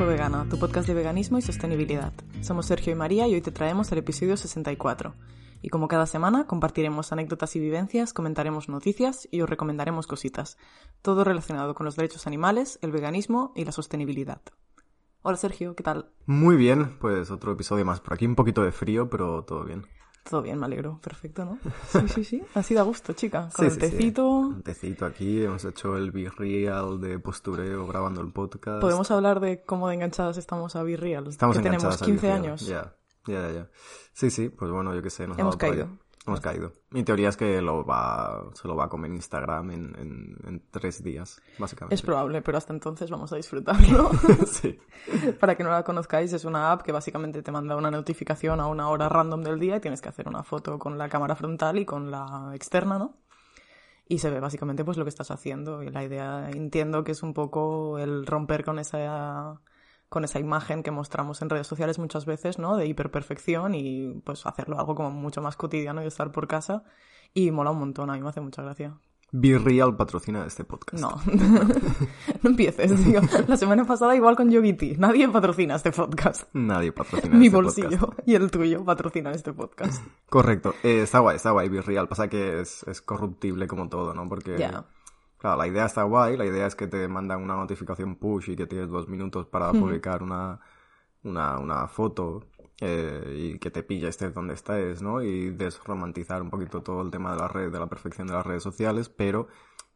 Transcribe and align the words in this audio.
Infovegana, 0.00 0.48
tu 0.48 0.58
podcast 0.58 0.88
de 0.88 0.94
veganismo 0.94 1.36
y 1.36 1.42
sostenibilidad. 1.42 2.14
Somos 2.40 2.64
Sergio 2.64 2.90
y 2.90 2.96
María 2.96 3.28
y 3.28 3.34
hoy 3.34 3.42
te 3.42 3.52
traemos 3.52 3.92
el 3.92 3.98
episodio 3.98 4.38
64. 4.38 5.12
Y 5.60 5.68
como 5.68 5.88
cada 5.88 6.06
semana, 6.06 6.46
compartiremos 6.46 7.12
anécdotas 7.12 7.54
y 7.54 7.60
vivencias, 7.60 8.14
comentaremos 8.14 8.70
noticias 8.70 9.28
y 9.30 9.42
os 9.42 9.50
recomendaremos 9.50 10.06
cositas. 10.06 10.56
Todo 11.02 11.22
relacionado 11.22 11.74
con 11.74 11.84
los 11.84 11.96
derechos 11.96 12.26
animales, 12.26 12.78
el 12.80 12.92
veganismo 12.92 13.52
y 13.54 13.66
la 13.66 13.72
sostenibilidad. 13.72 14.40
Hola 15.20 15.36
Sergio, 15.36 15.76
¿qué 15.76 15.82
tal? 15.82 16.08
Muy 16.24 16.56
bien, 16.56 16.96
pues 16.98 17.30
otro 17.30 17.52
episodio 17.52 17.84
más 17.84 18.00
por 18.00 18.14
aquí, 18.14 18.24
un 18.24 18.36
poquito 18.36 18.62
de 18.62 18.72
frío, 18.72 19.10
pero 19.10 19.44
todo 19.44 19.64
bien. 19.64 19.84
Todo 20.30 20.42
bien, 20.42 20.58
me 20.60 20.66
alegro. 20.66 21.00
Perfecto, 21.02 21.44
¿no? 21.44 21.58
Sí, 21.90 22.08
sí, 22.08 22.24
sí. 22.24 22.42
Ha 22.54 22.62
sido 22.62 22.80
a 22.80 22.84
gusto, 22.84 23.12
chica. 23.14 23.48
Con 23.54 23.64
el 23.64 23.72
Sí, 23.72 23.80
sí, 23.80 23.86
sí. 23.86 23.92
tecito. 23.96 24.28
Un 24.28 24.62
tecito 24.62 25.04
aquí, 25.04 25.42
hemos 25.42 25.64
hecho 25.64 25.96
el 25.96 26.12
virreal 26.12 27.00
de 27.00 27.18
postureo 27.18 27.84
grabando 27.88 28.20
el 28.20 28.32
podcast. 28.32 28.80
Podemos 28.80 29.10
hablar 29.10 29.40
de 29.40 29.62
cómo 29.62 29.88
de 29.88 29.94
enganchadas 29.96 30.36
estamos 30.38 30.76
a 30.76 30.84
Virreal. 30.84 31.26
Estamos 31.26 31.56
que 31.56 31.62
tenemos 31.64 31.82
enganchados 31.82 32.02
a 32.02 32.04
15 32.06 32.26
Virreal. 32.28 32.44
años. 32.44 32.66
Ya, 32.66 32.94
ya, 33.26 33.50
ya. 33.50 33.68
Sí, 34.12 34.30
sí, 34.30 34.48
pues 34.50 34.70
bueno, 34.70 34.94
yo 34.94 35.02
qué 35.02 35.10
sé. 35.10 35.26
Nos 35.26 35.36
Hemos 35.36 35.58
dado 35.58 35.72
por 35.74 35.80
ahí. 35.82 35.98
Hemos 36.30 36.40
caído. 36.40 36.74
Mi 36.90 37.02
teoría 37.02 37.28
es 37.28 37.36
que 37.36 37.60
lo 37.60 37.84
va, 37.84 38.44
se 38.54 38.68
lo 38.68 38.76
va 38.76 38.84
a 38.84 38.88
comer 38.88 39.10
Instagram 39.10 39.72
en, 39.72 39.96
en, 39.98 40.36
en 40.46 40.62
tres 40.70 41.02
días, 41.02 41.42
básicamente. 41.58 41.96
Es 41.96 42.02
probable, 42.02 42.40
pero 42.40 42.56
hasta 42.56 42.72
entonces 42.72 43.10
vamos 43.10 43.32
a 43.32 43.36
disfrutarlo. 43.36 44.10
sí. 44.46 44.78
Para 45.40 45.56
que 45.56 45.64
no 45.64 45.70
la 45.70 45.82
conozcáis, 45.82 46.32
es 46.32 46.44
una 46.44 46.70
app 46.70 46.82
que 46.82 46.92
básicamente 46.92 47.42
te 47.42 47.50
manda 47.50 47.74
una 47.74 47.90
notificación 47.90 48.60
a 48.60 48.68
una 48.68 48.88
hora 48.90 49.08
random 49.08 49.42
del 49.42 49.58
día 49.58 49.78
y 49.78 49.80
tienes 49.80 50.00
que 50.00 50.08
hacer 50.08 50.28
una 50.28 50.44
foto 50.44 50.78
con 50.78 50.98
la 50.98 51.08
cámara 51.08 51.34
frontal 51.34 51.78
y 51.78 51.84
con 51.84 52.12
la 52.12 52.52
externa, 52.54 52.96
¿no? 52.96 53.16
Y 54.06 54.18
se 54.18 54.30
ve 54.30 54.38
básicamente 54.38 54.84
pues 54.84 54.98
lo 54.98 55.04
que 55.04 55.10
estás 55.10 55.32
haciendo. 55.32 55.82
Y 55.82 55.90
la 55.90 56.04
idea 56.04 56.48
entiendo 56.50 57.02
que 57.02 57.10
es 57.10 57.24
un 57.24 57.34
poco 57.34 57.98
el 57.98 58.24
romper 58.24 58.64
con 58.64 58.78
esa 58.78 59.60
con 60.10 60.24
esa 60.24 60.40
imagen 60.40 60.82
que 60.82 60.90
mostramos 60.90 61.40
en 61.40 61.48
redes 61.48 61.68
sociales 61.68 61.98
muchas 61.98 62.26
veces, 62.26 62.58
¿no? 62.58 62.76
De 62.76 62.84
hiperperfección 62.86 63.74
y 63.76 64.20
pues 64.24 64.44
hacerlo 64.44 64.78
algo 64.78 64.94
como 64.96 65.10
mucho 65.12 65.40
más 65.40 65.56
cotidiano 65.56 66.02
y 66.02 66.06
estar 66.06 66.32
por 66.32 66.48
casa. 66.48 66.82
Y 67.32 67.52
mola 67.52 67.70
un 67.70 67.78
montón, 67.78 68.10
a 68.10 68.14
mí 68.14 68.20
me 68.20 68.28
hace 68.28 68.40
mucha 68.40 68.60
gracia. 68.60 68.98
Virreal 69.32 69.94
patrocina 69.94 70.44
este 70.44 70.64
podcast. 70.64 71.00
No, 71.00 71.14
no 72.42 72.50
empieces, 72.50 73.04
digo. 73.04 73.20
La 73.46 73.56
semana 73.56 73.84
pasada 73.86 74.16
igual 74.16 74.34
con 74.34 74.50
Yogiti. 74.50 74.96
Nadie 74.98 75.28
patrocina 75.28 75.76
este 75.76 75.92
podcast. 75.92 76.52
Nadie 76.52 76.90
patrocina 76.90 77.36
Mi 77.36 77.46
este 77.46 77.56
bolsillo 77.56 78.00
podcast. 78.00 78.28
y 78.28 78.34
el 78.34 78.50
tuyo 78.50 78.84
patrocinan 78.84 79.32
este 79.32 79.52
podcast. 79.52 80.04
Correcto. 80.28 80.74
Eh, 80.82 81.02
está 81.02 81.20
guay, 81.20 81.36
está 81.36 81.52
guay, 81.52 81.68
Virreal. 81.68 82.08
Pasa 82.08 82.26
que 82.26 82.60
es, 82.60 82.82
es 82.88 83.00
corruptible 83.00 83.68
como 83.68 83.88
todo, 83.88 84.12
¿no? 84.12 84.28
Porque... 84.28 84.58
Ya. 84.58 84.84
Claro, 85.40 85.56
la 85.56 85.66
idea 85.68 85.86
está 85.86 86.02
guay, 86.02 86.36
la 86.36 86.44
idea 86.44 86.66
es 86.66 86.76
que 86.76 86.86
te 86.86 87.08
mandan 87.08 87.42
una 87.42 87.56
notificación 87.56 88.16
push 88.16 88.50
y 88.50 88.56
que 88.56 88.66
tienes 88.66 88.90
dos 88.90 89.08
minutos 89.08 89.46
para 89.46 89.74
publicar 89.74 90.22
una, 90.22 90.60
una, 91.24 91.58
una 91.58 91.88
foto 91.88 92.46
eh, 92.80 93.34
y 93.54 93.58
que 93.58 93.70
te 93.70 93.82
pilla 93.82 94.08
estés 94.10 94.34
donde 94.34 94.54
estés, 94.54 95.02
¿no? 95.02 95.22
Y 95.22 95.50
desromantizar 95.50 96.42
un 96.42 96.50
poquito 96.50 96.82
todo 96.82 97.02
el 97.02 97.10
tema 97.10 97.32
de 97.32 97.38
la 97.38 97.48
red, 97.48 97.72
de 97.72 97.78
la 97.80 97.88
perfección 97.88 98.26
de 98.28 98.34
las 98.34 98.46
redes 98.46 98.62
sociales, 98.62 99.08
pero, 99.08 99.48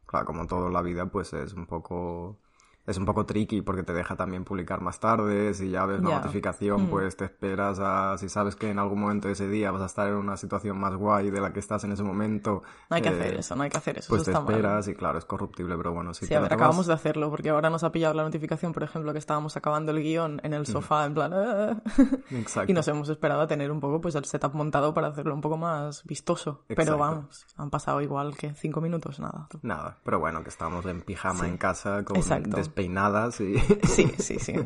claro, 0.07 0.25
como 0.25 0.47
todo 0.47 0.67
en 0.67 0.73
la 0.73 0.81
vida, 0.81 1.07
pues 1.11 1.33
es 1.33 1.53
un 1.53 1.67
poco... 1.67 2.39
Es 2.87 2.97
un 2.97 3.05
poco 3.05 3.25
tricky 3.25 3.61
porque 3.61 3.81
te 3.83 3.93
deja 3.93 4.15
también 4.15 4.43
publicar 4.43 4.79
más 4.81 4.99
tarde, 4.99 5.53
si 5.53 5.69
ya 5.71 5.85
ves 5.85 6.01
la 6.03 6.09
Ya. 6.09 6.15
notificación, 6.19 6.87
pues 6.87 7.17
te 7.17 7.25
esperas 7.25 7.79
a, 7.81 8.17
si 8.17 8.29
sabes 8.29 8.55
que 8.55 8.69
en 8.69 8.77
algún 8.79 8.99
momento 9.01 9.27
de 9.27 9.33
ese 9.33 9.47
día 9.47 9.71
vas 9.71 9.81
a 9.81 9.85
estar 9.87 10.07
en 10.07 10.15
una 10.15 10.37
situación 10.37 10.79
más 10.79 10.93
guay 10.95 11.31
de 11.31 11.41
la 11.41 11.51
que 11.51 11.59
estás 11.59 11.83
en 11.83 11.91
ese 11.93 12.03
momento. 12.03 12.61
No 12.89 12.95
hay 12.95 13.01
que 13.01 13.09
eh, 13.09 13.11
hacer 13.19 13.33
eso, 13.39 13.55
no 13.55 13.63
hay 13.63 13.69
que 13.71 13.77
hacer 13.77 13.97
eso. 13.97 14.09
Pues 14.09 14.21
eso 14.21 14.25
te 14.25 14.31
está 14.31 14.43
mal. 14.43 14.53
esperas 14.53 14.87
y 14.87 14.93
claro, 14.95 15.17
es 15.17 15.25
corruptible, 15.25 15.75
pero 15.77 15.93
bueno, 15.93 16.13
si 16.13 16.25
Sí, 16.25 16.29
te 16.29 16.35
a 16.35 16.39
ver, 16.41 16.53
acabamos 16.53 16.85
de 16.87 16.93
hacerlo 16.93 17.29
porque 17.29 17.49
ahora 17.49 17.69
nos 17.69 17.83
ha 17.83 17.91
pillado 17.91 18.13
la 18.13 18.23
notificación, 18.23 18.71
por 18.71 18.83
ejemplo, 18.83 19.11
que 19.13 19.19
estábamos 19.19 19.57
acabando 19.57 19.91
el 19.91 20.03
guion 20.03 20.39
en 20.43 20.53
el 20.53 20.65
sofá, 20.67 21.05
en 21.05 21.13
plan... 21.15 21.33
"Ah". 21.33 21.81
Exacto. 22.31 22.71
Y 22.71 22.75
nos 22.75 22.87
hemos 22.87 23.09
esperado 23.09 23.41
a 23.41 23.47
tener 23.47 23.71
un 23.71 23.79
poco 23.79 23.99
pues 24.01 24.15
el 24.15 24.25
setup 24.25 24.53
montado 24.53 24.93
para 24.93 25.07
hacerlo 25.07 25.33
un 25.33 25.41
poco 25.41 25.57
más 25.57 26.03
vistoso. 26.05 26.63
Pero 26.67 26.81
Exacto. 26.81 26.97
vamos, 26.99 27.45
han 27.57 27.69
pasado 27.69 28.01
igual 28.01 28.35
que 28.37 28.53
cinco 28.53 28.79
minutos, 28.81 29.19
nada. 29.19 29.47
Nada, 29.63 29.97
pero 30.03 30.19
bueno, 30.19 30.43
que 30.43 30.49
estamos 30.49 30.85
en 30.85 31.01
pijama 31.01 31.47
en 31.47 31.57
casa, 31.57 32.03
con 32.03 32.17
Exacto. 32.17 32.57
Despeinadas 32.75 33.39
y... 33.39 33.55
Sí, 33.87 34.11
sí, 34.17 34.39
sí. 34.39 34.53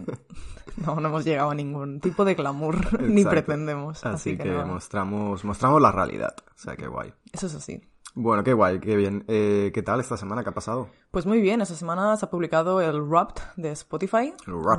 No, 0.85 0.95
no 0.95 1.09
hemos 1.09 1.25
llegado 1.25 1.49
a 1.49 1.55
ningún 1.55 1.99
tipo 1.99 2.23
de 2.23 2.35
glamour, 2.35 3.01
ni 3.01 3.25
pretendemos. 3.25 4.05
Así, 4.05 4.37
que, 4.37 4.45
nada. 4.45 4.65
mostramos, 4.65 5.43
mostramos 5.43 5.81
la 5.81 5.91
realidad. 5.91 6.33
O 6.55 6.57
sea, 6.57 6.77
qué 6.77 6.87
guay. 6.87 7.11
Eso 7.33 7.47
es 7.47 7.55
así. 7.55 7.81
Bueno, 8.15 8.43
qué 8.43 8.53
guay, 8.53 8.79
qué 8.79 8.95
bien. 8.95 9.23
Eh, 9.27 9.71
¿Qué 9.73 9.81
tal 9.83 9.99
esta 9.99 10.17
semana? 10.17 10.43
¿Qué 10.43 10.49
ha 10.49 10.53
pasado? 10.53 10.89
Pues 11.11 11.25
muy 11.25 11.41
bien, 11.41 11.61
esta 11.61 11.75
semana 11.75 12.15
se 12.17 12.25
ha 12.25 12.29
publicado 12.29 12.81
el 12.81 13.01
Wrapped 13.01 13.41
de 13.55 13.71
Spotify, 13.71 14.33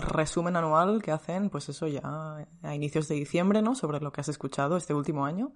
El 0.04 0.10
resumen 0.10 0.56
anual 0.56 1.00
que 1.02 1.10
hacen, 1.10 1.48
pues 1.50 1.68
eso 1.68 1.86
ya 1.88 2.02
a 2.62 2.74
inicios 2.74 3.08
de 3.08 3.14
diciembre, 3.16 3.62
¿no? 3.62 3.74
Sobre 3.74 4.00
lo 4.00 4.12
que 4.12 4.20
has 4.20 4.28
escuchado 4.28 4.76
este 4.76 4.94
último 4.94 5.24
año. 5.24 5.52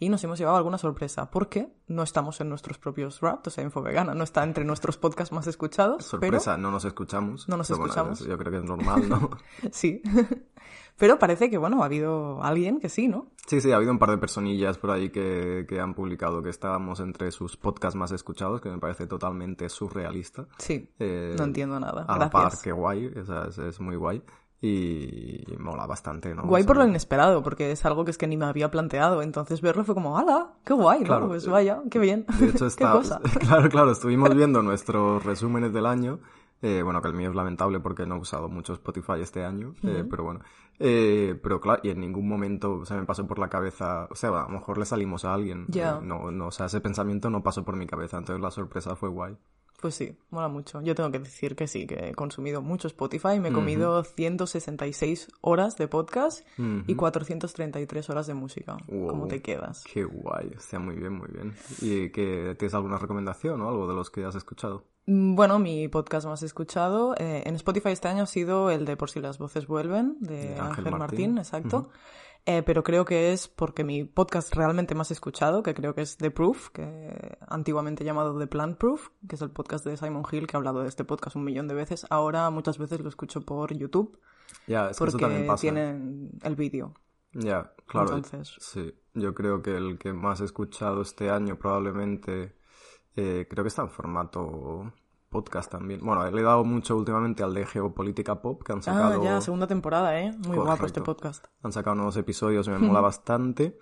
Y 0.00 0.08
nos 0.08 0.24
hemos 0.24 0.38
llevado 0.38 0.56
alguna 0.56 0.78
sorpresa, 0.78 1.30
porque 1.30 1.72
no 1.86 2.02
estamos 2.02 2.40
en 2.40 2.48
nuestros 2.48 2.78
propios 2.78 3.20
Wrapped, 3.20 3.46
o 3.46 3.50
sea, 3.50 3.62
Infovegana 3.64 4.14
no 4.14 4.24
está 4.24 4.42
entre 4.44 4.64
nuestros 4.64 4.96
podcasts 4.96 5.32
más 5.32 5.46
escuchados. 5.46 6.04
Sorpresa, 6.04 6.56
no 6.56 6.70
nos 6.70 6.84
escuchamos. 6.84 7.48
No 7.48 7.56
nos 7.56 7.70
escuchamos. 7.70 8.20
es- 8.20 8.26
yo 8.26 8.36
creo 8.38 8.50
que 8.52 8.58
es 8.58 8.64
normal, 8.64 9.08
¿no? 9.08 9.30
Sí. 9.72 10.02
pero 11.02 11.18
parece 11.18 11.50
que, 11.50 11.58
bueno, 11.58 11.82
ha 11.82 11.86
habido 11.86 12.40
alguien 12.44 12.78
que 12.78 12.88
sí, 12.88 13.08
¿no? 13.08 13.26
sí, 13.44 13.60
sí, 13.60 13.72
ha 13.72 13.76
habido 13.76 13.90
un 13.90 13.98
par 13.98 14.10
de 14.10 14.18
personillas 14.18 14.78
por 14.78 14.92
ahí 14.92 15.10
que, 15.10 15.66
que 15.68 15.80
han 15.80 15.94
publicado 15.94 16.44
que 16.44 16.48
estábamos 16.48 17.00
entre 17.00 17.32
sus 17.32 17.56
podcasts 17.56 17.96
más 17.96 18.12
escuchados, 18.12 18.60
que 18.60 18.68
me 18.68 18.78
parece 18.78 19.08
totalmente 19.08 19.68
surrealista. 19.68 20.46
Sí. 20.58 20.88
Eh, 21.00 21.34
no 21.36 21.42
entiendo 21.42 21.80
nada. 21.80 22.04
A 22.06 22.18
la 22.20 22.30
par, 22.30 22.42
Gracias. 22.42 22.62
qué 22.62 22.70
guay, 22.70 23.06
o 23.06 23.24
sea, 23.24 23.46
es, 23.48 23.58
es 23.58 23.80
muy 23.80 23.96
guay. 23.96 24.22
Y, 24.60 25.42
mola 25.58 25.88
bastante, 25.88 26.36
¿no? 26.36 26.44
Guay 26.44 26.62
O 26.62 26.62
sea, 26.62 26.66
por 26.68 26.76
lo 26.76 26.86
inesperado, 26.86 27.42
porque 27.42 27.72
es 27.72 27.84
algo 27.84 28.04
que 28.04 28.12
es 28.12 28.16
que 28.16 28.28
ni 28.28 28.36
me 28.36 28.44
había 28.44 28.70
planteado. 28.70 29.22
Entonces 29.22 29.60
verlo 29.60 29.82
fue 29.82 29.96
como, 29.96 30.16
¡hala! 30.16 30.52
¡Qué 30.64 30.72
guay! 30.72 31.00
¿no? 31.00 31.06
Claro. 31.06 31.26
Pues 31.26 31.48
vaya, 31.48 31.82
qué 31.90 31.98
bien. 31.98 32.26
De 32.38 32.46
hecho, 32.46 32.58
qué 32.60 32.66
está, 32.66 32.92
cosa. 32.92 33.20
claro, 33.40 33.68
claro, 33.68 33.90
estuvimos 33.90 34.32
viendo 34.36 34.62
nuestros 34.62 35.24
resúmenes 35.24 35.72
del 35.72 35.86
año. 35.86 36.20
eh, 36.62 36.80
bueno, 36.84 37.02
que 37.02 37.08
el 37.08 37.14
mío 37.14 37.30
es 37.30 37.34
lamentable 37.34 37.80
porque 37.80 38.06
no 38.06 38.14
he 38.14 38.18
usado 38.20 38.48
mucho 38.48 38.74
Spotify 38.74 39.20
este 39.20 39.44
año, 39.44 39.74
eh, 39.82 40.04
pero 40.08 40.22
bueno. 40.22 40.42
Eh, 40.78 41.38
pero 41.42 41.60
claro, 41.60 41.80
y 41.84 41.90
en 41.90 42.00
ningún 42.00 42.28
momento 42.28 42.84
se 42.84 42.94
me 42.94 43.04
pasó 43.04 43.26
por 43.26 43.38
la 43.38 43.48
cabeza, 43.48 44.08
o 44.10 44.14
sea, 44.14 44.30
a 44.30 44.42
lo 44.42 44.48
mejor 44.48 44.78
le 44.78 44.84
salimos 44.84 45.24
a 45.24 45.34
alguien. 45.34 45.66
Ya. 45.68 45.98
eh, 45.98 46.00
no, 46.02 46.30
no, 46.30 46.48
o 46.48 46.50
sea, 46.50 46.66
ese 46.66 46.80
pensamiento 46.80 47.30
no 47.30 47.42
pasó 47.42 47.64
por 47.64 47.76
mi 47.76 47.86
cabeza, 47.86 48.18
entonces 48.18 48.42
la 48.42 48.50
sorpresa 48.50 48.96
fue 48.96 49.08
guay. 49.08 49.36
Pues 49.82 49.96
sí, 49.96 50.16
mola 50.30 50.46
mucho. 50.46 50.80
Yo 50.82 50.94
tengo 50.94 51.10
que 51.10 51.18
decir 51.18 51.56
que 51.56 51.66
sí, 51.66 51.88
que 51.88 52.10
he 52.10 52.14
consumido 52.14 52.62
mucho 52.62 52.86
Spotify. 52.86 53.40
Me 53.40 53.48
he 53.48 53.52
comido 53.52 54.04
166 54.04 55.28
horas 55.40 55.76
de 55.76 55.88
podcast 55.88 56.46
y 56.86 56.94
433 56.94 58.08
horas 58.08 58.28
de 58.28 58.34
música. 58.34 58.76
Wow. 58.86 59.08
¿Cómo 59.08 59.26
te 59.26 59.42
quedas? 59.42 59.82
Qué 59.92 60.04
guay, 60.04 60.52
o 60.56 60.60
sea, 60.60 60.78
muy 60.78 60.94
bien, 60.94 61.14
muy 61.14 61.26
bien. 61.32 61.52
¿Y 61.80 62.10
que 62.10 62.54
tienes 62.56 62.74
alguna 62.74 62.96
recomendación 62.96 63.60
o 63.60 63.68
algo 63.68 63.88
de 63.88 63.94
los 63.94 64.08
que 64.08 64.24
has 64.24 64.36
escuchado? 64.36 64.84
Mm, 65.06 65.34
Bueno, 65.34 65.58
mi 65.58 65.88
podcast 65.88 66.26
más 66.26 66.42
escuchado 66.42 67.14
eh, 67.18 67.42
en 67.46 67.54
Spotify 67.56 67.90
este 67.90 68.08
año 68.08 68.22
ha 68.24 68.26
sido 68.26 68.70
el 68.70 68.84
de 68.84 68.96
Por 68.96 69.10
si 69.10 69.20
las 69.20 69.38
voces 69.38 69.66
vuelven, 69.66 70.16
de, 70.20 70.50
Ángel, 70.58 70.60
Ángel 70.60 70.84
Martín, 70.84 70.98
Martín. 71.34 71.38
exacto. 71.38 71.90
Eh, 72.44 72.64
pero 72.66 72.82
creo 72.82 73.04
que 73.04 73.32
es 73.32 73.46
porque 73.46 73.84
mi 73.84 74.02
podcast 74.04 74.52
realmente 74.54 74.96
más 74.96 75.12
escuchado, 75.12 75.62
que 75.62 75.74
creo 75.74 75.94
que 75.94 76.02
es 76.02 76.16
The 76.16 76.32
Proof, 76.32 76.70
que 76.70 77.38
antiguamente 77.46 78.04
llamado 78.04 78.36
The 78.36 78.48
Plant 78.48 78.78
Proof, 78.78 79.10
que 79.28 79.36
es 79.36 79.42
el 79.42 79.50
podcast 79.50 79.84
de 79.86 79.96
Simon 79.96 80.24
Hill, 80.30 80.48
que 80.48 80.56
ha 80.56 80.58
hablado 80.58 80.82
de 80.82 80.88
este 80.88 81.04
podcast 81.04 81.36
un 81.36 81.44
millón 81.44 81.68
de 81.68 81.74
veces. 81.74 82.04
Ahora 82.10 82.50
muchas 82.50 82.78
veces 82.78 82.98
lo 83.00 83.08
escucho 83.08 83.42
por 83.42 83.72
YouTube, 83.72 84.18
Ya, 84.66 84.90
es 84.90 84.98
que 84.98 85.04
eso 85.04 85.18
también 85.18 85.42
porque 85.42 85.46
pasa. 85.52 85.60
tienen 85.60 86.30
el 86.42 86.56
vídeo. 86.56 86.94
Ya, 87.32 87.72
claro. 87.86 88.16
Entonces- 88.16 88.56
Sí, 88.58 88.92
yo 89.14 89.34
creo 89.34 89.62
que 89.62 89.76
el 89.76 89.96
que 89.98 90.12
más 90.12 90.40
he 90.40 90.44
escuchado 90.44 91.00
este 91.02 91.30
año 91.30 91.56
probablemente, 91.60 92.56
eh, 93.16 93.46
creo 93.48 93.64
que 93.64 93.68
está 93.68 93.82
en 93.82 93.90
formato 93.90 94.92
podcast 95.28 95.70
también. 95.70 96.00
Bueno, 96.04 96.30
le 96.30 96.40
he 96.40 96.44
dado 96.44 96.62
mucho 96.64 96.96
últimamente 96.96 97.42
al 97.42 97.54
de 97.54 97.64
Geopolítica 97.66 98.40
Pop, 98.42 98.62
que 98.62 98.72
han 98.72 98.78
Ah, 98.80 98.82
sacado, 98.82 99.24
ya, 99.24 99.40
segunda 99.40 99.66
temporada, 99.66 100.20
¿eh? 100.20 100.32
Muy 100.46 100.56
guapo 100.58 100.84
este 100.86 101.00
podcast. 101.00 101.46
han 101.62 101.72
sacado 101.72 101.96
nuevos 101.96 102.16
episodios 102.16 102.68
me 102.68 102.78
mola 102.78 103.00
bastante. 103.00 103.78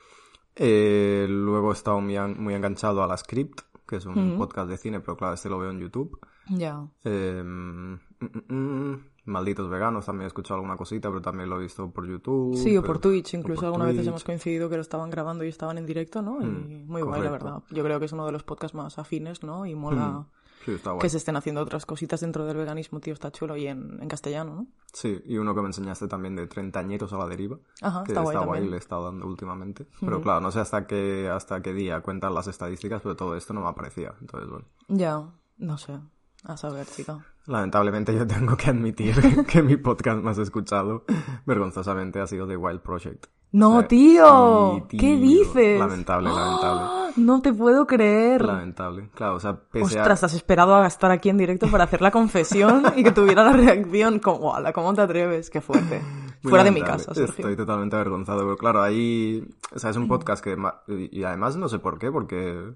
Eh, 0.57 1.27
luego 1.29 1.71
he 1.71 1.75
estado 1.75 2.01
muy, 2.01 2.17
muy 2.37 2.55
enganchado 2.55 3.03
a 3.03 3.07
La 3.07 3.17
Script, 3.17 3.61
que 3.87 3.97
es 3.97 4.07
un 4.07 4.37
podcast 4.39 4.69
de 4.69 4.77
cine, 4.77 5.01
pero 5.01 5.17
claro, 5.17 5.35
este 5.35 5.49
lo 5.49 5.59
veo 5.59 5.71
en 5.71 5.81
YouTube. 5.81 6.19
Ya. 6.49 6.85
Eh, 7.05 7.43
mm, 7.45 7.93
mm, 8.21 8.55
mm, 8.55 9.05
Malditos 9.31 9.71
Veganos, 9.71 10.07
también 10.07 10.25
he 10.25 10.27
escuchado 10.29 10.57
alguna 10.57 10.77
cosita, 10.77 11.09
pero 11.09 11.23
también 11.23 11.49
lo 11.49 11.57
he 11.59 11.63
visto 11.63 11.91
por 11.91 12.07
YouTube. 12.07 12.57
Sí, 12.57 12.77
o 12.77 12.83
por 12.83 12.99
Twitch, 12.99 13.35
incluso 13.35 13.67
algunas 13.67 13.89
veces 13.89 14.07
hemos 14.07 14.25
coincidido 14.25 14.69
que 14.69 14.77
lo 14.77 14.83
estaban 14.83 15.09
grabando 15.11 15.45
y 15.45 15.49
estaban 15.49 15.79
en 15.79 15.87
directo, 15.87 16.21
¿no? 16.23 16.43
Y 16.43 16.47
muy 16.47 17.03
guay, 17.03 17.23
la 17.23 17.31
verdad. 17.31 17.63
Yo 17.71 17.83
creo 17.85 17.99
que 17.99 18.07
es 18.07 18.13
uno 18.13 18.27
de 18.27 18.33
los 18.33 18.43
podcasts 18.43 18.75
más 18.75 18.99
afines, 18.99 19.43
¿no? 19.43 19.65
Y 19.67 19.75
mola 19.75 20.27
Sí, 20.65 20.73
está 20.73 20.91
guay. 20.91 21.01
que 21.01 21.09
se 21.09 21.17
estén 21.17 21.37
haciendo 21.37 21.63
otras 21.63 21.87
cositas 21.87 22.21
dentro 22.21 22.45
del 22.45 22.59
veganismo, 22.59 23.01
tío, 23.01 23.15
está 23.15 23.33
chulo 23.33 23.57
y 23.57 23.67
en, 23.67 23.99
en 24.03 24.09
castellano, 24.09 24.55
¿no? 24.55 24.67
Sí, 24.93 25.19
y 25.25 25.39
uno 25.39 25.55
que 25.55 25.63
me 25.63 25.69
enseñaste 25.69 26.07
también 26.07 26.37
de 26.37 26.47
treintañeros 26.49 27.11
a 27.15 27.17
la 27.17 27.27
deriva. 27.27 27.57
Ajá, 27.81 28.05
que 28.05 28.13
está 28.13 28.41
guay 28.45 28.69
le 28.69 28.77
he 28.77 28.79
estado 28.79 29.05
dando 29.07 29.27
últimamente. 29.27 29.87
Pero 30.01 30.21
claro, 30.21 30.41
no 30.43 30.51
sé 30.51 30.61
hasta 30.61 30.87
qué, 30.87 31.31
hasta 31.31 31.63
qué 31.63 31.73
día 31.73 32.03
cuentan 32.03 32.35
las 32.35 32.47
estadísticas, 32.47 33.01
pero 33.01 33.17
todo 33.17 33.37
esto 33.37 33.55
no 33.55 33.63
me 33.63 33.69
aparecía. 33.69 34.13
Entonces, 34.21 34.51
bueno. 34.51 34.67
Ya, 34.89 35.31
no 35.57 35.79
sé. 35.79 35.99
A 36.45 36.57
saber, 36.59 36.87
chica. 36.87 37.25
Lamentablemente 37.51 38.15
yo 38.15 38.27
tengo 38.27 38.57
que 38.57 38.71
admitir 38.71 39.45
que 39.47 39.61
mi 39.63 39.77
podcast 39.77 40.23
más 40.23 40.39
escuchado, 40.39 41.05
vergonzosamente, 41.47 42.21
ha 42.21 42.27
sido 42.27 42.47
The 42.47 42.57
Wild 42.57 42.81
Project. 42.81 43.27
No, 43.53 43.79
O 43.79 43.79
sea, 43.81 43.89
tío. 43.89 44.87
¿Qué 44.89 45.17
dices? 45.17 45.81
Lamentable, 45.81 46.29
lamentable. 46.31 47.01
No 47.17 47.43
te 47.43 47.53
puedo 47.53 47.89
creer. 47.89 48.45
Lamentable. 48.45 49.11
Claro, 49.17 49.35
o 49.35 49.41
sea, 49.41 49.59
pese 49.59 49.99
a... 49.99 50.03
Ostras, 50.03 50.23
has 50.23 50.35
esperado 50.35 50.77
a 50.77 50.87
estar 50.87 51.11
aquí 51.11 51.29
en 51.29 51.39
directo 51.39 51.67
para 51.69 51.83
hacer 51.83 52.01
la 52.03 52.13
confesión 52.13 52.85
y 52.95 53.03
que 53.03 53.11
tuviera 53.11 53.43
la 53.43 53.53
reacción 53.53 54.21
como, 54.21 54.39
"Guala, 54.39 54.73
¿cómo 54.73 54.95
te 54.95 55.01
atreves? 55.01 55.51
Qué 55.51 55.61
fuerte. 55.61 56.01
Muy 56.45 56.51
Fuera 56.51 56.63
de 56.63 56.71
mi 56.71 56.83
casa, 56.83 57.13
Sergio. 57.13 57.35
Estoy 57.49 57.57
totalmente 57.57 57.97
avergonzado, 57.97 58.43
pero 58.45 58.57
claro, 58.57 58.81
ahí, 58.81 59.45
o 59.75 59.79
sea, 59.81 59.91
es 59.91 59.97
un 59.97 60.07
podcast 60.07 60.43
que, 60.45 60.57
y 61.11 61.25
además 61.25 61.57
no 61.57 61.69
sé 61.69 61.81
por 61.81 61.99
qué, 61.99 62.13
porque, 62.13 62.75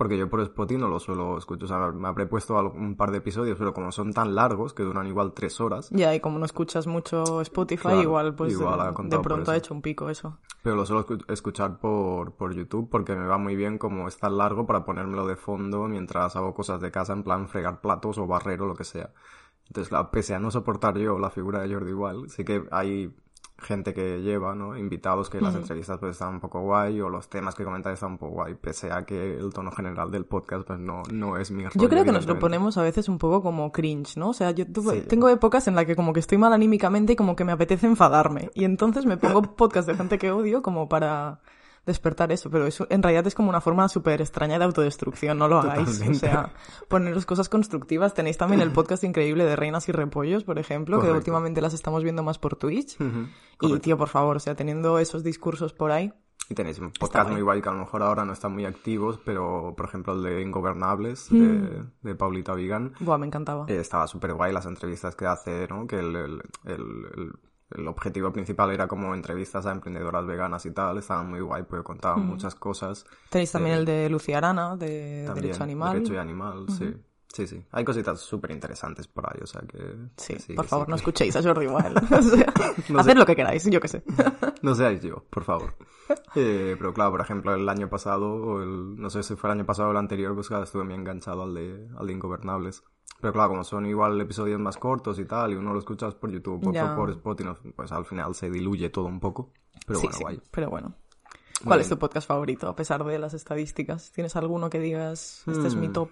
porque 0.00 0.16
yo 0.16 0.30
por 0.30 0.40
Spotify 0.40 0.80
no 0.80 0.88
lo 0.88 0.98
suelo 0.98 1.36
escuchar, 1.36 1.64
o 1.64 1.68
sea, 1.68 1.92
me 1.92 2.08
habré 2.08 2.24
puesto 2.24 2.54
un 2.58 2.96
par 2.96 3.10
de 3.10 3.18
episodios, 3.18 3.58
pero 3.58 3.74
como 3.74 3.92
son 3.92 4.14
tan 4.14 4.34
largos, 4.34 4.72
que 4.72 4.82
duran 4.82 5.06
igual 5.06 5.34
tres 5.34 5.60
horas, 5.60 5.90
Ya, 5.90 6.14
y 6.14 6.20
como 6.20 6.38
no 6.38 6.46
escuchas 6.46 6.86
mucho 6.86 7.42
Spotify, 7.42 7.82
Claro, 7.82 8.00
igual 8.00 8.34
pues 8.34 8.52
igual 8.52 8.94
de- 9.10 9.18
pronto 9.18 9.50
ha 9.50 9.56
hecho 9.58 9.74
un 9.74 9.82
pico 9.82 10.08
eso. 10.08 10.38
pero 10.62 10.74
lo 10.74 10.86
suelo 10.86 11.06
escu- 11.06 11.22
escuchar 11.30 11.80
por, 11.80 12.32
por 12.32 12.54
YouTube 12.54 12.88
porque 12.90 13.14
me 13.14 13.26
va 13.26 13.36
muy 13.36 13.56
bien 13.56 13.76
como 13.76 14.08
es 14.08 14.16
tan 14.16 14.38
largo 14.38 14.64
para 14.66 14.86
ponérmelo 14.86 15.26
de 15.26 15.36
fondo 15.36 15.86
mientras 15.86 16.34
hago 16.34 16.54
cosas 16.54 16.80
de 16.80 16.90
casa, 16.90 17.12
en 17.12 17.22
plan 17.22 17.46
fregar 17.50 17.82
platos 17.82 18.16
o 18.16 18.26
barrer 18.26 18.62
o 18.62 18.66
lo 18.68 18.74
que 18.74 18.84
sea. 18.84 19.10
Entonces, 19.66 19.90
claro, 19.90 20.10
pese 20.10 20.34
a 20.34 20.38
no 20.38 20.50
soportar 20.50 20.96
yo 20.96 21.18
la 21.18 21.28
figura 21.28 21.60
de 21.60 21.74
Jordi 21.74 21.90
igual, 21.90 22.30
sí 22.30 22.42
que 22.42 22.64
hay 22.70 23.14
gente 23.60 23.94
que 23.94 24.22
lleva, 24.22 24.54
¿no? 24.54 24.76
Invitados 24.76 25.30
que 25.30 25.40
las 25.40 25.54
entrevistas 25.54 25.98
pues 25.98 26.12
están 26.12 26.34
un 26.34 26.40
poco 26.40 26.60
guay 26.60 27.00
o 27.00 27.08
los 27.08 27.28
temas 27.28 27.54
que 27.54 27.64
comentan 27.64 27.92
están 27.92 28.12
un 28.12 28.18
poco 28.18 28.32
guay, 28.32 28.54
pese 28.54 28.90
a 28.92 29.04
que 29.04 29.36
el 29.36 29.52
tono 29.52 29.70
general 29.70 30.10
del 30.10 30.24
podcast 30.24 30.66
pues 30.66 30.78
no, 30.78 31.02
no 31.12 31.36
es 31.36 31.50
mi 31.50 31.64
rollo, 31.64 31.80
Yo 31.80 31.88
creo 31.88 32.04
que 32.04 32.12
nos 32.12 32.26
lo 32.26 32.38
ponemos 32.38 32.78
a 32.78 32.82
veces 32.82 33.08
un 33.08 33.18
poco 33.18 33.42
como 33.42 33.70
cringe, 33.72 34.16
¿no? 34.16 34.30
O 34.30 34.34
sea, 34.34 34.50
yo 34.52 34.64
tuve- 34.66 35.00
Sí. 35.02 35.06
tengo 35.08 35.28
épocas 35.28 35.68
en 35.68 35.74
las 35.76 35.84
que 35.84 35.94
como 35.96 36.12
que 36.12 36.20
estoy 36.20 36.38
mal 36.38 36.52
anímicamente 36.52 37.12
y 37.12 37.16
como 37.16 37.36
que 37.36 37.44
me 37.44 37.52
apetece 37.52 37.86
enfadarme. 37.86 38.50
Y 38.54 38.64
entonces 38.64 39.06
me 39.06 39.16
pongo 39.16 39.42
podcast 39.56 39.86
de 39.88 39.94
gente 39.94 40.18
que 40.18 40.30
odio 40.32 40.62
como 40.62 40.88
para 40.88 41.40
despertar 41.86 42.32
eso. 42.32 42.50
Pero 42.50 42.66
eso 42.66 42.86
en 42.90 43.02
realidad 43.02 43.26
es 43.26 43.34
como 43.34 43.48
una 43.48 43.60
forma 43.60 43.88
súper 43.88 44.20
extraña 44.20 44.58
de 44.58 44.64
autodestrucción, 44.64 45.38
no 45.38 45.48
lo 45.48 45.58
hagáis. 45.58 46.02
O 46.08 46.14
sea, 46.14 46.52
poneros 46.88 47.26
cosas 47.26 47.48
constructivas. 47.48 48.14
Tenéis 48.14 48.36
también 48.38 48.60
el 48.60 48.70
podcast 48.72 49.04
increíble 49.04 49.44
de 49.44 49.56
Reinas 49.56 49.88
y 49.88 49.92
Repollos, 49.92 50.44
por 50.44 50.58
ejemplo, 50.58 51.00
que 51.00 51.10
últimamente 51.10 51.60
las 51.60 51.74
estamos 51.74 52.02
viendo 52.02 52.22
más 52.22 52.38
por 52.38 52.56
Twitch. 52.56 52.96
Y 53.60 53.78
tío, 53.80 53.96
por 53.98 54.08
favor, 54.08 54.36
o 54.36 54.40
sea, 54.40 54.54
teniendo 54.54 54.98
esos 54.98 55.22
discursos 55.22 55.72
por 55.72 55.90
ahí. 55.92 56.12
Y 56.48 56.54
tenéis 56.54 56.80
un 56.80 56.90
podcast 56.90 57.30
muy 57.30 57.42
guay 57.42 57.62
que 57.62 57.68
a 57.68 57.72
lo 57.72 57.78
mejor 57.78 58.02
ahora 58.02 58.24
no 58.24 58.32
están 58.32 58.52
muy 58.52 58.64
activos, 58.64 59.20
pero 59.24 59.72
por 59.76 59.86
ejemplo 59.86 60.14
el 60.14 60.22
de 60.24 60.42
Ingobernables, 60.42 61.30
Mm. 61.30 61.38
de, 61.38 61.84
de 62.02 62.14
Paulita 62.16 62.54
Vigan, 62.54 62.92
Buah, 62.98 63.18
me 63.18 63.26
encantaba. 63.26 63.66
Eh, 63.68 63.76
estaba 63.78 64.08
súper 64.08 64.32
guay 64.34 64.52
las 64.52 64.66
entrevistas 64.66 65.14
que 65.14 65.26
hace, 65.26 65.68
¿no? 65.68 65.86
Que 65.86 66.00
el, 66.00 66.16
el, 66.16 66.42
el, 66.64 66.80
el- 67.16 67.32
el 67.76 67.86
objetivo 67.88 68.32
principal 68.32 68.70
era 68.72 68.86
como 68.88 69.14
entrevistas 69.14 69.66
a 69.66 69.72
emprendedoras 69.72 70.26
veganas 70.26 70.64
y 70.66 70.72
tal. 70.72 70.98
Estaban 70.98 71.28
muy 71.30 71.40
guay 71.40 71.62
porque 71.64 71.84
contaban 71.84 72.26
muchas 72.26 72.54
cosas. 72.54 73.04
Tenéis 73.28 73.52
también 73.52 73.76
el 73.76 73.84
de 73.84 74.08
Lucía 74.10 74.38
Arana, 74.38 74.76
de 74.76 75.24
También, 75.26 75.46
Derecho 75.46 75.62
Animal. 75.64 75.92
Derecho 75.94 76.14
y 76.14 76.16
animal, 76.16 76.66
sí. 76.76 76.94
Sí, 77.32 77.46
sí. 77.46 77.64
Hay 77.70 77.84
cositas 77.84 78.18
súper 78.20 78.50
interesantes 78.50 79.06
por 79.06 79.24
ahí, 79.24 79.38
o 79.40 79.46
sea 79.46 79.60
que... 79.60 79.78
Sí, 80.16 80.32
que 80.34 80.40
sí, 80.40 80.52
por 80.54 80.64
que 80.64 80.68
favor, 80.68 80.86
sí, 80.86 80.90
no 80.90 80.96
que- 80.96 81.00
escuchéis 81.00 81.36
a 81.36 81.42
Jordi 81.44 81.68
Wild. 81.68 81.96
O 82.12 82.22
sea, 82.22 82.52
No 82.88 82.98
haced 82.98 83.12
sé. 83.12 83.18
lo 83.18 83.24
que 83.24 83.36
queráis, 83.36 83.64
yo 83.70 83.80
qué 83.80 83.86
sé. 83.86 84.02
No 84.62 84.74
seáis 84.74 85.00
yo, 85.00 85.24
por 85.30 85.44
favor. 85.44 85.74
Eh, 86.34 86.74
pero 86.76 86.92
claro, 86.92 87.12
por 87.12 87.20
ejemplo, 87.20 87.54
el 87.54 87.68
año 87.68 87.88
pasado, 87.88 88.32
o 88.34 88.60
el, 88.62 88.96
no 89.00 89.08
sé 89.10 89.22
si 89.22 89.36
fue 89.36 89.48
el 89.48 89.58
año 89.58 89.64
pasado 89.64 89.88
o 89.88 89.92
el 89.92 89.96
anterior, 89.98 90.34
pues 90.34 90.48
claro, 90.48 90.64
estuve 90.64 90.82
muy 90.82 90.94
enganchado 90.94 91.44
al 91.44 91.54
de, 91.54 91.88
al 91.96 92.06
de 92.08 92.12
Ingobernables. 92.12 92.82
Pero 93.20 93.32
claro, 93.32 93.50
como 93.50 93.64
son 93.64 93.86
igual 93.86 94.20
episodios 94.20 94.58
más 94.60 94.76
cortos 94.78 95.18
y 95.18 95.24
tal, 95.26 95.52
y 95.52 95.56
uno 95.56 95.72
lo 95.72 95.78
escuchas 95.78 96.14
por 96.14 96.30
YouTube 96.30 96.66
o 96.68 96.72
Ya. 96.72 96.94
por, 96.94 97.20
por 97.20 97.36
Spotify, 97.36 97.72
pues 97.76 97.92
al 97.92 98.04
final 98.04 98.34
se 98.34 98.50
diluye 98.50 98.90
todo 98.90 99.06
un 99.06 99.20
poco. 99.20 99.52
Pero 99.86 99.98
sí, 100.00 100.06
bueno, 100.06 100.16
sí, 100.18 100.22
guay. 100.24 100.40
pero 100.50 100.70
bueno. 100.70 100.94
¿Cuál 101.64 101.80
es 101.80 101.88
tu 101.90 101.98
podcast 101.98 102.26
favorito, 102.26 102.68
a 102.68 102.74
pesar 102.76 103.04
de 103.04 103.18
las 103.18 103.34
estadísticas? 103.34 104.12
¿Tienes 104.12 104.34
alguno 104.36 104.70
que 104.70 104.78
digas, 104.80 105.42
este 105.46 105.68
es 105.68 105.76
mi 105.76 105.88
Hmm. 105.88 105.92
top? 105.92 106.08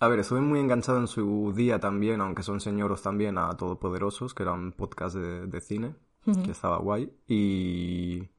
A 0.00 0.08
ver, 0.08 0.18
estuve 0.20 0.40
muy 0.40 0.58
enganchado 0.58 0.98
en 0.98 1.06
su 1.06 1.52
día 1.54 1.78
también, 1.78 2.20
aunque 2.22 2.42
son 2.42 2.60
señoros 2.60 3.02
también, 3.02 3.36
a 3.36 3.50
Todopoderosos, 3.56 4.32
que 4.34 4.42
era 4.42 4.52
un 4.52 4.72
podcast 4.72 5.16
de, 5.16 5.46
de 5.46 5.60
cine, 5.60 5.94
que 6.44 6.50
estaba 6.50 6.78
guay. 6.78 7.12
Y, 7.28 8.30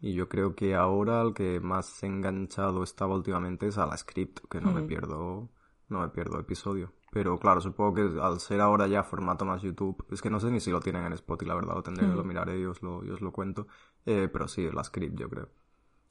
y 0.00 0.14
yo 0.14 0.28
creo 0.30 0.54
que 0.54 0.74
ahora 0.74 1.20
el 1.20 1.34
que 1.34 1.60
más 1.60 2.02
enganchado 2.02 2.82
estaba 2.82 3.14
últimamente 3.14 3.66
es 3.68 3.76
a 3.76 3.84
la 3.86 3.96
script, 3.98 4.40
que 4.50 4.60
no 4.62 4.72
me 4.72 4.82
pierdo, 4.82 5.48
no 5.88 6.00
me 6.00 6.08
pierdo 6.08 6.40
episodio. 6.40 6.92
Pero 7.10 7.38
claro, 7.38 7.60
supongo 7.60 7.94
que 7.94 8.20
al 8.20 8.38
ser 8.38 8.60
ahora 8.60 8.86
ya 8.86 9.02
formato 9.02 9.44
más 9.44 9.62
YouTube, 9.62 10.04
es 10.10 10.22
que 10.22 10.30
no 10.30 10.38
sé 10.38 10.50
ni 10.50 10.60
si 10.60 10.70
lo 10.70 10.80
tienen 10.80 11.04
en 11.04 11.12
Spotify, 11.14 11.48
la 11.48 11.54
verdad, 11.56 11.74
lo 11.74 11.82
tendré, 11.82 12.06
lo 12.06 12.22
miraré 12.22 12.60
y 12.60 12.64
os 12.64 12.82
lo, 12.82 13.04
y 13.04 13.10
os 13.10 13.20
lo 13.20 13.32
cuento. 13.32 13.66
Eh, 14.06 14.28
pero 14.32 14.46
sí, 14.46 14.68
la 14.72 14.84
script 14.84 15.18
yo 15.18 15.28
creo, 15.28 15.48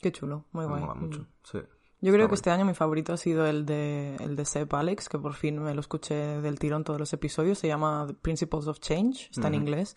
Qué 0.01 0.11
chulo, 0.11 0.45
muy 0.51 0.65
me 0.65 0.71
guay. 0.71 0.81
mola 0.81 0.95
mucho, 0.95 1.25
sí. 1.43 1.59
Yo 2.01 2.13
creo 2.13 2.29
que 2.29 2.35
este 2.35 2.49
año 2.49 2.63
mi 2.63 2.73
favorito 2.73 3.11
ha 3.11 3.17
sido 3.17 3.45
el 3.45 3.65
de, 3.65 4.15
el 4.21 4.37
de 4.37 4.45
Seb 4.45 4.73
Alex, 4.73 5.09
que 5.09 5.19
por 5.19 5.33
fin 5.33 5.61
me 5.61 5.73
lo 5.73 5.81
escuché 5.81 6.15
del 6.15 6.57
tirón 6.57 6.85
todos 6.85 6.97
los 6.97 7.11
episodios. 7.11 7.59
Se 7.59 7.67
llama 7.67 8.05
The 8.07 8.13
Principles 8.13 8.67
of 8.67 8.79
Change, 8.79 9.29
está 9.31 9.49
en 9.49 9.55
inglés, 9.55 9.95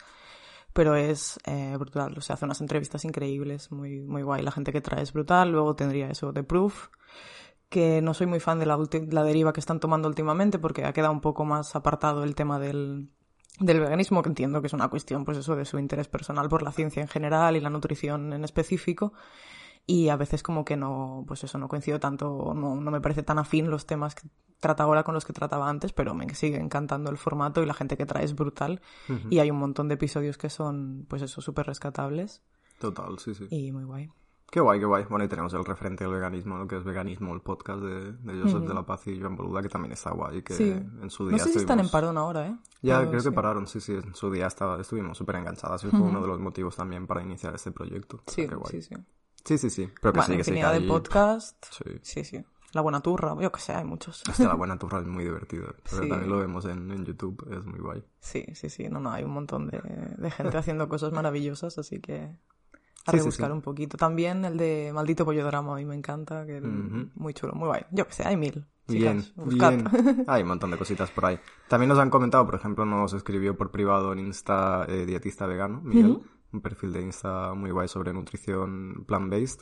pero 0.73 0.97
es 0.97 1.39
eh, 1.47 1.77
brutal. 1.79 2.19
O 2.19 2.21
sea, 2.21 2.35
hace 2.35 2.45
unas 2.45 2.61
entrevistas 2.61 3.05
increíbles, 3.05 3.71
muy, 3.71 4.01
muy 4.01 4.23
guay. 4.23 4.43
La 4.43 4.51
gente 4.51 4.73
que 4.73 4.81
trae 4.81 5.03
es 5.03 5.13
brutal. 5.13 5.53
Luego 5.53 5.77
tendría 5.77 6.11
eso 6.11 6.33
de 6.33 6.43
Proof, 6.43 6.89
que 7.73 8.03
no 8.03 8.15
soy 8.15 8.27
muy 8.29 8.39
fan 8.39 8.61
de 8.61 8.67
la, 8.67 8.79
la 9.11 9.25
deriva 9.25 9.53
que 9.53 9.61
están 9.61 9.81
tomando 9.81 10.07
últimamente, 10.07 10.61
porque 10.61 10.85
ha 10.85 10.93
quedado 10.93 11.13
un 11.13 11.21
poco 11.21 11.45
más 11.45 11.75
apartado 11.75 12.23
el 12.23 12.37
tema 12.37 12.61
del, 12.61 13.09
del 13.59 13.81
veganismo, 13.81 14.23
que 14.23 14.29
entiendo 14.29 14.61
que 14.61 14.69
es 14.69 14.73
una 14.75 14.89
cuestión, 14.89 15.25
pues 15.25 15.39
eso, 15.39 15.57
de 15.57 15.65
su 15.65 15.79
interés 15.79 16.07
personal 16.07 16.49
por 16.49 16.63
la 16.63 16.71
ciencia 16.71 17.03
en 17.03 17.09
general 17.09 17.57
y 17.57 17.61
la 17.61 17.71
nutrición 17.71 18.33
en 18.33 18.45
específico 18.45 19.15
y 19.87 20.11
a 20.11 20.17
veces 20.17 20.43
como 20.43 20.65
que 20.65 20.77
no, 20.77 21.25
pues 21.27 21.43
eso, 21.45 21.59
no 21.59 21.69
coincido 21.69 21.99
tanto, 21.99 22.53
no, 22.55 22.77
no 22.77 22.91
me 22.91 23.01
parece 23.01 23.23
tan 23.23 23.39
afín 23.39 23.71
los 23.71 23.87
temas 23.87 24.15
que 24.15 24.29
trata 24.61 24.85
ahora 24.85 25.03
con 25.03 25.15
los 25.15 25.25
que 25.25 25.33
trataba 25.33 25.69
antes, 25.69 25.93
pero 25.93 26.15
me 26.15 26.33
sigue 26.35 26.59
encantando 26.59 27.11
el 27.11 27.19
formato 27.19 27.63
y 27.63 27.67
la 27.67 27.75
gente 27.75 27.97
que 27.97 28.07
trae 28.07 28.25
es 28.25 28.35
brutal 28.35 28.81
y 29.29 29.41
hay 29.41 29.51
un 29.51 29.59
montón 29.59 29.89
de 29.89 29.95
episodios 29.95 30.39
que 30.39 30.51
son, 30.51 31.05
pues 31.09 31.23
eso, 31.23 31.41
súper 31.41 31.67
rescatables 31.67 32.43
Total, 32.79 33.19
sí, 33.19 33.35
sí. 33.35 33.47
y 33.51 33.73
muy 33.73 33.85
guay. 33.85 34.11
Qué 34.53 34.61
guay, 34.61 34.79
qué 34.79 34.85
guay. 34.85 35.05
Bueno, 35.09 35.25
y 35.25 35.29
tenemos 35.29 35.55
el 35.55 35.65
referente 35.65 36.05
del 36.05 36.13
veganismo, 36.13 36.59
lo 36.59 36.69
que 36.69 36.77
es 36.77 36.85
veganismo, 36.85 37.33
el 37.33 37.41
podcast 37.41 37.81
de, 37.81 38.13
de 38.13 38.43
Joseph 38.43 38.69
de 38.69 38.75
la 38.75 38.85
Paz 38.85 39.07
y 39.07 39.19
Joan 39.19 39.35
Boluda, 39.35 39.63
que 39.63 39.71
también 39.71 39.93
está 39.93 40.11
guay, 40.11 40.43
que 40.43 40.53
Sí. 40.53 40.65
en 40.71 41.09
su 41.09 41.27
día 41.27 41.39
No 41.39 41.45
sé 41.45 41.53
si 41.55 41.59
están 41.61 41.81
en 41.81 41.89
parón 41.89 42.19
ahora, 42.19 42.49
¿eh? 42.49 42.57
Ya, 42.83 42.99
Pero 42.99 43.11
creo 43.13 43.21
sí. 43.23 43.29
que 43.31 43.35
pararon, 43.35 43.67
sí, 43.67 43.81
sí, 43.81 43.95
en 43.95 44.15
su 44.15 44.31
día 44.31 44.47
estaba, 44.49 44.79
estuvimos 44.79 45.17
súper 45.17 45.37
enganchadas 45.37 45.83
y 45.85 45.89
fue 45.89 46.01
uno 46.01 46.21
de 46.21 46.27
los 46.29 46.39
motivos 46.39 46.77
también 46.77 47.07
para 47.07 47.23
iniciar 47.23 47.55
este 47.55 47.71
proyecto. 47.73 48.19
O 48.27 48.31
sea, 48.31 48.45
Sí, 48.45 48.49
qué 48.51 48.55
guay. 48.55 48.71
sí, 48.71 48.83
sí. 48.83 48.95
Sí, 49.43 49.57
sí, 49.59 49.71
sí. 49.71 49.91
Pero 50.03 50.13
que 50.13 50.19
Bueno, 50.19 50.33
sí, 50.35 50.37
que 50.37 50.45
sí, 50.45 50.51
que 50.53 50.59
infinidad 50.59 50.73
de 50.81 50.87
podcast. 50.87 51.65
Sí. 51.71 51.85
Sí, 52.03 52.23
sí. 52.25 52.45
La 52.75 52.83
buena 52.83 53.01
turra, 53.01 53.35
yo 53.41 53.51
que 53.51 53.61
sé, 53.61 53.73
hay 53.73 53.85
muchos. 53.85 54.23
Hostia, 54.29 54.49
la 54.49 54.55
buena 54.55 54.79
turra 54.79 55.01
es 55.01 55.07
muy 55.07 55.25
divertido. 55.25 55.75
Pero 55.91 56.03
Sí. 56.03 56.09
también 56.11 56.31
lo 56.31 56.39
vemos 56.39 56.67
en, 56.67 56.91
en 56.91 57.07
YouTube, 57.07 57.49
es 57.51 57.65
muy 57.65 57.79
guay. 57.81 58.05
Sí, 58.21 58.45
sí, 58.55 58.69
sí. 58.69 58.87
No, 58.91 59.01
no, 59.01 59.11
hay 59.13 59.25
un 59.25 59.31
montón 59.33 59.67
de, 59.69 59.81
de 60.19 60.31
gente 60.31 60.59
haciendo 60.59 60.91
cosas 60.91 61.11
maravillosas, 61.13 61.79
así 61.79 62.01
que 62.01 62.37
a 63.07 63.11
Sí, 63.11 63.17
rebuscar 63.19 63.49
sí. 63.49 63.53
un 63.53 63.63
poquito. 63.63 63.97
También 63.97 64.45
el 64.45 64.57
de 64.57 64.91
Maldito 64.95 65.25
Pollo 65.25 65.45
Drama, 65.45 65.73
a 65.73 65.77
mí 65.77 65.85
me 65.85 65.95
encanta, 65.95 66.47
que 66.47 66.59
Ujú. 66.61 67.11
muy 67.15 67.35
chulo, 67.35 67.55
muy 67.55 67.67
guay. 67.69 67.83
Yo 67.91 68.07
que 68.07 68.13
sé, 68.13 68.27
hay 68.27 68.37
mil. 68.37 68.65
Bien, 68.89 69.19
Chicas, 69.19 69.33
buscad. 69.37 69.71
bien. 69.71 70.25
Hay 70.29 70.43
un 70.43 70.49
montón 70.49 70.71
de 70.73 70.77
cositas 70.77 71.11
por 71.13 71.25
ahí. 71.25 71.39
También 71.69 71.89
nos 71.89 71.99
han 72.01 72.11
comentado, 72.11 72.45
por 72.45 72.57
ejemplo, 72.57 72.85
nos 72.85 73.13
escribió 73.13 73.57
por 73.57 73.71
privado 73.71 74.13
en 74.13 74.19
Insta 74.19 74.85
eh, 74.89 75.07
dietista 75.07 75.47
vegano, 75.47 75.81
Miguel, 75.83 76.19
un 76.53 76.61
perfil 76.61 76.93
de 76.93 77.01
Insta 77.03 77.55
muy 77.55 77.71
guay 77.71 77.87
sobre 77.89 78.13
nutrición 78.13 79.05
plant-based, 79.07 79.61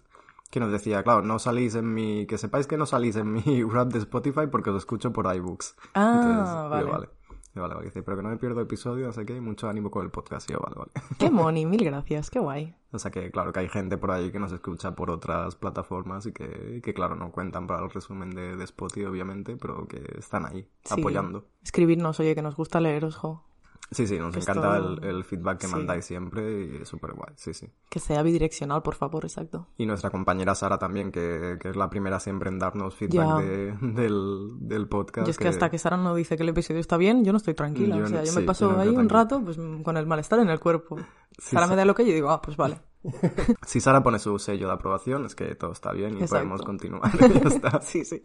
que 0.50 0.58
nos 0.58 0.72
decía, 0.72 1.02
claro, 1.02 1.22
no 1.22 1.38
salís 1.38 1.74
en 1.74 1.92
mi, 1.92 2.26
que 2.26 2.38
sepáis 2.38 2.66
que 2.66 2.76
no 2.78 2.86
salís 2.86 3.16
en 3.16 3.30
mi 3.30 3.62
rap 3.70 3.92
de 3.92 3.98
Spotify 3.98 4.46
porque 4.50 4.70
os 4.70 4.78
escucho 4.78 5.12
por 5.12 5.32
iBooks. 5.32 5.76
Ah, 5.94 6.66
vale. 6.70 6.84
Yo, 6.86 6.90
vale, 6.90 7.08
vale. 7.54 7.74
Pero 7.92 8.16
que 8.16 8.22
no 8.22 8.28
me 8.28 8.36
pierdo 8.36 8.60
episodio, 8.60 9.06
no 9.06 9.12
sé 9.12 9.26
qué, 9.26 9.36
y 9.36 9.40
mucho 9.40 9.68
ánimo 9.68 9.90
con 9.90 10.04
el 10.04 10.10
podcast. 10.10 10.48
Y 10.48 10.52
yo, 10.52 10.60
vale, 10.60 10.76
vale. 10.76 10.90
Qué 11.18 11.30
moni, 11.30 11.66
mil 11.66 11.84
gracias, 11.84 12.30
qué 12.30 12.38
guay. 12.38 12.74
O 12.92 12.98
sea 12.98 13.10
que, 13.10 13.30
claro, 13.30 13.52
que 13.52 13.60
hay 13.60 13.68
gente 13.68 13.96
por 13.98 14.10
ahí 14.10 14.30
que 14.32 14.38
nos 14.38 14.52
escucha 14.52 14.94
por 14.94 15.10
otras 15.10 15.56
plataformas 15.56 16.26
y 16.26 16.32
que, 16.32 16.80
que 16.82 16.94
claro, 16.94 17.16
no 17.16 17.30
cuentan 17.32 17.66
para 17.66 17.82
el 17.84 17.90
resumen 17.90 18.30
de, 18.30 18.56
de 18.56 18.64
Spotify, 18.64 19.06
obviamente, 19.06 19.56
pero 19.56 19.86
que 19.88 20.02
están 20.18 20.46
ahí, 20.46 20.68
Sí. 20.84 21.00
apoyando. 21.00 21.46
Escribirnos, 21.62 22.18
oye, 22.20 22.34
que 22.34 22.42
nos 22.42 22.56
gusta 22.56 22.80
leeros, 22.80 23.16
jo. 23.16 23.44
Sí, 23.92 24.06
sí, 24.06 24.18
nos 24.18 24.36
Esto- 24.36 24.52
encanta 24.52 24.76
el, 24.76 25.04
el 25.04 25.24
feedback 25.24 25.58
que 25.58 25.66
sí. 25.66 25.72
mandáis 25.72 26.04
siempre 26.04 26.64
y 26.64 26.76
es 26.82 26.88
súper 26.88 27.12
guay, 27.12 27.32
sí, 27.36 27.52
sí. 27.52 27.68
Que 27.88 27.98
sea 27.98 28.22
bidireccional, 28.22 28.82
por 28.82 28.94
favor, 28.94 29.24
exacto. 29.24 29.66
Y 29.78 29.86
nuestra 29.86 30.10
compañera 30.10 30.54
Sara 30.54 30.78
también, 30.78 31.10
que, 31.10 31.58
que 31.60 31.70
es 31.70 31.76
la 31.76 31.90
primera 31.90 32.20
siempre 32.20 32.50
en 32.50 32.58
darnos 32.60 32.94
feedback 32.94 33.42
de- 33.42 33.72
del, 33.80 34.50
del 34.60 34.88
podcast. 34.88 35.26
Yo 35.26 35.30
es 35.32 35.38
que 35.38 35.48
hasta 35.48 35.70
que 35.70 35.78
Sara 35.78 35.96
no 35.96 36.14
dice 36.14 36.36
que 36.36 36.44
el 36.44 36.50
episodio 36.50 36.80
está 36.80 36.96
bien, 36.96 37.24
yo 37.24 37.32
no 37.32 37.38
estoy 37.38 37.54
tranquila. 37.54 37.96
Yo 37.96 38.04
o 38.04 38.06
sea, 38.06 38.22
yo 38.22 38.30
sí, 38.32 38.38
me 38.38 38.44
paso 38.44 38.68
yo 38.70 38.76
no 38.76 38.80
ahí 38.82 38.88
un 38.90 39.08
rato 39.08 39.42
pues 39.44 39.58
con 39.82 39.96
el 39.96 40.06
malestar 40.06 40.38
en 40.38 40.50
el 40.50 40.60
cuerpo. 40.60 40.96
Sí, 41.38 41.50
Sara 41.56 41.66
me 41.66 41.74
da 41.74 41.84
lo 41.84 41.94
que 41.94 42.06
yo 42.06 42.12
digo, 42.12 42.30
ah, 42.30 42.40
pues 42.40 42.56
vale. 42.56 42.80
si 43.66 43.80
Sara 43.80 44.02
pone 44.02 44.18
su 44.18 44.38
sello 44.38 44.66
de 44.68 44.74
aprobación, 44.74 45.24
es 45.26 45.34
que 45.34 45.54
todo 45.54 45.72
está 45.72 45.92
bien 45.92 46.12
y 46.18 46.22
Exacto. 46.22 46.34
podemos 46.34 46.62
continuar. 46.62 47.10
ya 47.18 47.48
está. 47.48 47.80
Sí, 47.82 48.04
sí. 48.04 48.22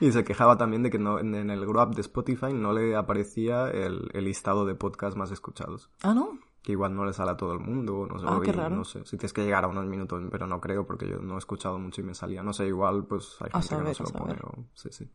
Y 0.00 0.12
se 0.12 0.24
quejaba 0.24 0.56
también 0.58 0.82
de 0.82 0.90
que 0.90 0.98
no, 0.98 1.18
en, 1.18 1.34
el 1.50 1.66
grab 1.66 1.94
de 1.94 2.02
Spotify 2.02 2.52
no 2.52 2.72
le 2.72 2.94
aparecía 2.96 3.68
el, 3.70 4.10
el 4.12 4.24
listado 4.24 4.66
de 4.66 4.74
podcasts 4.74 5.16
más 5.16 5.30
escuchados. 5.30 5.90
Ah, 6.02 6.12
¿no? 6.14 6.38
Que 6.62 6.72
igual 6.72 6.94
no 6.94 7.06
le 7.06 7.14
sale 7.14 7.30
a 7.30 7.36
todo 7.38 7.54
el 7.54 7.60
mundo, 7.60 8.06
no 8.06 8.18
sé, 8.18 8.26
Ah, 8.28 8.38
qué 8.42 8.50
y 8.50 8.52
raro. 8.52 8.76
no 8.76 8.84
sé, 8.84 9.00
si 9.06 9.16
tienes 9.16 9.32
que 9.32 9.42
llegar 9.42 9.64
a 9.64 9.68
unos 9.68 9.86
minutos, 9.86 10.22
pero 10.30 10.46
no 10.46 10.60
creo 10.60 10.86
porque 10.86 11.08
yo 11.08 11.18
no 11.18 11.36
he 11.36 11.38
escuchado 11.38 11.78
mucho 11.78 12.02
y 12.02 12.04
me 12.04 12.14
salía, 12.14 12.42
no 12.42 12.52
sé, 12.52 12.66
igual 12.66 13.06
pues 13.06 13.36
hay 13.40 13.50
gente 13.62 13.76
que 13.76 13.82
no 13.82 13.94
se 13.94 14.02
lo 14.02 14.10
pone, 14.10 14.34
o- 14.42 14.64
sí, 14.74 14.90
sí. 14.92 15.10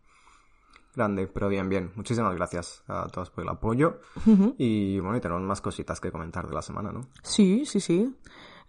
Grande, 0.95 1.27
pero 1.27 1.49
bien, 1.49 1.67
bien. 1.67 1.91
Muchísimas 1.95 2.33
gracias 2.35 2.81
a 2.87 3.07
todas 3.09 3.29
por 3.29 3.43
el 3.43 3.49
apoyo. 3.49 3.99
Y 4.57 4.97
bueno, 5.01 5.17
y 5.17 5.19
tenemos 5.19 5.43
más 5.43 5.59
cositas 5.59 5.99
que 5.99 6.09
comentar 6.09 6.47
de 6.47 6.53
la 6.55 6.61
semana, 6.61 6.91
¿no? 6.93 7.01
Sí, 7.21 7.65
sí, 7.65 7.81
sí. 7.81 8.15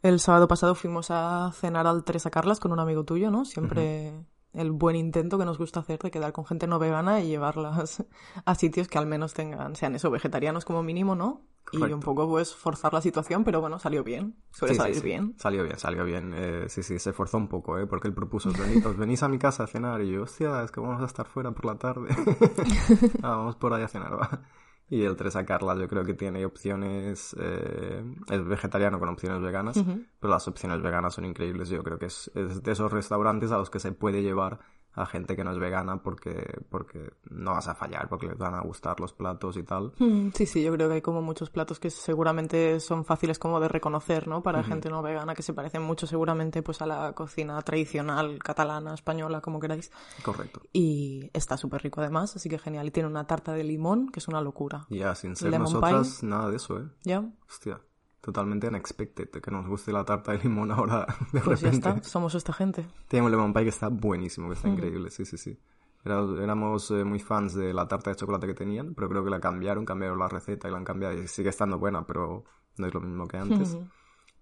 El 0.02 0.20
sábado 0.20 0.46
pasado 0.48 0.74
fuimos 0.74 1.10
a 1.10 1.50
cenar 1.52 1.86
al 1.86 2.04
Teresa 2.04 2.30
Carlas 2.30 2.60
con 2.60 2.72
un 2.72 2.78
amigo 2.80 3.04
tuyo, 3.04 3.30
¿no? 3.30 3.44
Siempre 3.44 4.14
el 4.52 4.70
buen 4.72 4.96
intento 4.96 5.38
que 5.38 5.44
nos 5.44 5.58
gusta 5.58 5.80
hacer 5.80 5.98
de 5.98 6.10
quedar 6.10 6.32
con 6.32 6.46
gente 6.46 6.66
no 6.66 6.78
vegana 6.78 7.20
y 7.20 7.28
llevarlas 7.28 8.04
a 8.44 8.54
sitios 8.54 8.88
que 8.88 8.98
al 8.98 9.06
menos 9.06 9.34
tengan, 9.34 9.74
sean 9.76 9.94
eso, 9.94 10.10
vegetarianos 10.10 10.64
como 10.64 10.82
mínimo, 10.82 11.14
¿no? 11.14 11.42
Y 11.72 11.82
un 11.82 11.98
poco 11.98 12.28
pues 12.28 12.54
forzar 12.54 12.92
la 12.94 13.00
situación, 13.00 13.42
pero 13.42 13.60
bueno, 13.60 13.80
salió 13.80 14.04
bien. 14.04 14.36
Suele 14.52 14.74
Sí, 14.74 14.78
salir 14.80 14.94
sí. 14.96 15.02
bien. 15.02 15.34
Salió 15.36 15.64
bien, 15.64 15.76
salió 15.78 16.04
bien. 16.04 16.32
Eh, 16.36 16.66
sí, 16.68 16.84
sí, 16.84 17.00
se 17.00 17.10
esforzó 17.10 17.38
un 17.38 17.48
poco, 17.48 17.76
¿eh? 17.78 17.88
Porque 17.88 18.06
él 18.06 18.14
propuso, 18.14 18.50
"Os 18.50 18.56
veni- 18.56 18.80
os 18.86 18.96
venís 18.96 19.24
a 19.24 19.28
mi 19.28 19.38
casa 19.38 19.64
a 19.64 19.66
cenar. 19.66 20.00
Y 20.02 20.12
yo, 20.12 20.22
hostia, 20.22 20.62
es 20.62 20.70
que 20.70 20.78
vamos 20.78 21.02
a 21.02 21.06
estar 21.06 21.26
fuera 21.26 21.50
por 21.50 21.64
la 21.64 21.74
tarde. 21.76 22.06
ah, 23.24 23.30
vamos 23.36 23.56
por 23.56 23.74
ahí 23.74 23.82
a 23.82 23.88
cenar, 23.88 24.12
va. 24.16 24.42
Y 24.88 25.02
el 25.02 25.16
Teresa 25.16 25.44
Carla 25.44 25.74
yo 25.76 25.88
creo 25.88 26.04
que 26.04 26.14
tiene 26.14 26.44
opciones... 26.44 27.34
eh, 27.38 28.04
es 28.30 28.44
vegetariano 28.44 28.98
con 28.98 29.08
opciones 29.08 29.40
veganas, 29.42 29.76
pero 30.20 30.32
las 30.32 30.46
opciones 30.46 30.80
veganas 30.80 31.14
son 31.14 31.24
increíbles. 31.24 31.68
Yo 31.68 31.82
creo 31.82 31.98
que 31.98 32.06
es, 32.06 32.30
es 32.34 32.62
de 32.62 32.72
esos 32.72 32.92
restaurantes 32.92 33.50
a 33.50 33.58
los 33.58 33.68
que 33.68 33.80
se 33.80 33.92
puede 33.92 34.22
llevar 34.22 34.60
a 34.96 35.04
gente 35.06 35.36
que 35.36 35.44
no 35.44 35.52
es 35.52 35.58
vegana 35.58 36.02
porque, 36.02 36.58
porque 36.70 37.12
no 37.30 37.52
vas 37.52 37.68
a 37.68 37.74
fallar, 37.74 38.08
porque 38.08 38.26
les 38.26 38.38
van 38.38 38.54
a 38.54 38.62
gustar 38.62 38.98
los 38.98 39.12
platos 39.12 39.56
y 39.56 39.62
tal. 39.62 39.92
Mm, 39.98 40.30
Sí, 40.34 40.46
sí, 40.46 40.62
yo 40.62 40.72
creo 40.72 40.88
que 40.88 40.94
hay 40.96 41.02
como 41.02 41.22
muchos 41.22 41.50
platos 41.50 41.78
que 41.78 41.90
seguramente 41.90 42.80
son 42.80 43.04
fáciles 43.04 43.38
como 43.38 43.60
de 43.60 43.68
reconocer, 43.68 44.26
¿no? 44.26 44.42
Para 44.42 44.64
gente 44.64 44.88
no 44.90 45.02
vegana, 45.02 45.34
que 45.34 45.42
se 45.42 45.52
parecen 45.52 45.82
mucho 45.82 46.06
seguramente 46.06 46.62
pues 46.62 46.80
a 46.80 46.86
la 46.86 47.12
cocina 47.12 47.60
tradicional 47.62 48.38
catalana, 48.42 48.94
española, 48.94 49.40
como 49.42 49.60
queráis. 49.60 49.92
Correcto. 50.24 50.62
Y 50.72 51.30
está 51.34 51.56
súper 51.56 51.82
rico 51.82 52.00
además, 52.00 52.34
así 52.34 52.48
que 52.48 52.58
genial. 52.58 52.86
Y 52.86 52.90
tiene 52.90 53.08
una 53.08 53.26
tarta 53.26 53.52
de 53.52 53.64
limón, 53.64 54.08
que 54.08 54.20
es 54.20 54.28
una 54.28 54.40
locura. 54.40 54.86
Ya, 54.88 55.14
sin 55.14 55.36
ser 55.36 55.50
Lemon 55.50 55.64
nosotras, 55.72 56.22
nada 56.22 56.50
de 56.50 56.56
eso, 56.56 56.78
¿eh? 56.78 56.88
¿Ya? 57.04 57.22
Hostia, 57.48 57.80
totalmente 58.26 58.68
unexpected 58.68 59.30
que 59.30 59.50
nos 59.50 59.66
guste 59.66 59.92
la 59.92 60.04
tarta 60.04 60.32
de 60.32 60.38
limón 60.38 60.70
ahora 60.72 61.06
de 61.32 61.40
Pues 61.40 61.60
ya 61.60 61.70
repente. 61.70 61.88
está, 61.90 62.02
somos 62.08 62.34
esta 62.34 62.52
gente. 62.52 62.84
Un 63.12 63.30
lemon 63.30 63.54
pie 63.54 63.62
que 63.62 63.68
está 63.70 63.88
buenísimo, 63.88 64.48
que 64.48 64.54
Mm. 64.54 64.56
está 64.56 64.68
increíble, 64.68 65.10
sí, 65.10 65.24
sí, 65.24 65.38
sí. 65.38 65.58
Era- 66.04 66.24
éramos 66.42 66.90
eh, 66.90 67.04
muy 67.04 67.18
fans 67.20 67.54
de 67.54 67.72
la 67.72 67.86
tarta 67.88 68.10
de 68.10 68.16
chocolate 68.16 68.46
que 68.48 68.54
tenían, 68.54 68.94
pero 68.94 69.08
creo 69.08 69.24
que 69.24 69.30
la 69.30 69.40
cambiaron, 69.40 69.84
cambiaron 69.84 70.18
la 70.18 70.28
receta 70.28 70.68
y 70.68 70.70
la 70.72 70.76
han 70.78 70.84
cambiado 70.84 71.14
y 71.14 71.26
sigue 71.28 71.48
estando 71.50 71.78
buena, 71.78 72.04
pero 72.06 72.44
no 72.76 72.86
es 72.86 72.92
lo 72.94 73.00
mismo 73.00 73.26
que 73.26 73.36
antes. 73.38 73.78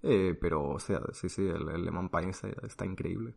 Eh, 0.03 0.37
pero, 0.41 0.63
o 0.71 0.79
sea, 0.79 1.01
sí, 1.13 1.29
sí, 1.29 1.43
el, 1.47 1.69
el 1.69 1.85
lemon 1.85 2.09
pie 2.11 2.29
está, 2.31 2.49
está 2.67 2.85
increíble. 2.85 3.35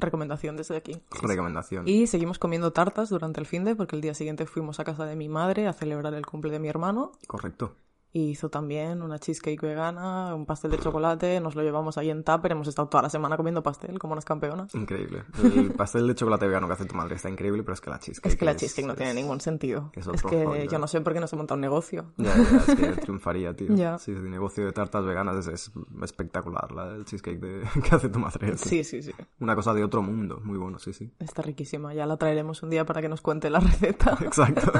Recomendación 0.00 0.56
desde 0.56 0.76
aquí. 0.76 1.00
Recomendación. 1.22 1.86
Y 1.88 2.06
seguimos 2.06 2.38
comiendo 2.38 2.72
tartas 2.72 3.08
durante 3.10 3.40
el 3.40 3.46
fin 3.46 3.64
de, 3.64 3.74
porque 3.74 3.96
el 3.96 4.02
día 4.02 4.14
siguiente 4.14 4.46
fuimos 4.46 4.78
a 4.78 4.84
casa 4.84 5.04
de 5.06 5.16
mi 5.16 5.28
madre 5.28 5.66
a 5.66 5.72
celebrar 5.72 6.14
el 6.14 6.24
cumple 6.24 6.52
de 6.52 6.60
mi 6.60 6.68
hermano. 6.68 7.12
Correcto. 7.26 7.74
Hizo 8.10 8.48
también 8.48 9.02
una 9.02 9.18
cheesecake 9.18 9.60
vegana, 9.60 10.34
un 10.34 10.46
pastel 10.46 10.70
de 10.70 10.78
chocolate, 10.78 11.40
nos 11.40 11.54
lo 11.54 11.62
llevamos 11.62 11.98
ahí 11.98 12.08
en 12.08 12.24
tupper, 12.24 12.52
hemos 12.52 12.66
estado 12.66 12.88
toda 12.88 13.02
la 13.02 13.10
semana 13.10 13.36
comiendo 13.36 13.62
pastel 13.62 13.98
como 13.98 14.14
unas 14.14 14.24
campeonas. 14.24 14.74
Increíble. 14.74 15.24
El 15.42 15.72
pastel 15.76 16.06
de 16.08 16.14
chocolate 16.14 16.46
vegano 16.46 16.66
que 16.66 16.72
hace 16.72 16.86
tu 16.86 16.94
madre 16.94 17.16
está 17.16 17.28
increíble, 17.28 17.62
pero 17.62 17.74
es 17.74 17.82
que 17.82 17.90
la 17.90 17.98
cheesecake 17.98 18.32
Es 18.32 18.38
que 18.38 18.44
la 18.46 18.56
cheesecake 18.56 18.86
no 18.86 18.92
es- 18.94 18.96
tiene 18.98 19.12
ningún 19.12 19.40
sentido. 19.42 19.90
es 19.94 20.06
Es, 20.06 20.22
que 20.22 20.66
yo 20.70 20.78
no 20.78 20.86
sé 20.88 21.02
por 21.02 21.12
qué 21.12 21.20
no 21.20 21.26
se 21.26 21.36
monta 21.36 21.52
un 21.54 21.60
negocio. 21.60 22.12
Ya, 22.16 22.34
ya, 22.34 22.56
es 22.56 22.64
que 22.74 22.86
triunfaría, 23.02 23.54
tío. 23.54 23.74
Ya. 23.76 23.98
Sí, 23.98 24.12
el 24.12 24.30
negocio 24.30 24.64
de 24.64 24.72
tartas 24.72 25.04
veganas 25.04 25.36
es, 25.46 25.48
es 25.48 25.72
espectacular, 26.02 26.72
la, 26.72 26.94
el 26.94 27.04
cheesecake 27.04 27.38
de, 27.38 27.62
que 27.88 27.94
hace 27.94 28.08
tu 28.08 28.18
madre. 28.18 28.56
Sí, 28.56 28.84
sí, 28.84 29.02
sí. 29.02 29.12
Una 29.38 29.54
cosa 29.54 29.74
de 29.74 29.84
otro 29.84 30.00
mundo, 30.02 30.40
muy 30.42 30.56
bueno, 30.56 30.78
sí, 30.78 30.94
sí. 30.94 31.12
Está 31.18 31.42
riquísima. 31.42 31.92
Ya 31.92 32.06
la 32.06 32.16
traeremos 32.16 32.62
un 32.62 32.70
día 32.70 32.86
para 32.86 33.02
que 33.02 33.08
nos 33.10 33.20
cuente 33.20 33.50
la 33.50 33.60
receta. 33.60 34.16
Exacto. 34.22 34.72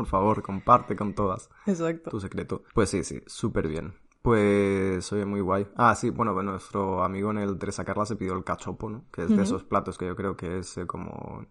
Por 0.00 0.06
favor, 0.06 0.42
comparte 0.42 0.96
con 0.96 1.14
todas 1.14 1.50
Exacto. 1.66 2.08
tu 2.08 2.20
secreto. 2.20 2.62
Pues 2.72 2.88
sí, 2.88 3.04
sí, 3.04 3.22
súper 3.26 3.68
bien. 3.68 3.92
Pues, 4.22 5.12
oye, 5.12 5.26
muy 5.26 5.40
guay. 5.42 5.66
Ah, 5.76 5.94
sí, 5.94 6.08
bueno, 6.08 6.32
pues 6.32 6.46
nuestro 6.46 7.04
amigo 7.04 7.30
en 7.32 7.38
el 7.38 7.58
Teresa 7.58 7.84
Carla 7.84 8.06
se 8.06 8.16
pidió 8.16 8.32
el 8.32 8.42
cachopo, 8.44 8.88
¿no? 8.88 9.04
Que 9.12 9.24
es 9.24 9.36
de 9.36 9.42
esos 9.42 9.62
platos 9.64 9.98
que 9.98 10.06
yo 10.06 10.16
creo 10.16 10.36
que 10.38 10.58
es 10.58 10.78
eh, 10.78 10.86
como, 10.86 11.44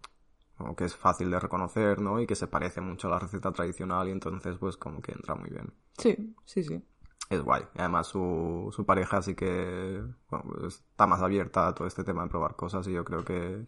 como 0.56 0.74
que 0.74 0.84
es 0.84 0.96
fácil 0.96 1.30
de 1.30 1.38
reconocer, 1.38 2.00
¿no? 2.00 2.20
Y 2.20 2.26
que 2.26 2.34
se 2.34 2.48
parece 2.48 2.80
mucho 2.80 3.06
a 3.06 3.12
la 3.12 3.18
receta 3.20 3.52
tradicional 3.52 4.08
y 4.08 4.12
entonces 4.12 4.56
pues 4.58 4.76
como 4.76 5.00
que 5.00 5.12
entra 5.12 5.36
muy 5.36 5.50
bien. 5.50 5.72
Sí, 5.96 6.34
sí, 6.44 6.64
sí. 6.64 6.82
es 7.28 7.40
guay. 7.42 7.62
Y 7.74 7.78
además 7.80 8.08
su, 8.08 8.70
su 8.72 8.84
pareja 8.84 9.22
sí 9.22 9.34
que 9.36 10.02
bueno, 10.28 10.44
pues, 10.58 10.74
está 10.90 11.06
más 11.06 11.22
abierta 11.22 11.68
a 11.68 11.74
todo 11.74 11.86
este 11.86 12.02
tema 12.04 12.24
de 12.24 12.28
probar 12.30 12.56
cosas 12.56 12.86
y 12.88 12.92
yo 12.92 13.04
creo 13.04 13.24
que, 13.24 13.66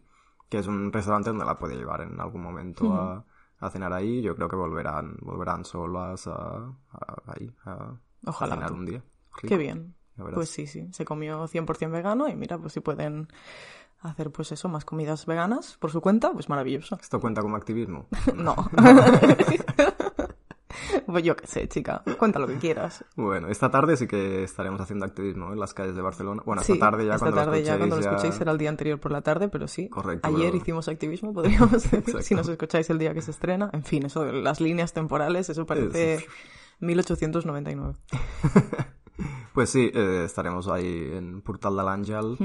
que 0.48 0.58
es 0.58 0.66
un 0.66 0.92
restaurante 0.92 1.30
donde 1.30 1.44
la 1.44 1.58
puede 1.58 1.76
llevar 1.76 2.00
en 2.02 2.20
algún 2.20 2.42
momento 2.42 2.92
a, 2.94 3.24
a 3.62 3.70
cenar 3.70 3.92
ahí. 3.92 4.20
Yo 4.22 4.34
creo 4.36 4.48
que 4.48 4.56
volverán, 4.56 5.16
volverán 5.22 5.64
solas 5.64 6.26
a, 6.26 6.32
a- 6.92 7.22
ahí 7.26 7.50
a, 7.64 7.94
Ojalá. 8.26 8.54
a 8.54 8.56
cenar 8.56 8.72
un 8.72 8.84
día. 8.86 9.02
Rico, 9.36 9.48
Qué 9.48 9.56
bien. 9.56 9.94
Pues 10.34 10.50
sí, 10.50 10.66
sí. 10.66 10.88
Se 10.92 11.04
comió 11.06 11.48
100% 11.48 11.90
vegano 11.90 12.28
y 12.28 12.36
mira, 12.36 12.58
pues 12.58 12.74
si 12.74 12.80
pueden 12.80 13.28
hacer 14.00 14.30
pues 14.30 14.52
eso, 14.52 14.68
más 14.68 14.84
comidas 14.84 15.24
veganas 15.26 15.76
por 15.78 15.90
su 15.90 16.00
cuenta, 16.00 16.32
pues 16.32 16.48
maravilloso. 16.48 16.98
¿Esto 17.00 17.18
cuenta 17.20 17.40
como 17.40 17.56
activismo? 17.56 18.08
No. 18.34 18.54
pues 21.06 21.24
yo 21.24 21.36
qué 21.36 21.46
sé, 21.46 21.68
chica. 21.68 22.02
Cuenta 22.18 22.38
lo 22.38 22.46
que 22.46 22.56
quieras. 22.56 23.04
Bueno, 23.16 23.48
esta 23.48 23.70
tarde 23.70 23.96
sí 23.96 24.06
que 24.06 24.42
estaremos 24.44 24.80
haciendo 24.80 25.04
activismo 25.06 25.52
en 25.52 25.58
las 25.60 25.74
calles 25.74 25.94
de 25.94 26.02
Barcelona. 26.02 26.42
Bueno, 26.44 26.62
Sí, 26.62 26.72
esta 26.72 26.90
tarde 26.90 27.06
ya 27.06 27.14
esta 27.14 27.26
cuando 27.26 27.40
tarde 27.44 27.60
lo 27.60 27.66
ya 27.66 27.76
cuando 27.78 27.96
lo 27.96 28.00
escuchéis 28.00 28.16
escuchéis 28.24 28.34
será 28.38 28.52
el 28.52 28.58
día 28.58 28.68
anterior 28.70 28.98
por 29.00 29.12
la 29.12 29.22
tarde, 29.22 29.48
pero 29.48 29.68
sí. 29.68 29.88
Correcto, 29.88 30.28
Ayer 30.28 30.50
pero- 30.50 30.56
hicimos 30.56 30.88
activismo, 30.88 31.32
podríamos 31.32 31.70
decir, 31.90 32.22
si 32.22 32.34
nos 32.34 32.48
escucháis 32.48 32.88
el 32.90 32.98
día 32.98 33.14
que 33.14 33.22
se 33.22 33.30
estrena. 33.30 33.70
En 33.72 33.84
fin, 33.84 34.06
eso 34.06 34.24
de 34.24 34.32
las 34.32 34.60
líneas 34.60 34.92
temporales, 34.92 35.48
eso 35.50 35.66
parece 35.66 36.26
1899. 36.80 37.94
Pues 39.54 39.68
sí, 39.68 39.90
eh, 39.92 40.22
estaremos 40.24 40.66
ahí 40.68 41.10
en 41.12 41.42
Portal 41.42 41.76
del 41.76 41.86
Ángel. 41.86 42.38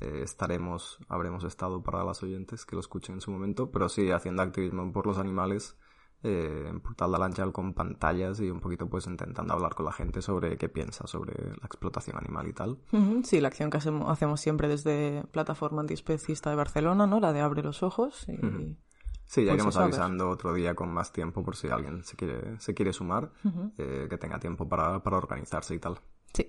Eh, 0.00 0.20
estaremos, 0.22 0.98
habremos 1.08 1.42
estado 1.44 1.82
para 1.82 2.04
las 2.04 2.22
oyentes 2.22 2.66
que 2.66 2.76
lo 2.76 2.80
escuchen 2.80 3.14
en 3.14 3.20
su 3.22 3.30
momento, 3.30 3.70
pero 3.70 3.88
sí 3.88 4.10
haciendo 4.10 4.42
activismo 4.42 4.92
por 4.92 5.06
los 5.06 5.16
animales 5.16 5.78
eh, 6.22 6.66
en 6.68 6.80
Portal 6.80 7.12
del 7.12 7.22
Ángel 7.22 7.52
con 7.52 7.72
pantallas 7.72 8.40
y 8.40 8.50
un 8.50 8.60
poquito 8.60 8.88
pues 8.88 9.06
intentando 9.06 9.54
hablar 9.54 9.74
con 9.74 9.86
la 9.86 9.92
gente 9.92 10.20
sobre 10.20 10.56
qué 10.58 10.68
piensa 10.68 11.06
sobre 11.06 11.34
la 11.34 11.66
explotación 11.66 12.18
animal 12.18 12.46
y 12.48 12.52
tal. 12.52 12.78
Sí, 13.24 13.40
la 13.40 13.48
acción 13.48 13.70
que 13.70 13.78
hacemos, 13.78 14.10
hacemos 14.10 14.40
siempre 14.40 14.68
desde 14.68 15.24
Plataforma 15.32 15.80
Antiespecista 15.80 16.50
de 16.50 16.56
Barcelona, 16.56 17.06
¿no? 17.06 17.20
La 17.20 17.32
de 17.32 17.40
Abre 17.40 17.62
los 17.62 17.82
Ojos. 17.82 18.26
Y... 18.28 18.76
Sí, 19.24 19.44
ya 19.44 19.52
Pues 19.52 19.62
iremos 19.62 19.76
avisando 19.76 20.28
otro 20.28 20.52
día 20.52 20.74
con 20.74 20.92
más 20.92 21.12
tiempo 21.12 21.44
por 21.44 21.54
si 21.54 21.68
alguien 21.68 22.02
se 22.02 22.16
quiere, 22.16 22.58
se 22.58 22.74
quiere 22.74 22.92
sumar, 22.92 23.30
eh, 23.78 24.08
que 24.10 24.18
tenga 24.18 24.40
tiempo 24.40 24.68
para, 24.68 25.02
para 25.04 25.18
organizarse 25.18 25.74
y 25.74 25.78
tal. 25.78 26.00
Sí. 26.34 26.48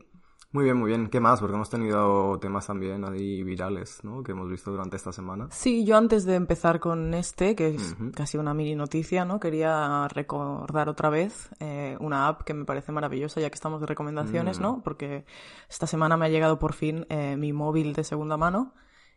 Muy 0.53 0.65
bien, 0.65 0.75
muy 0.75 0.89
bien. 0.89 1.07
¿Qué 1.07 1.21
más? 1.21 1.39
Porque 1.39 1.55
hemos 1.55 1.69
tenido 1.69 2.37
temas 2.39 2.67
también 2.67 3.05
ahí 3.05 3.41
virales, 3.41 4.03
¿no? 4.03 4.21
Que 4.21 4.33
hemos 4.33 4.49
visto 4.49 4.69
durante 4.69 4.97
esta 4.97 5.13
semana. 5.13 5.47
Sí, 5.49 5.85
yo 5.85 5.95
antes 5.95 6.25
de 6.25 6.35
empezar 6.35 6.81
con 6.81 7.13
este, 7.13 7.55
que 7.55 7.69
es 7.69 7.95
casi 8.13 8.37
una 8.37 8.53
mini 8.53 8.75
noticia, 8.75 9.23
¿no? 9.23 9.39
Quería 9.39 10.09
recordar 10.09 10.89
otra 10.89 11.09
vez 11.09 11.49
eh, 11.59 11.95
una 12.01 12.27
app 12.27 12.41
que 12.41 12.53
me 12.53 12.65
parece 12.65 12.91
maravillosa, 12.91 13.39
ya 13.39 13.49
que 13.49 13.55
estamos 13.55 13.79
de 13.79 13.87
recomendaciones, 13.87 14.59
¿no? 14.59 14.81
Porque 14.83 15.25
esta 15.69 15.87
semana 15.87 16.17
me 16.17 16.25
ha 16.25 16.29
llegado 16.29 16.59
por 16.59 16.73
fin 16.73 17.05
eh, 17.09 17.37
mi 17.37 17.53
móvil 17.53 17.93
de 17.93 18.03
segunda 18.03 18.35
mano 18.35 18.73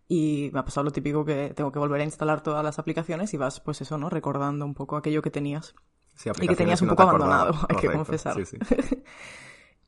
y 0.07 0.51
me 0.53 0.61
ha 0.61 0.65
pasado 0.65 0.85
lo 0.85 0.93
típico 0.93 1.25
que 1.25 1.53
tengo 1.57 1.73
que 1.73 1.81
volver 1.81 2.01
a 2.01 2.05
instalar 2.05 2.43
todas 2.43 2.63
las 2.63 2.79
aplicaciones 2.79 3.35
y 3.35 3.39
vas, 3.39 3.59
pues 3.59 3.81
eso, 3.81 3.99
¿no? 3.99 4.09
Recordando 4.09 4.65
un 4.65 4.75
poco 4.75 4.97
aquello 4.97 5.21
que 5.21 5.31
tenías. 5.31 5.75
Sí, 6.15 6.31
Y 6.41 6.47
que 6.47 6.55
tenías 6.55 6.81
un 6.81 6.91
poco 6.91 7.03
abandonado, 7.03 7.55
hay 7.69 7.77
que 7.77 7.91
confesar. 7.91 8.37
Sí, 8.37 8.45
sí. 8.45 8.59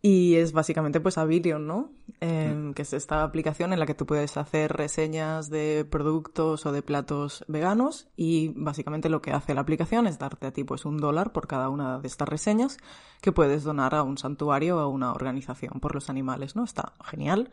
Y 0.08 0.36
es 0.36 0.52
básicamente 0.52 1.00
pues 1.00 1.18
Avilion, 1.18 1.66
¿no? 1.66 1.90
Eh, 2.20 2.70
Que 2.76 2.82
es 2.82 2.92
esta 2.92 3.24
aplicación 3.24 3.72
en 3.72 3.80
la 3.80 3.86
que 3.86 3.94
tú 3.94 4.06
puedes 4.06 4.36
hacer 4.36 4.72
reseñas 4.72 5.50
de 5.50 5.84
productos 5.84 6.64
o 6.64 6.70
de 6.70 6.80
platos 6.80 7.44
veganos 7.48 8.06
y 8.14 8.52
básicamente 8.54 9.08
lo 9.08 9.20
que 9.20 9.32
hace 9.32 9.52
la 9.52 9.62
aplicación 9.62 10.06
es 10.06 10.20
darte 10.20 10.46
a 10.46 10.52
ti 10.52 10.62
pues 10.62 10.84
un 10.84 10.98
dólar 10.98 11.32
por 11.32 11.48
cada 11.48 11.70
una 11.70 11.98
de 11.98 12.06
estas 12.06 12.28
reseñas 12.28 12.78
que 13.20 13.32
puedes 13.32 13.64
donar 13.64 13.96
a 13.96 14.04
un 14.04 14.16
santuario 14.16 14.76
o 14.76 14.78
a 14.78 14.86
una 14.86 15.12
organización 15.12 15.80
por 15.80 15.92
los 15.92 16.08
animales, 16.08 16.54
¿no? 16.54 16.62
Está 16.62 16.92
genial. 17.04 17.50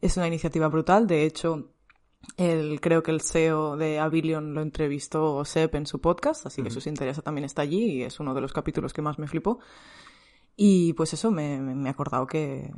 Es 0.00 0.16
una 0.16 0.28
iniciativa 0.28 0.68
brutal, 0.68 1.08
de 1.08 1.24
hecho 1.24 1.72
el, 2.36 2.80
creo 2.80 3.02
que 3.02 3.10
el 3.10 3.20
CEO 3.20 3.76
de 3.76 3.98
Avilion 3.98 4.54
lo 4.54 4.62
entrevistó 4.62 5.44
Sep 5.44 5.74
en 5.74 5.86
su 5.86 6.00
podcast, 6.00 6.46
así 6.46 6.62
que 6.62 6.70
si 6.70 6.78
os 6.78 6.86
interesa 6.86 7.22
también 7.22 7.46
está 7.46 7.62
allí 7.62 7.84
y 7.84 8.02
es 8.04 8.20
uno 8.20 8.32
de 8.32 8.42
los 8.42 8.52
capítulos 8.52 8.92
que 8.92 9.02
más 9.02 9.18
me 9.18 9.26
flipó. 9.26 9.58
Y 10.62 10.92
pues 10.92 11.14
eso, 11.14 11.30
me, 11.30 11.58
me 11.58 11.88
he 11.88 11.90
acordado 11.90 12.26
que, 12.26 12.70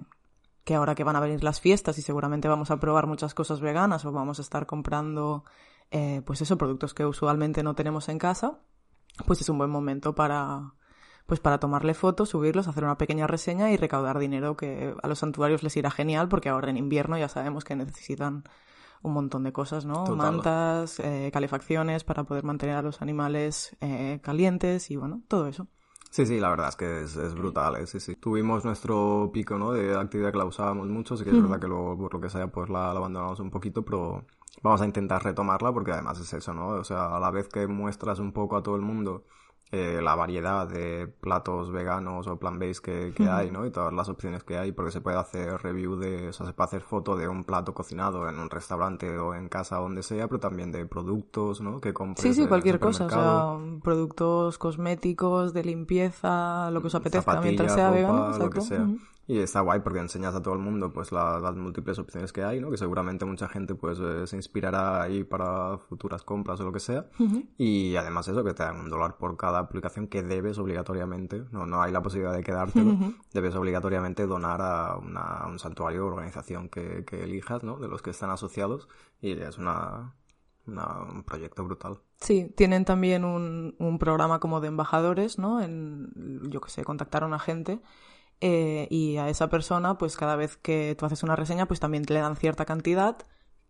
que 0.62 0.76
ahora 0.76 0.94
que 0.94 1.02
van 1.02 1.16
a 1.16 1.20
venir 1.20 1.42
las 1.42 1.60
fiestas 1.60 1.98
y 1.98 2.02
seguramente 2.02 2.46
vamos 2.46 2.70
a 2.70 2.78
probar 2.78 3.08
muchas 3.08 3.34
cosas 3.34 3.60
veganas 3.60 4.04
o 4.04 4.12
vamos 4.12 4.38
a 4.38 4.42
estar 4.42 4.66
comprando, 4.66 5.42
eh, 5.90 6.22
pues 6.24 6.40
eso, 6.42 6.56
productos 6.56 6.94
que 6.94 7.04
usualmente 7.04 7.64
no 7.64 7.74
tenemos 7.74 8.08
en 8.08 8.20
casa, 8.20 8.60
pues 9.26 9.40
es 9.40 9.48
un 9.48 9.58
buen 9.58 9.68
momento 9.68 10.14
para, 10.14 10.74
pues 11.26 11.40
para 11.40 11.58
tomarle 11.58 11.94
fotos, 11.94 12.28
subirlos, 12.28 12.68
hacer 12.68 12.84
una 12.84 12.98
pequeña 12.98 13.26
reseña 13.26 13.72
y 13.72 13.76
recaudar 13.76 14.20
dinero 14.20 14.56
que 14.56 14.94
a 15.02 15.08
los 15.08 15.18
santuarios 15.18 15.64
les 15.64 15.76
irá 15.76 15.90
genial 15.90 16.28
porque 16.28 16.50
ahora 16.50 16.70
en 16.70 16.76
invierno 16.76 17.18
ya 17.18 17.28
sabemos 17.28 17.64
que 17.64 17.74
necesitan 17.74 18.44
un 19.02 19.12
montón 19.12 19.42
de 19.42 19.52
cosas, 19.52 19.86
¿no? 19.86 20.04
Mantas, 20.14 21.00
eh, 21.00 21.30
calefacciones 21.32 22.04
para 22.04 22.22
poder 22.22 22.44
mantener 22.44 22.76
a 22.76 22.82
los 22.82 23.02
animales 23.02 23.76
eh, 23.80 24.20
calientes 24.22 24.88
y 24.92 24.94
bueno, 24.94 25.22
todo 25.26 25.48
eso. 25.48 25.66
Sí, 26.12 26.26
sí, 26.26 26.38
la 26.38 26.50
verdad 26.50 26.68
es 26.68 26.76
que 26.76 27.02
es, 27.04 27.34
brutal, 27.34 27.76
¿eh? 27.76 27.86
sí, 27.86 27.98
sí. 27.98 28.16
Tuvimos 28.16 28.66
nuestro 28.66 29.30
pico, 29.32 29.56
¿no? 29.56 29.72
De 29.72 29.98
actividad 29.98 30.30
que 30.30 30.36
la 30.36 30.44
usábamos 30.44 30.86
mucho, 30.88 31.16
sí 31.16 31.24
que 31.24 31.30
es 31.30 31.40
verdad 31.40 31.58
que 31.58 31.66
luego, 31.68 31.96
por 31.96 32.12
lo 32.12 32.20
que 32.20 32.28
sea, 32.28 32.48
pues 32.48 32.68
la, 32.68 32.90
abandonamos 32.90 33.40
un 33.40 33.50
poquito, 33.50 33.82
pero 33.82 34.26
vamos 34.62 34.82
a 34.82 34.84
intentar 34.84 35.24
retomarla 35.24 35.72
porque 35.72 35.92
además 35.92 36.20
es 36.20 36.30
eso, 36.34 36.52
¿no? 36.52 36.68
O 36.68 36.84
sea, 36.84 37.16
a 37.16 37.18
la 37.18 37.30
vez 37.30 37.48
que 37.48 37.66
muestras 37.66 38.18
un 38.18 38.32
poco 38.32 38.58
a 38.58 38.62
todo 38.62 38.76
el 38.76 38.82
mundo 38.82 39.24
eh, 39.74 40.00
la 40.02 40.14
variedad 40.14 40.68
de 40.68 41.08
platos 41.08 41.72
veganos 41.72 42.26
o 42.26 42.38
plant-based 42.38 42.82
que, 42.82 43.14
que 43.14 43.26
hay, 43.26 43.50
¿no? 43.50 43.64
Y 43.64 43.70
todas 43.70 43.90
las 43.94 44.06
opciones 44.10 44.44
que 44.44 44.58
hay, 44.58 44.70
porque 44.70 44.92
se 44.92 45.00
puede 45.00 45.16
hacer 45.16 45.62
review 45.62 45.96
de, 45.96 46.28
o 46.28 46.32
sea, 46.34 46.44
se 46.44 46.52
puede 46.52 46.66
hacer 46.66 46.82
foto 46.82 47.16
de 47.16 47.26
un 47.26 47.44
plato 47.44 47.72
cocinado 47.72 48.28
en 48.28 48.38
un 48.38 48.50
restaurante 48.50 49.18
o 49.18 49.34
en 49.34 49.48
casa 49.48 49.80
o 49.80 49.84
donde 49.84 50.02
sea, 50.02 50.28
pero 50.28 50.40
también 50.40 50.72
de 50.72 50.84
productos, 50.84 51.62
¿no? 51.62 51.80
Que 51.80 51.94
compres 51.94 52.22
Sí, 52.22 52.42
sí, 52.42 52.46
cualquier 52.46 52.78
cosa, 52.80 53.06
o 53.06 53.08
sea, 53.08 53.80
productos 53.82 54.58
cosméticos, 54.58 55.54
de 55.54 55.64
limpieza, 55.64 56.70
lo 56.70 56.82
que 56.82 56.88
os 56.88 56.94
apetezca, 56.94 57.40
mientras 57.40 57.72
sea 57.72 57.90
vegano, 57.90 58.36
lo 58.36 58.50
que 58.50 58.60
sea. 58.60 58.86
Y 59.26 59.38
está 59.38 59.60
guay 59.60 59.80
porque 59.80 60.00
enseñas 60.00 60.34
a 60.34 60.42
todo 60.42 60.54
el 60.54 60.60
mundo 60.60 60.92
pues 60.92 61.12
las 61.12 61.54
múltiples 61.54 61.98
opciones 61.98 62.32
que 62.32 62.42
hay, 62.42 62.60
¿no? 62.60 62.70
Que 62.70 62.76
seguramente 62.76 63.24
mucha 63.24 63.48
gente 63.48 63.74
pues 63.74 63.98
eh, 64.00 64.26
se 64.26 64.36
inspirará 64.36 65.00
ahí 65.00 65.22
para 65.22 65.78
futuras 65.78 66.22
compras 66.24 66.60
o 66.60 66.64
lo 66.64 66.72
que 66.72 66.80
sea. 66.80 67.06
Y 67.56 67.94
además 67.94 68.26
eso, 68.26 68.42
que 68.42 68.52
te 68.52 68.64
dan 68.64 68.80
un 68.80 68.90
dólar 68.90 69.16
por 69.18 69.36
cada 69.36 69.60
aplicación 69.60 70.08
que 70.08 70.22
debes 70.22 70.58
obligatoriamente, 70.58 71.44
no, 71.52 71.66
no 71.66 71.82
hay 71.82 71.92
la 71.92 72.02
posibilidad 72.02 72.34
de 72.34 72.42
quedártelo, 72.42 72.96
debes 73.32 73.54
obligatoriamente 73.54 74.26
donar 74.26 74.60
a, 74.60 74.96
un 74.96 75.58
santuario 75.58 76.04
o 76.04 76.08
organización 76.08 76.68
que, 76.68 77.04
que, 77.04 77.22
elijas, 77.22 77.62
¿no? 77.62 77.78
De 77.78 77.86
los 77.86 78.02
que 78.02 78.10
están 78.10 78.30
asociados 78.30 78.88
y 79.20 79.32
es 79.32 79.56
una, 79.56 80.14
un 80.66 81.22
proyecto 81.24 81.64
brutal. 81.64 82.00
Sí, 82.18 82.52
tienen 82.56 82.84
también 82.84 83.24
un, 83.24 83.76
un 83.78 83.98
programa 83.98 84.40
como 84.40 84.60
de 84.60 84.68
embajadores, 84.68 85.38
¿no? 85.38 85.60
En, 85.60 86.40
yo 86.50 86.60
que 86.60 86.70
sé, 86.70 86.84
contactar 86.84 87.22
a 87.22 87.26
una 87.26 87.38
gente 87.38 87.80
eh, 88.44 88.88
y 88.90 89.18
a 89.18 89.28
esa 89.28 89.48
persona, 89.48 89.96
pues 89.98 90.16
cada 90.16 90.34
vez 90.34 90.56
que 90.56 90.96
tú 90.98 91.06
haces 91.06 91.22
una 91.22 91.36
reseña, 91.36 91.66
pues 91.66 91.78
también 91.78 92.02
le 92.08 92.18
dan 92.18 92.34
cierta 92.34 92.64
cantidad 92.64 93.16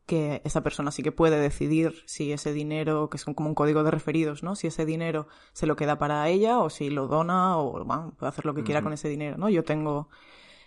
que 0.07 0.41
esa 0.45 0.62
persona 0.62 0.91
sí 0.91 1.02
que 1.02 1.12
puede 1.12 1.38
decidir 1.38 2.02
si 2.07 2.33
ese 2.33 2.55
dinero, 2.55 3.11
que 3.11 3.19
es 3.19 3.25
como 3.26 3.50
un 3.50 3.55
código 3.55 3.85
de 3.85 3.91
referidos, 3.91 4.43
¿no? 4.43 4.57
Si 4.57 4.67
ese 4.67 4.87
dinero 4.87 5.29
se 5.52 5.67
lo 5.67 5.76
queda 5.76 5.99
para 5.99 6.26
ella 6.26 6.59
o 6.61 6.71
si 6.71 6.88
lo 6.88 7.07
dona 7.07 7.59
o 7.59 7.85
bueno, 7.85 8.14
puede 8.19 8.31
hacer 8.31 8.47
lo 8.47 8.55
que 8.55 8.64
quiera 8.64 8.81
con 8.83 8.95
ese 8.95 9.11
dinero, 9.11 9.37
¿no? 9.37 9.50
Yo 9.50 9.62
tengo 9.62 10.09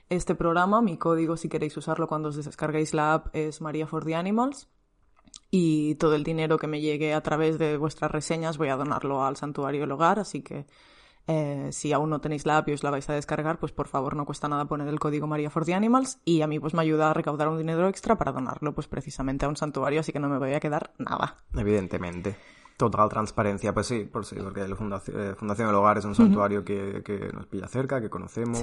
este 0.10 0.36
programa, 0.36 0.84
mi 0.84 0.98
código 0.98 1.36
si 1.36 1.50
queréis 1.50 1.76
usarlo 1.76 2.08
cuando 2.08 2.30
os 2.30 2.46
descarguéis 2.46 2.94
la 2.94 3.16
app 3.16 3.36
es 3.36 3.60
María 3.60 3.88
for 3.88 4.06
the 4.06 4.14
Animals 4.14 4.70
y 5.50 5.96
todo 5.96 6.14
el 6.14 6.24
dinero 6.24 6.60
que 6.60 6.68
me 6.68 6.80
llegue 6.80 7.16
a 7.16 7.22
través 7.22 7.58
de 7.58 7.78
vuestras 7.78 8.12
reseñas 8.12 8.60
voy 8.60 8.70
a 8.70 8.76
donarlo 8.76 9.26
al 9.26 9.36
santuario 9.36 9.82
del 9.82 9.92
hogar, 9.92 10.20
así 10.20 10.44
que 10.44 10.68
eh, 11.28 11.70
si 11.72 11.92
aún 11.92 12.10
no 12.10 12.22
tenéis 12.22 12.46
la 12.46 12.58
app 12.58 12.70
y 12.70 12.74
os 12.74 12.84
la 12.84 12.92
vais 12.92 13.10
a 13.10 13.14
descargar, 13.14 13.60
pues 13.60 13.72
por 13.72 13.88
favor 13.88 14.16
no 14.16 14.26
cuesta 14.26 14.48
nada 14.48 14.66
poner 14.66 14.88
el 14.88 15.00
código 15.00 15.26
María 15.26 15.50
for 15.50 15.66
the 15.66 15.74
Animals 15.74 16.20
y 16.24 16.42
a 16.42 16.48
mí 16.48 16.60
pues 16.60 16.74
me 16.74 16.82
ayuda 16.82 17.10
a 17.10 17.14
recaudar 17.14 17.48
un 17.48 17.58
dinero 17.58 17.88
extra 17.88 18.18
para 18.18 18.32
donarlo 18.32 18.74
pues 18.74 18.88
precisamente 18.88 19.46
a 19.46 19.50
un 19.50 19.56
santuario, 19.56 20.02
así 20.02 20.12
que 20.12 20.20
no 20.20 20.30
me 20.30 20.38
voy 20.38 20.54
a 20.54 20.60
quedar 20.60 20.94
nada. 20.98 21.38
Evidentemente. 21.56 22.36
Total 22.78 23.08
transparencia, 23.08 23.74
pues 23.74 23.88
sí, 23.88 24.04
por 24.04 24.26
sí, 24.26 24.36
porque 24.44 24.68
la 24.68 24.76
Fundación, 24.76 25.20
eh, 25.20 25.36
Fundación 25.36 25.70
del 25.70 25.78
Hogar 25.78 25.98
es 25.98 26.06
un 26.06 26.14
santuario 26.14 26.66
que, 26.66 27.02
que, 27.06 27.32
nos 27.34 27.48
pilla 27.48 27.70
cerca, 27.70 28.02
que 28.02 28.10
conocemos. 28.10 28.62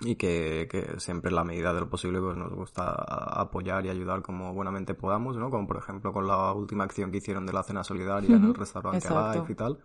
Y 0.00 0.16
que, 0.16 0.66
que, 0.68 0.98
siempre 0.98 1.28
en 1.28 1.36
la 1.36 1.44
medida 1.44 1.72
de 1.72 1.78
lo 1.78 1.88
posible 1.88 2.20
pues 2.20 2.36
nos 2.36 2.52
gusta 2.52 2.90
apoyar 2.92 3.86
y 3.86 3.90
ayudar 3.90 4.22
como 4.22 4.52
buenamente 4.52 4.94
podamos, 4.94 5.36
¿no? 5.36 5.50
Como 5.50 5.68
por 5.68 5.76
ejemplo 5.76 6.12
con 6.12 6.26
la 6.26 6.52
última 6.52 6.82
acción 6.82 7.12
que 7.12 7.18
hicieron 7.18 7.46
de 7.46 7.52
la 7.52 7.62
cena 7.62 7.84
solidaria 7.84 8.34
en 8.34 8.44
el 8.44 8.54
restaurante 8.54 9.08
Life 9.08 9.52
y 9.52 9.54
tal. 9.54 9.78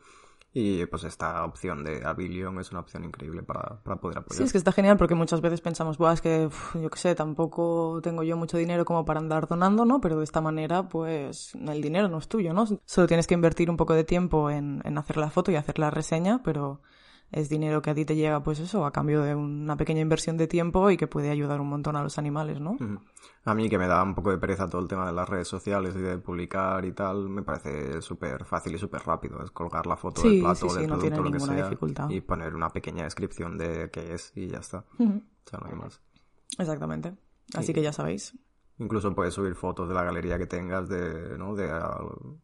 Y 0.52 0.86
pues 0.88 1.04
esta 1.04 1.46
opción 1.46 1.84
de 1.84 2.04
Avilion 2.04 2.60
es 2.60 2.72
una 2.72 2.80
opción 2.80 3.04
increíble 3.04 3.44
para, 3.44 3.82
para 3.84 3.98
poder 3.98 4.18
apoyar. 4.18 4.38
Sí, 4.38 4.44
es 4.44 4.52
que 4.52 4.58
está 4.58 4.72
genial 4.72 4.98
porque 4.98 5.14
muchas 5.14 5.42
veces 5.42 5.62
pensamos, 5.62 5.98
Buah, 6.00 6.14
es 6.14 6.22
que 6.22 6.50
yo 6.74 6.90
qué 6.90 7.00
sé, 7.00 7.14
tampoco 7.14 8.00
tengo 8.02 8.24
yo 8.24 8.36
mucho 8.36 8.58
dinero 8.58 8.84
como 8.84 9.06
para 9.06 9.20
andar 9.20 9.48
donando, 9.48 9.86
¿no? 9.86 10.02
Pero 10.02 10.18
de 10.18 10.24
esta 10.24 10.42
manera, 10.42 10.90
pues 10.90 11.54
el 11.54 11.82
dinero 11.82 12.08
no 12.08 12.18
es 12.18 12.28
tuyo, 12.28 12.54
¿no? 12.54 12.66
Solo 12.86 13.08
tienes 13.08 13.28
que 13.28 13.36
invertir 13.36 13.70
un 13.70 13.78
poco 13.78 13.94
de 13.94 14.04
tiempo 14.04 14.50
en, 14.50 14.82
en 14.86 14.98
hacer 14.98 15.18
la 15.18 15.30
foto 15.30 15.52
y 15.52 15.56
hacer 15.56 15.78
la 15.78 15.92
reseña, 15.92 16.42
pero 16.44 16.82
es 17.32 17.50
dinero 17.50 17.82
que 17.82 17.92
a 17.92 17.96
ti 17.96 18.06
te 18.06 18.16
llega, 18.16 18.42
pues 18.42 18.60
eso, 18.60 18.86
a 18.86 18.92
cambio 18.92 19.22
de 19.22 19.36
una 19.36 19.78
pequeña 19.78 20.02
inversión 20.02 20.38
de 20.38 20.48
tiempo 20.48 20.90
y 20.90 20.98
que 20.98 21.08
puede 21.08 21.30
ayudar 21.30 21.62
un 21.62 21.70
montón 21.70 21.96
a 21.96 22.04
los 22.04 22.18
animales, 22.18 22.60
¿no? 22.60 22.78
A 23.46 23.54
mí, 23.54 23.70
que 23.70 23.78
me 23.78 23.88
da 23.88 24.02
un 24.04 24.16
poco 24.16 24.32
de 24.32 24.38
pereza 24.38 24.68
todo 24.68 24.82
el 24.82 24.88
tema 24.88 25.06
de 25.06 25.14
las 25.14 25.30
redes 25.30 25.48
sociales 25.48 25.96
y 25.96 26.00
de 26.00 26.18
publicar 26.18 26.84
y 26.86 26.92
tal, 26.92 27.30
me 27.30 27.44
parece 27.44 28.02
súper 28.02 28.46
fácil 28.46 28.76
y 28.76 28.78
súper 28.78 29.04
rápido. 29.04 29.44
Es 29.44 29.52
colgar 29.52 29.86
la 29.86 29.96
foto 29.96 30.24
del 30.24 30.40
plato, 30.40 30.74
del 30.74 30.88
producto, 30.88 31.24
lo 31.24 31.32
que 31.32 31.40
sea, 31.40 31.72
y 32.10 32.22
poner 32.22 32.56
una 32.56 32.70
pequeña 32.70 33.04
descripción 33.04 33.58
de 33.58 33.90
qué 33.92 34.14
es 34.14 34.32
y 34.36 34.48
ya 34.48 34.60
está. 34.60 34.86
O 34.98 35.50
sea, 35.50 35.60
no 35.60 35.68
hay 35.68 35.76
más. 35.76 36.02
Exactamente. 36.58 37.16
Así 37.54 37.74
que 37.74 37.82
ya 37.82 37.94
sabéis, 37.94 38.38
Incluso 38.80 39.14
puedes 39.14 39.34
subir 39.34 39.56
fotos 39.56 39.90
de 39.90 39.94
la 39.94 40.04
galería 40.04 40.38
que 40.38 40.48
tengas 40.48 40.88
de, 40.88 41.38
¿no? 41.38 41.54
de 41.54 41.70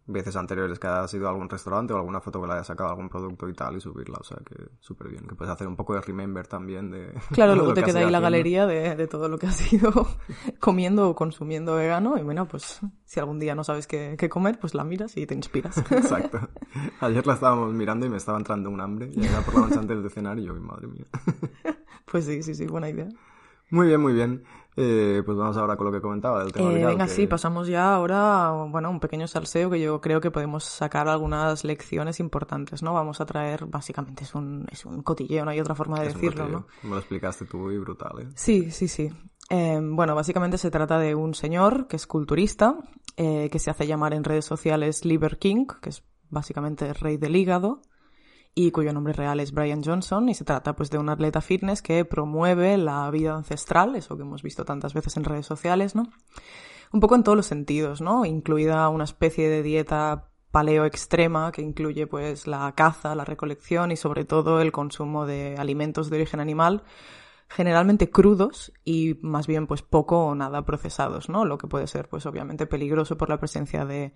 veces 0.06 0.36
anteriores 0.36 0.78
que 0.78 0.88
hayas 0.88 1.14
ido 1.14 1.28
a 1.28 1.30
algún 1.32 1.50
restaurante 1.50 1.94
o 1.94 1.98
alguna 1.98 2.20
foto 2.20 2.42
que 2.42 2.48
le 2.48 2.54
hayas 2.54 2.68
sacado 2.68 2.90
algún 2.90 3.08
producto 3.08 3.48
y 3.48 3.54
tal 3.54 3.78
y 3.78 3.80
subirla. 3.80 4.18
O 4.20 4.24
sea 4.24 4.38
que 4.46 4.56
súper 4.82 5.08
bien. 5.08 5.26
Que 5.26 5.36
puedes 5.36 5.54
hacer 5.54 5.66
un 5.66 5.78
poco 5.78 5.94
de 5.94 6.02
remember 6.02 6.46
también 6.46 6.92
de... 6.92 7.14
Claro, 7.32 7.56
luego 7.56 7.74
te 7.74 7.84
queda 7.84 8.00
ahí 8.00 8.12
la 8.12 8.20
galería 8.20 8.66
de, 8.68 8.96
de, 8.96 9.08
todo 9.08 9.30
lo 9.30 9.38
que 9.38 9.48
has 9.48 9.72
ido 9.72 9.92
comiendo 10.60 11.10
o 11.10 11.16
consumiendo 11.16 11.76
vegano 11.76 12.18
y 12.18 12.22
bueno, 12.24 12.48
pues 12.48 12.82
si 13.06 13.20
algún 13.22 13.40
día 13.40 13.56
no 13.56 13.64
sabes 13.64 13.88
qué, 13.88 14.16
qué 14.18 14.28
comer, 14.28 14.60
pues 14.60 14.74
la 14.74 14.84
miras 14.84 15.16
y 15.16 15.26
te 15.26 15.36
inspiras. 15.36 15.78
Exacto. 15.90 16.40
Ayer 17.00 17.26
la 17.26 17.36
estábamos 17.36 17.74
mirando 17.74 18.06
y 18.06 18.10
me 18.10 18.18
estaba 18.18 18.38
entrando 18.38 18.70
un 18.70 18.82
hambre. 18.82 19.10
Y 19.14 19.26
era 19.26 19.40
por 19.42 19.54
la 19.54 19.62
noche 19.62 19.80
antes 19.80 20.04
de 20.04 20.10
cenar 20.10 20.38
y 20.38 20.44
yo, 20.44 20.54
madre 20.56 20.88
mía. 20.88 21.06
pues 22.12 22.26
sí, 22.26 22.44
sí, 22.44 22.54
sí, 22.54 22.66
buena 22.66 22.90
idea. 22.90 23.08
Muy 23.70 23.88
bien, 23.88 24.02
muy 24.02 24.14
bien. 24.14 24.44
Eh, 24.78 25.24
pues 25.26 25.38
vamos 25.38 25.56
ahora 25.56 25.78
con 25.78 25.88
lo 25.88 25.94
que 25.94 26.02
comentaba 26.02 26.44
del 26.44 26.52
tema 26.52 26.70
eh, 26.74 26.86
Venga, 26.86 27.08
sí, 27.08 27.28
pasamos 27.28 27.68
ya 27.68 27.96
ahora, 27.96 28.52
bueno, 28.70 28.90
un 28.90 29.00
pequeño 29.00 29.26
salseo 29.26 29.70
que 29.70 29.80
yo 29.80 30.02
creo 30.02 30.20
que 30.20 30.32
podemos 30.32 30.66
sacar 30.66 31.08
algunas 31.08 31.64
lecciones 31.64 32.20
importantes, 32.20 32.84
¿no? 32.84 32.94
Vamos 32.94 33.22
a 33.22 33.26
traer, 33.26 33.68
básicamente 33.68 34.26
es 34.26 34.36
un, 34.36 34.66
es 34.70 34.86
un 34.86 35.02
cotilleo, 35.02 35.46
no 35.46 35.52
hay 35.52 35.62
otra 35.62 35.76
forma 35.76 36.02
de 36.02 36.08
decirlo, 36.08 36.50
¿no? 36.50 36.68
Me 36.84 36.90
lo 36.90 36.98
explicaste 36.98 37.46
tú 37.46 37.72
y 37.72 37.78
brutal, 37.78 38.20
¿eh? 38.22 38.28
Sí, 38.36 38.70
sí, 38.72 38.90
sí. 38.90 39.10
Eh, 39.50 39.80
bueno, 39.82 40.16
básicamente 40.16 40.58
se 40.58 40.72
trata 40.72 41.00
de 41.00 41.16
un 41.16 41.36
señor 41.36 41.88
que 41.88 41.96
es 41.96 42.08
culturista, 42.08 42.78
eh, 43.16 43.50
que 43.50 43.60
se 43.60 43.70
hace 43.70 43.88
llamar 43.88 44.14
en 44.14 44.24
redes 44.24 44.46
sociales 44.46 45.06
Liver 45.06 45.38
King, 45.38 45.68
que 45.82 45.90
es 45.90 46.04
básicamente 46.30 46.88
el 46.88 46.96
rey 46.96 47.18
del 47.18 47.36
hígado, 47.36 47.82
y 48.56 48.72
cuyo 48.72 48.94
nombre 48.94 49.12
real 49.12 49.42
es 49.42 49.52
Brian 49.52 49.84
Johnson 49.84 50.30
y 50.30 50.34
se 50.34 50.46
trata 50.46 50.76
pues 50.76 50.90
de 50.90 50.98
un 50.98 51.10
atleta 51.10 51.42
fitness 51.42 51.82
que 51.82 52.06
promueve 52.06 52.78
la 52.78 53.12
vida 53.12 53.36
ancestral, 53.36 53.96
eso 53.98 54.16
que 54.16 54.24
hemos 54.24 54.42
visto 54.42 54.64
tantas 54.64 54.94
veces 54.94 55.18
en 55.18 55.26
redes 55.26 55.46
sociales, 55.46 55.94
¿no? 55.94 56.08
Un 56.94 57.02
poco 57.02 57.16
en 57.16 57.24
todos 57.24 57.36
los 57.36 57.46
sentidos, 57.46 58.00
¿no? 58.00 58.24
Incluida 58.24 58.88
una 58.88 59.04
especie 59.04 59.50
de 59.50 59.62
dieta 59.62 60.30
paleo 60.52 60.86
extrema 60.86 61.52
que 61.52 61.62
incluye 61.62 62.08
pues 62.08 62.48
la 62.48 62.72
caza, 62.72 63.14
la 63.14 63.26
recolección 63.26 63.92
y 63.92 63.98
sobre 63.98 64.24
todo 64.24 64.62
el 64.62 64.72
consumo 64.72 65.26
de 65.26 65.56
alimentos 65.58 66.10
de 66.10 66.16
origen 66.16 66.40
animal 66.40 66.84
generalmente 67.50 68.10
crudos 68.10 68.72
y 68.84 69.20
más 69.22 69.48
bien 69.48 69.68
pues 69.68 69.82
poco 69.82 70.26
o 70.26 70.34
nada 70.34 70.64
procesados, 70.64 71.28
¿no? 71.28 71.44
Lo 71.44 71.58
que 71.58 71.68
puede 71.68 71.88
ser 71.88 72.08
pues 72.08 72.26
obviamente 72.26 72.68
peligroso 72.68 73.18
por 73.18 73.30
la 73.30 73.38
presencia 73.38 73.86
de, 73.86 74.14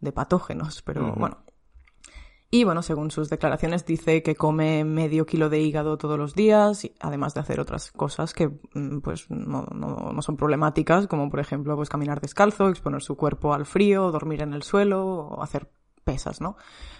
de 0.00 0.12
patógenos, 0.12 0.82
pero 0.82 1.14
bueno, 1.14 1.38
y 2.50 2.64
bueno, 2.64 2.82
según 2.82 3.10
sus 3.10 3.28
declaraciones 3.28 3.84
dice 3.84 4.22
que 4.22 4.34
come 4.34 4.82
medio 4.84 5.26
kilo 5.26 5.50
de 5.50 5.60
hígado 5.60 5.98
todos 5.98 6.18
los 6.18 6.34
días, 6.34 6.88
además 6.98 7.34
de 7.34 7.40
hacer 7.40 7.60
otras 7.60 7.92
cosas 7.92 8.32
que 8.32 8.48
mm, 8.48 9.00
pues 9.00 9.30
no, 9.30 9.66
no, 9.70 10.12
no, 10.12 10.22
son 10.22 10.36
problemáticas, 10.38 11.06
como 11.08 11.28
por 11.28 11.40
ejemplo 11.40 11.76
pues 11.76 11.90
caminar 11.90 12.22
descalzo, 12.22 12.70
exponer 12.70 13.02
su 13.02 13.16
cuerpo 13.16 13.52
al 13.52 13.66
frío, 13.66 14.10
dormir 14.10 14.40
en 14.40 14.54
el 14.54 14.62
suelo 14.62 15.04
o 15.06 15.42
hacer 15.42 15.68
pesas, 16.04 16.40
¿no? 16.40 16.56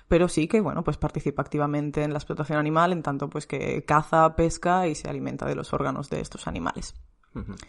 Pero 0.07 0.29
sí 0.29 0.49
que, 0.49 0.61
bueno, 0.61 0.85
pues 0.85 0.99
participa 0.99 1.41
activamente 1.41 2.03
en 2.03 2.13
la 2.13 2.19
explotación 2.19 2.59
animal, 2.59 2.93
en 2.93 3.03
tanto 3.03 3.31
pues 3.31 3.47
que 3.47 3.85
caza, 3.87 4.37
pesca 4.37 4.87
y 4.87 4.95
se 4.95 5.09
alimenta 5.09 5.47
de 5.47 5.55
los 5.55 5.73
órganos 5.73 6.11
de 6.11 6.21
estos 6.21 6.47
animales. 6.47 6.95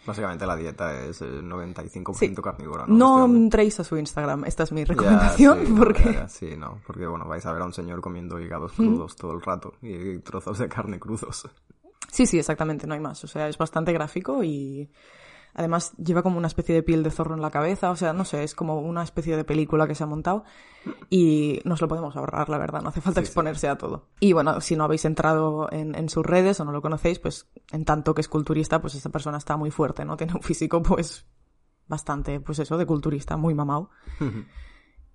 Básicamente 0.06 0.46
la 0.46 0.56
dieta 0.56 1.04
es 1.04 1.20
el 1.22 1.44
95% 1.44 2.40
carnívora. 2.40 2.84
No, 2.86 3.26
no 3.28 3.36
entréis 3.36 3.78
a 3.80 3.84
su 3.84 3.96
Instagram, 3.96 4.44
esta 4.44 4.64
es 4.64 4.72
mi 4.72 4.84
recomendación. 4.84 5.76
porque... 5.76 6.24
sí, 6.28 6.56
no, 6.56 6.80
porque 6.86 7.06
bueno, 7.06 7.26
vais 7.26 7.44
a 7.46 7.52
ver 7.52 7.62
a 7.62 7.66
un 7.66 7.72
señor 7.72 8.00
comiendo 8.00 8.40
hígados 8.40 8.72
crudos 8.72 9.16
todo 9.16 9.32
el 9.32 9.42
rato 9.42 9.74
y 9.82 10.18
trozos 10.18 10.58
de 10.58 10.68
carne 10.68 10.98
crudos. 10.98 11.48
Sí, 12.10 12.26
sí, 12.26 12.38
exactamente, 12.38 12.86
no 12.86 12.94
hay 12.94 13.00
más. 13.00 13.22
O 13.22 13.28
sea, 13.28 13.48
es 13.48 13.56
bastante 13.56 13.92
gráfico 13.92 14.42
y 14.42 14.90
además 15.54 15.92
lleva 15.96 16.22
como 16.22 16.38
una 16.38 16.46
especie 16.46 16.74
de 16.74 16.82
piel 16.82 17.02
de 17.02 17.10
zorro 17.10 17.34
en 17.34 17.42
la 17.42 17.50
cabeza. 17.50 17.90
O 17.90 17.96
sea, 17.96 18.12
no 18.12 18.24
sé, 18.24 18.42
es 18.42 18.54
como 18.54 18.80
una 18.80 19.02
especie 19.02 19.36
de 19.36 19.44
película 19.44 19.86
que 19.86 19.94
se 19.94 20.04
ha 20.04 20.06
montado 20.06 20.44
y 21.08 21.60
nos 21.64 21.80
lo 21.80 21.88
podemos 21.88 22.16
ahorrar, 22.16 22.48
la 22.48 22.58
verdad. 22.58 22.82
No 22.82 22.88
hace 22.88 23.00
falta 23.00 23.20
exponerse 23.20 23.68
a 23.68 23.78
todo. 23.78 24.08
Y 24.20 24.32
bueno, 24.32 24.60
si 24.60 24.76
no 24.76 24.84
habéis 24.84 25.04
entrado 25.04 25.68
en, 25.70 25.94
en, 25.94 26.08
sus 26.08 26.24
redes 26.24 26.60
o 26.60 26.64
no 26.64 26.72
lo 26.72 26.82
conocéis, 26.82 27.18
pues 27.18 27.48
en 27.70 27.84
tanto 27.84 28.14
que 28.14 28.20
es 28.20 28.28
culturista, 28.28 28.80
pues 28.80 28.94
esta 28.94 29.10
persona 29.10 29.38
está 29.38 29.56
muy 29.56 29.70
fuerte, 29.70 30.04
¿no? 30.04 30.16
Tiene 30.16 30.34
un 30.34 30.42
físico, 30.42 30.82
pues, 30.82 31.26
bastante, 31.86 32.40
pues 32.40 32.58
eso, 32.58 32.78
de 32.78 32.86
culturista, 32.86 33.36
muy 33.36 33.54
mamado. 33.54 33.90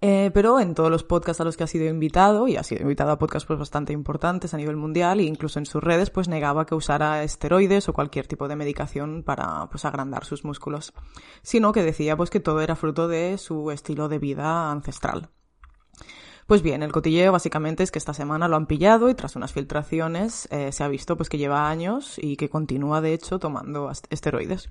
Eh, 0.01 0.29
pero 0.33 0.59
en 0.59 0.75
todos 0.75 0.91
los 0.91 1.03
podcasts 1.03 1.41
a 1.41 1.43
los 1.45 1.57
que 1.57 1.63
ha 1.63 1.67
sido 1.67 1.85
invitado, 1.85 2.47
y 2.47 2.57
ha 2.57 2.63
sido 2.63 2.81
invitado 2.81 3.11
a 3.11 3.17
podcasts 3.17 3.47
pues 3.47 3.57
bastante 3.57 3.93
importantes 3.93 4.53
a 4.53 4.57
nivel 4.57 4.75
mundial, 4.75 5.19
e 5.19 5.23
incluso 5.23 5.59
en 5.59 5.65
sus 5.65 5.83
redes, 5.83 6.09
pues 6.09 6.27
negaba 6.27 6.65
que 6.65 6.75
usara 6.75 7.23
esteroides 7.23 7.87
o 7.89 7.93
cualquier 7.93 8.27
tipo 8.27 8.47
de 8.47 8.55
medicación 8.55 9.23
para 9.23 9.67
pues 9.69 9.85
agrandar 9.85 10.25
sus 10.25 10.43
músculos, 10.43 10.93
sino 11.41 11.71
que 11.71 11.83
decía 11.83 12.17
pues 12.17 12.29
que 12.29 12.39
todo 12.39 12.61
era 12.61 12.75
fruto 12.75 13.07
de 13.07 13.37
su 13.37 13.71
estilo 13.71 14.09
de 14.09 14.19
vida 14.19 14.69
ancestral. 14.69 15.29
Pues 16.47 16.61
bien, 16.61 16.83
el 16.83 16.91
cotilleo 16.91 17.31
básicamente 17.31 17.81
es 17.81 17.89
que 17.89 17.97
esta 17.97 18.13
semana 18.13 18.47
lo 18.47 18.55
han 18.55 18.67
pillado 18.67 19.09
y 19.09 19.15
tras 19.15 19.35
unas 19.35 19.51
filtraciones 19.51 20.47
eh, 20.51 20.71
se 20.71 20.83
ha 20.83 20.87
visto 20.87 21.17
pues 21.17 21.27
que 21.27 21.39
lleva 21.39 21.67
años 21.67 22.19
y 22.21 22.37
que 22.37 22.49
continúa 22.49 23.01
de 23.01 23.13
hecho 23.13 23.39
tomando 23.39 23.89
esteroides. 24.11 24.69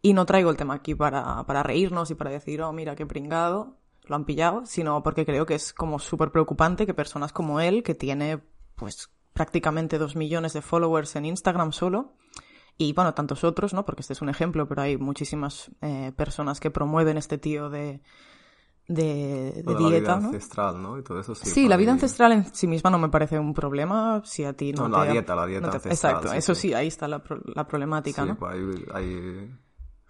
Y 0.00 0.14
no 0.14 0.24
traigo 0.24 0.48
el 0.48 0.56
tema 0.56 0.74
aquí 0.74 0.94
para, 0.94 1.44
para 1.44 1.62
reírnos 1.62 2.10
y 2.10 2.14
para 2.14 2.30
decir, 2.30 2.62
oh, 2.62 2.72
mira, 2.72 2.96
qué 2.96 3.04
pringado, 3.04 3.76
lo 4.06 4.16
han 4.16 4.24
pillado, 4.24 4.64
sino 4.66 5.02
porque 5.02 5.24
creo 5.26 5.46
que 5.46 5.54
es 5.54 5.72
como 5.72 5.98
súper 5.98 6.30
preocupante 6.30 6.86
que 6.86 6.94
personas 6.94 7.32
como 7.32 7.60
él, 7.60 7.82
que 7.82 7.94
tiene 7.94 8.40
pues 8.74 9.10
prácticamente 9.32 9.98
dos 9.98 10.16
millones 10.16 10.52
de 10.52 10.62
followers 10.62 11.16
en 11.16 11.26
Instagram 11.26 11.72
solo, 11.72 12.14
y 12.78 12.92
bueno, 12.92 13.14
tantos 13.14 13.42
otros, 13.44 13.72
¿no? 13.74 13.84
Porque 13.86 14.02
este 14.02 14.12
es 14.12 14.22
un 14.22 14.28
ejemplo, 14.28 14.68
pero 14.68 14.82
hay 14.82 14.96
muchísimas 14.98 15.70
eh, 15.80 16.12
personas 16.16 16.60
que 16.60 16.70
promueven 16.70 17.16
este 17.16 17.38
tío 17.38 17.70
de, 17.70 18.02
de, 18.88 19.62
de 19.64 19.74
dieta, 19.74 19.80
la 19.80 19.88
vida 19.88 20.16
¿no? 20.20 20.26
ancestral, 20.28 20.82
¿no? 20.82 20.98
Y 20.98 21.02
todo 21.02 21.18
eso 21.20 21.34
sí. 21.34 21.48
Sí, 21.50 21.68
la 21.68 21.76
vida 21.76 21.92
ancestral 21.92 22.32
en 22.32 22.54
sí 22.54 22.66
misma 22.66 22.90
no 22.90 22.98
me 22.98 23.08
parece 23.08 23.38
un 23.38 23.52
problema 23.54 24.22
si 24.24 24.44
a 24.44 24.52
ti 24.52 24.72
no, 24.72 24.88
No, 24.88 25.00
te... 25.00 25.06
la 25.06 25.12
dieta, 25.12 25.34
la 25.34 25.46
dieta 25.46 25.66
no 25.66 25.70
te- 25.70 25.76
ancestral. 25.78 26.12
Exacto, 26.14 26.32
sí, 26.32 26.38
eso 26.38 26.54
sí. 26.54 26.60
sí, 26.68 26.74
ahí 26.74 26.86
está 26.86 27.08
la, 27.08 27.22
pro- 27.22 27.40
la 27.46 27.66
problemática, 27.66 28.22
Sí, 28.22 28.28
¿no? 28.28 28.36
pues 28.36 28.52
hay, 28.54 28.84
hay 28.94 29.50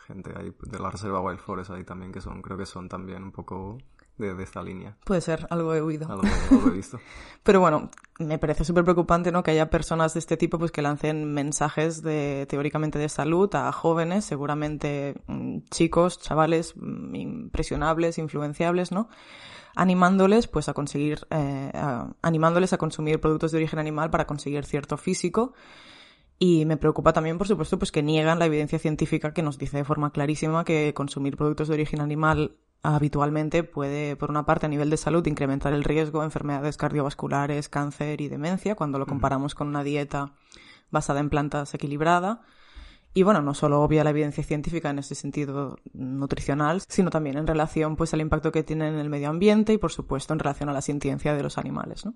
gente 0.07 0.33
ahí 0.37 0.53
de 0.63 0.79
la 0.79 0.91
reserva 0.91 1.21
Wild 1.21 1.41
Forest 1.41 1.71
ahí 1.71 1.85
también 1.85 2.13
que 2.13 2.21
son, 2.21 2.43
creo 2.43 2.57
que 2.57 2.67
son 2.67 2.89
también 2.89 3.23
un 3.25 3.33
poco 3.33 3.79
de, 4.19 4.35
de 4.35 4.43
esta 4.45 4.63
línea. 4.63 4.97
Puede 5.05 5.21
ser, 5.21 5.47
algo 5.51 5.75
he 5.75 5.81
oído. 5.83 6.09
Algo, 6.11 6.23
algo 6.51 6.69
he 6.69 6.71
visto. 6.71 6.99
Pero 7.43 7.61
bueno, 7.61 7.91
me 8.19 8.39
parece 8.39 8.65
súper 8.65 8.83
preocupante, 8.85 9.31
¿no? 9.31 9.43
Que 9.43 9.51
haya 9.51 9.69
personas 9.69 10.15
de 10.15 10.21
este 10.21 10.37
tipo, 10.39 10.59
pues, 10.59 10.71
que 10.73 10.81
lancen 10.81 11.35
mensajes 11.35 12.03
de, 12.03 12.47
teóricamente, 12.49 12.99
de 12.99 13.09
salud 13.11 13.55
a 13.55 13.71
jóvenes, 13.73 14.25
seguramente 14.25 15.21
mm, 15.27 15.59
chicos, 15.71 16.19
chavales, 16.21 16.73
mm, 16.77 17.15
impresionables, 17.15 18.17
influenciables, 18.19 18.91
¿no? 18.91 19.09
Animándoles, 19.75 20.47
pues, 20.49 20.69
a 20.71 20.73
conseguir, 20.73 21.27
eh, 21.31 21.71
a- 21.75 22.09
animándoles 22.23 22.73
a 22.73 22.79
consumir 22.79 23.21
productos 23.21 23.53
de 23.53 23.59
origen 23.59 23.79
animal 23.79 24.09
para 24.11 24.27
conseguir 24.27 24.65
cierto 24.65 24.97
físico. 24.97 25.53
Y 26.39 26.67
me 26.67 26.77
preocupa 26.77 27.13
también, 27.13 27.39
por 27.39 27.49
supuesto, 27.49 27.79
pues 27.79 27.93
que 27.93 28.03
niegan 28.03 28.39
la 28.39 28.47
evidencia 28.47 28.79
científica 28.79 29.33
que 29.33 29.43
nos 29.43 29.59
dice 29.59 29.79
de 29.79 29.85
forma 29.85 30.13
clarísima 30.13 30.65
que 30.65 30.93
consumir 30.95 31.37
productos 31.37 31.69
de 31.69 31.75
origen 31.75 32.01
animal 32.01 32.57
habitualmente 32.83 33.65
puede, 33.65 34.17
por 34.17 34.31
una 34.31 34.45
parte, 34.45 34.67
a 34.67 34.69
nivel 34.69 34.91
de 34.91 34.97
salud, 34.97 35.27
incrementar 35.27 35.73
el 35.73 35.83
riesgo 35.83 36.21
de 36.21 36.27
enfermedades 36.27 36.77
cardiovasculares, 36.77 37.69
cáncer 37.69 38.21
y 38.21 38.29
demencia, 38.29 38.75
cuando 38.75 38.99
lo 38.99 39.07
comparamos 39.07 39.55
con 39.55 39.69
una 39.69 39.83
dieta 39.83 40.35
basada 40.91 41.21
en 41.21 41.31
plantas 41.31 41.73
equilibrada. 41.75 42.43
Y 43.15 43.23
bueno, 43.23 43.41
no 43.41 43.55
solo 43.55 43.81
obvia 43.81 44.05
la 44.05 44.11
evidencia 44.11 44.45
científica 44.45 44.91
en 44.91 44.99
ese 44.99 45.15
sentido 45.15 45.79
nutricional, 45.95 46.83
sino 46.87 47.09
también 47.09 47.39
en 47.39 47.47
relación 47.47 47.97
pues 47.97 48.13
al 48.13 48.21
impacto 48.21 48.53
que 48.53 48.63
tiene 48.63 48.89
en 48.89 48.97
el 48.97 49.09
medio 49.09 49.31
ambiente 49.31 49.73
y 49.73 49.79
por 49.79 49.91
supuesto 49.91 50.35
en 50.35 50.39
relación 50.39 50.69
a 50.69 50.75
la 50.75 50.83
sintiencia 50.83 51.35
de 51.35 51.43
los 51.43 51.57
animales, 51.57 52.05
¿no? 52.05 52.13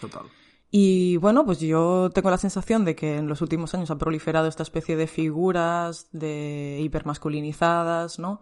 Total. 0.00 0.22
Y 0.70 1.16
bueno, 1.16 1.44
pues 1.44 1.58
yo 1.58 2.10
tengo 2.14 2.30
la 2.30 2.38
sensación 2.38 2.84
de 2.84 2.94
que 2.94 3.16
en 3.16 3.26
los 3.26 3.42
últimos 3.42 3.74
años 3.74 3.90
ha 3.90 3.98
proliferado 3.98 4.46
esta 4.46 4.62
especie 4.62 4.96
de 4.96 5.08
figuras 5.08 6.08
de 6.12 6.78
hipermasculinizadas, 6.80 8.20
¿no? 8.20 8.40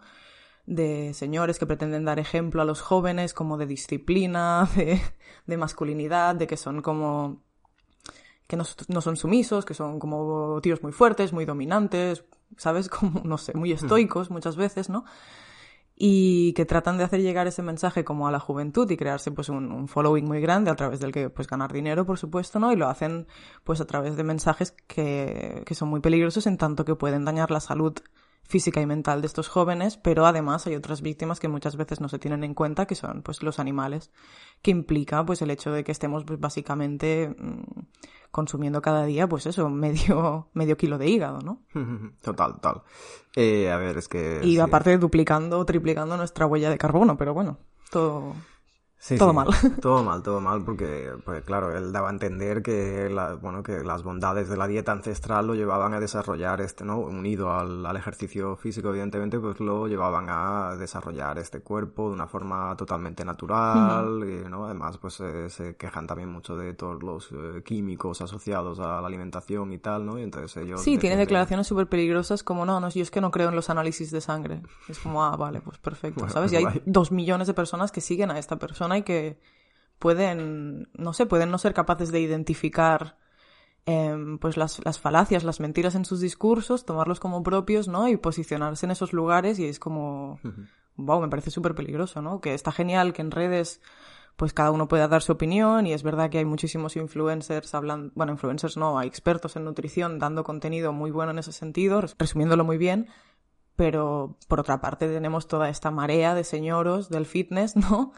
De 0.67 1.13
señores 1.15 1.57
que 1.57 1.65
pretenden 1.65 2.05
dar 2.05 2.19
ejemplo 2.19 2.61
a 2.61 2.65
los 2.65 2.81
jóvenes 2.81 3.33
como 3.33 3.57
de 3.57 3.65
disciplina, 3.65 4.69
de, 4.75 5.01
de 5.47 5.57
masculinidad, 5.57 6.35
de 6.35 6.45
que 6.45 6.57
son 6.57 6.81
como 6.81 7.41
que 8.45 8.57
no, 8.57 8.63
no 8.87 9.01
son 9.01 9.15
sumisos, 9.15 9.63
que 9.63 9.75
son 9.75 9.99
como 9.99 10.59
tíos 10.61 10.81
muy 10.81 10.91
fuertes, 10.91 11.33
muy 11.33 11.45
dominantes, 11.45 12.25
¿sabes? 12.57 12.89
Como, 12.89 13.21
no 13.23 13.37
sé, 13.37 13.53
muy 13.55 13.71
estoicos 13.71 14.31
muchas 14.31 14.55
veces, 14.55 14.89
¿no? 14.89 15.05
Y 16.01 16.53
que 16.53 16.65
tratan 16.65 16.97
de 16.97 17.03
hacer 17.03 17.21
llegar 17.21 17.45
ese 17.45 17.61
mensaje 17.61 18.05
como 18.05 18.25
a 18.25 18.31
la 18.31 18.39
juventud 18.39 18.89
y 18.89 18.95
crearse 18.95 19.31
pues 19.31 19.49
un, 19.49 19.89
following 19.89 20.25
muy 20.25 20.39
grande 20.39 20.71
a 20.71 20.75
través 20.75 21.01
del 21.01 21.11
que 21.11 21.29
pues 21.29 21.45
ganar 21.45 21.73
dinero 21.73 22.05
por 22.05 22.17
supuesto 22.17 22.57
no 22.57 22.71
y 22.71 22.77
lo 22.77 22.87
hacen 22.87 23.27
pues 23.65 23.81
a 23.81 23.85
través 23.85 24.15
de 24.15 24.23
mensajes 24.23 24.73
que, 24.87 25.61
que 25.65 25.75
son 25.75 25.89
muy 25.89 25.99
peligrosos 25.99 26.47
en 26.47 26.57
tanto 26.57 26.85
que 26.85 26.95
pueden 26.95 27.25
dañar 27.25 27.51
la 27.51 27.59
salud 27.59 27.93
física 28.49 28.81
y 28.81 28.85
mental 28.85 29.21
de 29.21 29.27
estos 29.27 29.47
jóvenes 29.47 29.95
pero 29.95 30.25
además 30.25 30.67
hay 30.67 30.75
otras 30.75 31.01
víctimas 31.01 31.39
que 31.39 31.47
muchas 31.47 31.77
veces 31.77 32.01
no 32.01 32.09
se 32.09 32.19
tienen 32.19 32.43
en 32.43 32.53
cuenta 32.53 32.85
que 32.85 32.95
son 32.95 33.21
pues 33.21 33.41
los 33.43 33.59
animales 33.59 34.11
que 34.61 34.71
implica 34.71 35.25
pues 35.25 35.41
el 35.41 35.51
hecho 35.51 35.71
de 35.71 35.85
que 35.85 35.93
estemos 35.93 36.25
pues 36.25 36.39
básicamente 36.39 37.33
mmm, 37.37 37.61
consumiendo 38.31 38.81
cada 38.81 39.05
día, 39.05 39.27
pues 39.27 39.45
eso, 39.45 39.69
medio, 39.69 40.49
medio 40.53 40.77
kilo 40.77 40.97
de 40.97 41.07
hígado, 41.07 41.39
¿no? 41.41 41.61
Total, 42.21 42.53
total. 42.53 42.83
Eh, 43.35 43.71
a 43.71 43.77
ver, 43.77 43.97
es 43.97 44.07
que... 44.07 44.41
Y 44.43 44.59
aparte 44.59 44.97
duplicando, 44.97 45.63
triplicando 45.65 46.17
nuestra 46.17 46.45
huella 46.45 46.69
de 46.69 46.77
carbono, 46.77 47.17
pero 47.17 47.33
bueno, 47.33 47.57
todo... 47.91 48.33
Sí, 49.01 49.17
todo 49.17 49.29
sí. 49.29 49.35
mal. 49.37 49.47
Todo 49.81 50.03
mal, 50.03 50.21
todo 50.21 50.41
mal, 50.41 50.63
porque, 50.65 51.13
pues 51.23 51.41
claro, 51.45 51.75
él 51.75 51.93
daba 51.93 52.09
a 52.09 52.11
entender 52.11 52.61
que, 52.61 53.09
la, 53.09 53.35
bueno, 53.35 53.63
que 53.63 53.81
las 53.81 54.03
bondades 54.03 54.49
de 54.49 54.57
la 54.57 54.67
dieta 54.67 54.91
ancestral 54.91 55.47
lo 55.47 55.55
llevaban 55.55 55.93
a 55.93 56.01
desarrollar 56.01 56.59
este, 56.59 56.83
¿no? 56.83 56.99
Unido 56.99 57.49
al, 57.53 57.85
al, 57.85 57.95
ejercicio 57.95 58.57
físico, 58.57 58.89
evidentemente, 58.89 59.39
pues 59.39 59.61
lo 59.61 59.87
llevaban 59.87 60.25
a 60.29 60.75
desarrollar 60.75 61.39
este 61.39 61.61
cuerpo 61.61 62.09
de 62.09 62.15
una 62.15 62.27
forma 62.27 62.75
totalmente 62.75 63.23
natural, 63.23 64.05
uh 64.05 64.25
-huh. 64.25 64.45
y, 64.45 64.49
¿no? 64.49 64.65
Además, 64.65 64.97
pues 64.97 65.21
eh, 65.21 65.49
se 65.49 65.77
quejan 65.77 66.05
también 66.05 66.29
mucho 66.29 66.57
de 66.57 66.73
todos 66.73 67.01
los 67.01 67.31
eh, 67.31 67.63
químicos 67.63 68.21
asociados 68.21 68.79
a 68.81 68.99
la 68.99 69.07
alimentación 69.07 69.71
y 69.71 69.77
tal, 69.77 70.05
¿no? 70.05 70.19
Y 70.19 70.23
entonces 70.23 70.57
ellos... 70.57 70.81
Sí, 70.81 70.97
tiene 70.97 71.15
declaraciones 71.15 71.67
súper 71.67 71.87
peligrosas 71.87 72.43
como, 72.43 72.65
no, 72.65 72.81
no, 72.81 72.89
yo 72.89 73.01
es 73.01 73.11
que 73.11 73.21
no 73.21 73.31
creo 73.31 73.47
en 73.47 73.55
los 73.55 73.69
análisis 73.69 74.11
de 74.11 74.19
sangre. 74.19 74.61
Es 74.89 74.99
como, 74.99 75.23
ah, 75.23 75.37
vale, 75.37 75.61
pues 75.61 75.77
perfecto, 75.77 76.19
bueno, 76.19 76.33
¿sabes? 76.33 76.51
Y 76.51 76.57
hay 76.57 76.63
guay. 76.63 76.81
dos 76.85 77.13
millones 77.13 77.47
de 77.47 77.53
personas 77.53 77.93
que 77.93 78.01
siguen 78.01 78.29
a 78.31 78.37
esta 78.37 78.57
persona 78.57 78.88
y 78.97 79.03
que 79.03 79.39
pueden, 79.99 80.89
no 80.93 81.13
sé, 81.13 81.25
pueden 81.25 81.51
no 81.51 81.57
ser 81.57 81.73
capaces 81.73 82.11
de 82.11 82.19
identificar 82.19 83.17
eh, 83.85 84.15
pues 84.39 84.57
las, 84.57 84.83
las, 84.85 84.99
falacias, 84.99 85.43
las 85.43 85.59
mentiras 85.59 85.95
en 85.95 86.05
sus 86.05 86.21
discursos, 86.21 86.85
tomarlos 86.85 87.19
como 87.19 87.43
propios, 87.43 87.87
¿no? 87.87 88.07
Y 88.07 88.17
posicionarse 88.17 88.85
en 88.85 88.91
esos 88.91 89.13
lugares 89.13 89.59
y 89.59 89.65
es 89.65 89.79
como, 89.79 90.39
wow, 90.95 91.21
me 91.21 91.27
parece 91.27 91.51
súper 91.51 91.75
peligroso, 91.75 92.21
¿no? 92.21 92.39
Que 92.39 92.53
está 92.53 92.71
genial 92.71 93.13
que 93.13 93.21
en 93.21 93.31
redes 93.31 93.81
pues 94.39 94.53
cada 94.53 94.71
uno 94.71 94.87
pueda 94.87 95.09
dar 95.09 95.21
su 95.21 95.33
opinión 95.33 95.85
y 95.85 95.91
es 95.91 96.01
verdad 96.01 96.29
que 96.29 96.37
hay 96.37 96.45
muchísimos 96.45 96.95
influencers 96.95 97.75
hablando, 97.75 98.13
bueno, 98.15 98.31
influencers 98.31 98.77
no, 98.77 98.97
hay 98.97 99.09
expertos 99.09 99.57
en 99.57 99.65
nutrición 99.65 100.17
dando 100.17 100.45
contenido 100.45 100.93
muy 100.93 101.11
bueno 101.11 101.31
en 101.31 101.39
ese 101.39 101.51
sentido, 101.51 102.01
resumiéndolo 102.17 102.63
muy 102.63 102.77
bien, 102.77 103.09
pero 103.75 104.37
por 104.47 104.61
otra 104.61 104.79
parte 104.79 105.09
tenemos 105.09 105.49
toda 105.49 105.67
esta 105.67 105.91
marea 105.91 106.35
de 106.35 106.45
señoros 106.45 107.09
del 107.09 107.25
fitness, 107.25 107.75
¿no? 107.75 108.13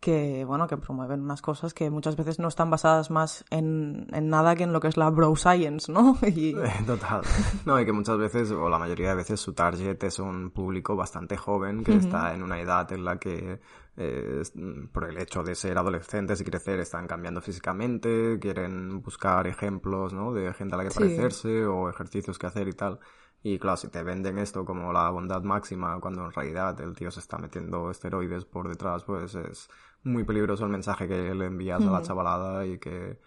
Que, 0.00 0.46
bueno, 0.46 0.66
que 0.66 0.78
promueven 0.78 1.20
unas 1.20 1.42
cosas 1.42 1.74
que 1.74 1.90
muchas 1.90 2.16
veces 2.16 2.38
no 2.38 2.48
están 2.48 2.70
basadas 2.70 3.10
más 3.10 3.44
en, 3.50 4.06
en 4.12 4.30
nada 4.30 4.56
que 4.56 4.64
en 4.64 4.72
lo 4.72 4.80
que 4.80 4.88
es 4.88 4.96
la 4.96 5.10
bro 5.10 5.36
science, 5.36 5.92
¿no? 5.92 6.16
Y... 6.26 6.54
Total. 6.86 7.20
No, 7.66 7.78
y 7.78 7.84
que 7.84 7.92
muchas 7.92 8.16
veces, 8.16 8.50
o 8.50 8.68
la 8.70 8.78
mayoría 8.78 9.10
de 9.10 9.16
veces, 9.16 9.40
su 9.40 9.52
target 9.52 10.02
es 10.02 10.18
un 10.18 10.50
público 10.50 10.96
bastante 10.96 11.36
joven 11.36 11.84
que 11.84 11.92
uh 11.92 11.96
-huh. 11.96 11.98
está 11.98 12.34
en 12.34 12.42
una 12.42 12.58
edad 12.60 12.90
en 12.92 13.04
la 13.04 13.18
que, 13.18 13.60
eh, 13.98 14.42
por 14.90 15.04
el 15.04 15.18
hecho 15.18 15.42
de 15.42 15.54
ser 15.54 15.76
adolescentes 15.76 16.40
y 16.40 16.44
crecer, 16.44 16.80
están 16.80 17.06
cambiando 17.06 17.42
físicamente, 17.42 18.38
quieren 18.40 19.02
buscar 19.02 19.46
ejemplos, 19.46 20.14
¿no? 20.14 20.32
De 20.32 20.52
gente 20.54 20.74
a 20.74 20.78
la 20.78 20.84
que 20.84 20.90
sí. 20.90 20.98
parecerse 20.98 21.66
o 21.66 21.90
ejercicios 21.90 22.38
que 22.38 22.46
hacer 22.46 22.68
y 22.68 22.72
tal. 22.72 22.98
Y 23.42 23.58
claro, 23.58 23.76
si 23.76 23.88
te 23.88 24.02
venden 24.02 24.38
esto 24.38 24.64
como 24.64 24.92
la 24.92 25.08
bondad 25.10 25.42
máxima, 25.42 25.98
cuando 25.98 26.26
en 26.26 26.32
realidad 26.32 26.78
el 26.80 26.94
tío 26.94 27.10
se 27.10 27.20
está 27.20 27.38
metiendo 27.38 27.90
esteroides 27.90 28.44
por 28.44 28.68
detrás, 28.68 29.04
pues 29.04 29.34
es 29.34 29.68
muy 30.04 30.24
peligroso 30.24 30.64
el 30.64 30.70
mensaje 30.70 31.08
que 31.08 31.34
le 31.34 31.46
envías 31.46 31.80
mm. 31.80 31.88
a 31.88 31.92
la 31.92 32.02
chavalada 32.02 32.66
y 32.66 32.78
que 32.78 33.18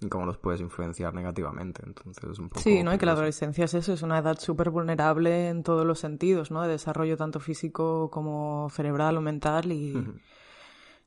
y 0.00 0.08
cómo 0.08 0.26
los 0.26 0.38
puedes 0.38 0.60
influenciar 0.60 1.14
negativamente. 1.14 1.82
Entonces 1.86 2.24
es 2.24 2.38
un 2.38 2.48
poco... 2.48 2.60
Sí, 2.60 2.82
¿no? 2.82 2.92
Y 2.92 2.98
que 2.98 3.06
la 3.06 3.12
adolescencia 3.12 3.64
es 3.64 3.74
eso, 3.74 3.92
es 3.92 4.02
una 4.02 4.18
edad 4.18 4.38
súper 4.38 4.70
vulnerable 4.70 5.48
en 5.48 5.62
todos 5.62 5.86
los 5.86 5.98
sentidos, 5.98 6.50
¿no? 6.50 6.62
De 6.62 6.68
desarrollo 6.68 7.16
tanto 7.16 7.40
físico 7.40 8.10
como 8.10 8.68
cerebral 8.70 9.16
o 9.16 9.20
mental 9.20 9.72
y... 9.72 9.94
Mm 9.94 10.04
-hmm. 10.04 10.20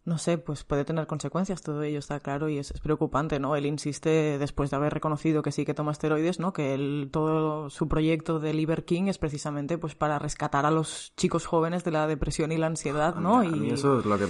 No 0.08 0.18
sé, 0.18 0.38
pues 0.38 0.64
puede 0.64 0.86
tener 0.86 1.06
consecuencias, 1.06 1.62
todo 1.62 1.84
ello 1.84 2.00
está 2.00 2.22
claro 2.22 2.48
y 2.48 2.58
es, 2.58 2.72
preocupante, 2.80 3.42
¿no? 3.42 3.58
Él 3.58 3.66
insiste, 3.66 4.38
después 4.40 4.70
de 4.70 4.78
haber 4.78 4.94
reconocido 4.94 5.42
que 5.42 5.52
sí 5.52 5.66
que 5.66 5.74
toma 5.74 5.92
esteroides, 5.92 6.40
¿no? 6.40 6.54
Que 6.54 6.74
él, 6.74 7.10
todo 7.12 7.70
su 7.70 7.90
proyecto 7.90 8.40
de 8.40 8.54
Liver 8.54 8.86
King 8.86 9.08
es 9.08 9.18
precisamente 9.18 9.78
pues 9.78 9.96
para 9.96 10.18
rescatar 10.18 10.66
a 10.66 10.72
los 10.72 11.12
chicos 11.18 11.46
jóvenes 11.46 11.84
de 11.84 11.92
la 11.92 12.08
depresión 12.08 12.54
y 12.54 12.58
la 12.58 12.68
ansiedad, 12.68 13.16
¿no? 13.16 13.40
A 13.40 13.44
mí, 13.44 13.70
eso 13.70 14.00
es 14.00 14.06
lo 14.06 14.18
que, 14.18 14.24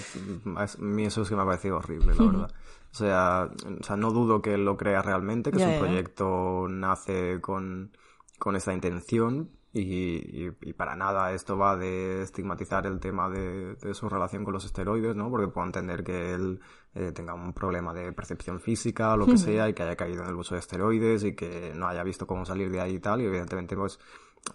a 0.56 0.68
mí 0.80 1.06
eso 1.06 1.22
es 1.22 1.30
que 1.30 1.36
me 1.36 1.44
ha 1.44 1.46
parecido 1.46 1.78
horrible, 1.78 2.16
la 2.16 2.26
verdad. 2.26 2.52
O 2.92 2.96
sea, 2.96 3.48
o 3.80 3.84
sea, 3.84 3.98
no 3.98 4.10
dudo 4.10 4.42
que 4.42 4.56
él 4.56 4.66
lo 4.66 4.78
crea 4.78 5.04
realmente, 5.04 5.52
que 5.52 5.60
su 5.60 5.80
proyecto 5.80 6.68
nace 6.68 7.40
con, 7.40 7.92
con 8.40 8.56
esta 8.56 8.74
intención, 8.74 9.52
y, 9.82 10.56
y, 10.62 10.74
para 10.74 10.96
nada 10.96 11.32
esto 11.32 11.58
va 11.58 11.76
de 11.76 12.22
estigmatizar 12.22 12.86
el 12.86 13.00
tema 13.00 13.30
de, 13.30 13.76
de, 13.76 13.94
su 13.94 14.10
relación 14.10 14.44
con 14.44 14.54
los 14.54 14.66
esteroides, 14.66 15.16
¿no? 15.16 15.30
Porque 15.30 15.48
puedo 15.48 15.68
entender 15.68 16.04
que 16.04 16.34
él 16.34 16.60
eh, 16.96 17.12
tenga 17.12 17.34
un 17.34 17.54
problema 17.54 17.94
de 17.94 18.12
percepción 18.14 18.60
física 18.60 19.16
lo 19.16 19.26
que 19.26 19.38
sea 19.38 19.70
y 19.70 19.74
que 19.74 19.84
haya 19.84 19.96
caído 19.96 20.24
en 20.24 20.30
el 20.30 20.36
uso 20.36 20.56
de 20.56 20.60
esteroides 20.60 21.24
y 21.24 21.36
que 21.36 21.74
no 21.76 21.88
haya 21.88 22.04
visto 22.04 22.26
cómo 22.26 22.46
salir 22.46 22.72
de 22.72 22.82
ahí 22.82 22.96
y 22.96 23.00
tal. 23.00 23.22
Y 23.22 23.26
evidentemente, 23.26 23.76
pues, 23.76 24.00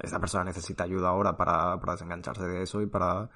esta 0.00 0.18
persona 0.18 0.44
necesita 0.44 0.85
ayuda 0.85 1.08
ahora 1.08 1.37
para, 1.37 1.78
para 1.78 1.92
desengancharse 1.92 2.44
de 2.44 2.62
eso 2.62 2.80
y 2.82 2.87
para, 2.87 3.30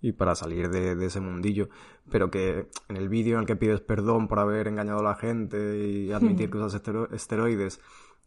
y 0.00 0.12
para 0.12 0.34
salir 0.34 0.68
de, 0.68 0.94
de, 0.94 1.06
ese 1.06 1.20
mundillo. 1.20 1.68
Pero 2.10 2.30
que 2.30 2.68
en 2.88 2.96
el 2.96 3.08
vídeo 3.08 3.34
en 3.34 3.40
el 3.40 3.46
que 3.46 3.56
pides 3.56 3.80
perdón 3.80 4.28
por 4.28 4.38
haber 4.38 4.68
engañado 4.68 5.00
a 5.00 5.04
la 5.04 5.14
gente 5.14 5.78
y 5.78 6.12
admitir 6.12 6.50
que 6.50 6.58
usas 6.58 6.82
esteroides, 7.12 7.80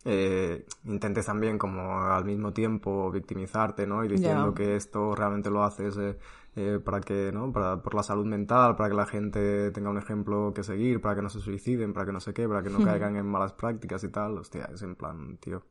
eh, 0.07 0.65
intentes 0.85 1.25
también 1.25 1.57
como 1.57 1.99
al 1.99 2.23
mismo 2.25 2.53
tiempo 2.53 3.09
victimizarte, 3.11 3.87
¿no? 3.87 4.05
Y 4.05 4.07
diciendo 4.07 4.53
que 4.53 4.75
esto 4.75 5.15
realmente 5.15 5.49
lo 5.49 5.63
haces 5.63 5.97
eh, 5.97 6.17
eh, 6.55 6.79
para 6.83 7.01
que, 7.01 7.31
¿no? 7.33 7.51
Para, 7.51 7.81
por 7.81 7.95
la 7.95 8.03
salud 8.03 8.25
mental, 8.25 8.75
para 8.75 8.89
que 8.89 8.95
la 8.95 9.07
gente 9.07 9.71
tenga 9.71 9.89
un 9.89 9.97
ejemplo 9.97 10.53
que 10.53 10.63
seguir, 10.63 11.01
para 11.01 11.15
que 11.15 11.23
no 11.23 11.29
se 11.29 11.39
suiciden, 11.39 11.91
para 11.91 12.05
que 12.05 12.11
no 12.11 12.19
se 12.19 12.35
qué, 12.35 12.47
para 12.47 12.61
que 12.61 12.69
no 12.69 12.83
caigan 12.83 13.15
en 13.15 13.25
malas 13.25 13.53
prácticas 13.53 14.03
y 14.03 14.09
tal. 14.09 14.37
Hostia, 14.37 14.69
es 14.71 14.83
en 14.83 14.95
plan, 14.95 15.37
tío. 15.37 15.63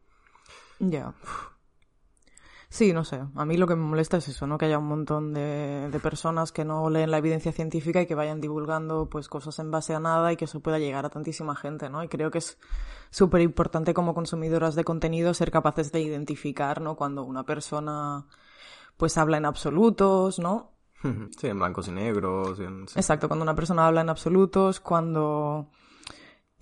Ya. 0.81 1.14
Sí, 2.74 2.92
no 2.92 3.04
sé. 3.04 3.22
A 3.37 3.44
mí 3.44 3.56
lo 3.56 3.68
que 3.68 3.76
me 3.76 3.84
molesta 3.84 4.16
es 4.16 4.26
eso, 4.26 4.48
¿no? 4.48 4.58
Que 4.58 4.64
haya 4.64 4.78
un 4.78 4.88
montón 4.88 5.32
de, 5.32 5.88
de, 5.92 6.00
personas 6.00 6.50
que 6.50 6.64
no 6.64 6.90
leen 6.90 7.12
la 7.12 7.18
evidencia 7.18 7.52
científica 7.52 8.02
y 8.02 8.06
que 8.06 8.16
vayan 8.16 8.40
divulgando 8.40 9.08
pues 9.08 9.28
cosas 9.28 9.60
en 9.60 9.70
base 9.70 9.94
a 9.94 10.00
nada 10.00 10.32
y 10.32 10.37
que 10.37 10.46
eso 10.46 10.58
pueda 10.58 10.80
llegar 10.80 11.06
a 11.06 11.08
tantísima 11.08 11.54
gente, 11.54 11.88
¿no? 11.88 12.02
Y 12.02 12.08
creo 12.08 12.32
que 12.32 12.38
es 12.38 12.58
súper 13.10 13.42
importante 13.42 13.94
como 13.94 14.12
consumidoras 14.12 14.74
de 14.74 14.82
contenido 14.82 15.34
ser 15.34 15.52
capaces 15.52 15.92
de 15.92 16.00
identificar, 16.00 16.80
¿no? 16.80 16.96
Cuando 16.96 17.22
una 17.22 17.44
persona 17.44 18.26
pues 18.96 19.18
habla 19.18 19.37
en 19.37 19.44
absolutos, 19.44 20.40
¿no? 20.40 20.72
Sí, 21.38 21.46
en 21.46 21.60
blancos 21.60 21.87
y 21.87 21.92
negros. 21.92 22.58
Exacto, 22.96 23.28
cuando 23.28 23.44
una 23.44 23.54
persona 23.54 23.87
habla 23.87 24.00
en 24.00 24.08
absolutos, 24.08 24.80
cuando 24.80 25.70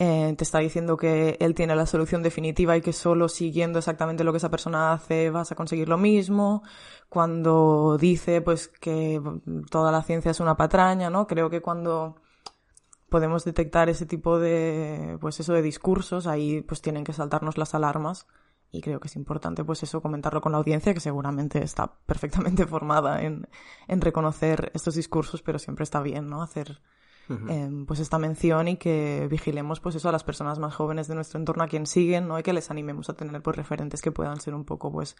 eh, 0.04 0.34
te 0.36 0.42
está 0.42 0.58
diciendo 0.58 0.96
que 0.96 1.36
él 1.38 1.54
tiene 1.54 1.76
la 1.76 1.86
solución 1.86 2.24
definitiva 2.24 2.76
y 2.76 2.80
que 2.80 2.92
solo 2.92 3.28
siguiendo 3.28 3.78
exactamente 3.78 4.24
lo 4.24 4.32
que 4.32 4.38
esa 4.38 4.50
persona 4.50 4.92
hace 4.92 5.30
vas 5.30 5.52
a 5.52 5.54
conseguir 5.54 5.88
lo 5.88 5.96
mismo, 5.96 6.64
cuando 7.08 7.98
dice 7.98 8.40
pues 8.40 8.66
que 8.66 9.22
toda 9.70 9.92
la 9.92 10.02
ciencia 10.02 10.32
es 10.32 10.40
una 10.40 10.56
patraña, 10.56 11.08
¿no? 11.08 11.28
Creo 11.28 11.50
que 11.50 11.62
cuando 11.62 12.16
podemos 13.10 13.44
detectar 13.44 13.88
ese 13.88 14.04
tipo 14.04 14.40
de 14.40 15.18
pues 15.20 15.38
eso 15.38 15.52
de 15.52 15.62
discursos, 15.62 16.26
ahí 16.26 16.62
pues 16.62 16.82
tienen 16.82 17.04
que 17.04 17.12
saltarnos 17.12 17.56
las 17.56 17.72
alarmas 17.76 18.26
y 18.72 18.80
creo 18.80 18.98
que 18.98 19.06
es 19.06 19.14
importante 19.14 19.62
pues 19.62 19.84
eso 19.84 20.02
comentarlo 20.02 20.40
con 20.40 20.50
la 20.50 20.58
audiencia 20.58 20.94
que 20.94 21.00
seguramente 21.00 21.62
está 21.62 21.98
perfectamente 22.06 22.66
formada 22.66 23.22
en, 23.22 23.48
en 23.86 24.00
reconocer 24.00 24.72
estos 24.74 24.96
discursos, 24.96 25.42
pero 25.42 25.60
siempre 25.60 25.84
está 25.84 26.02
bien, 26.02 26.26
¿no? 26.28 26.42
hacer 26.42 26.80
Em, 27.28 27.86
pues 27.86 28.00
esta 28.00 28.18
mención 28.18 28.68
y 28.68 28.76
que 28.76 29.26
vigilemos 29.30 29.80
pues 29.80 29.94
eso 29.94 30.08
a 30.08 30.12
las 30.12 30.24
personas 30.24 30.58
más 30.58 30.74
jóvenes 30.74 31.08
de 31.08 31.14
nuestro 31.14 31.38
entorno 31.38 31.64
a 31.64 31.68
quien 31.68 31.86
siguen, 31.86 32.28
¿no? 32.28 32.38
Y 32.38 32.42
que 32.42 32.52
les 32.52 32.70
animemos 32.70 33.08
a 33.08 33.14
tener 33.14 33.40
pues 33.42 33.56
referentes 33.56 34.02
que 34.02 34.12
puedan 34.12 34.40
ser 34.40 34.54
un 34.54 34.64
poco 34.64 34.92
pues 34.92 35.16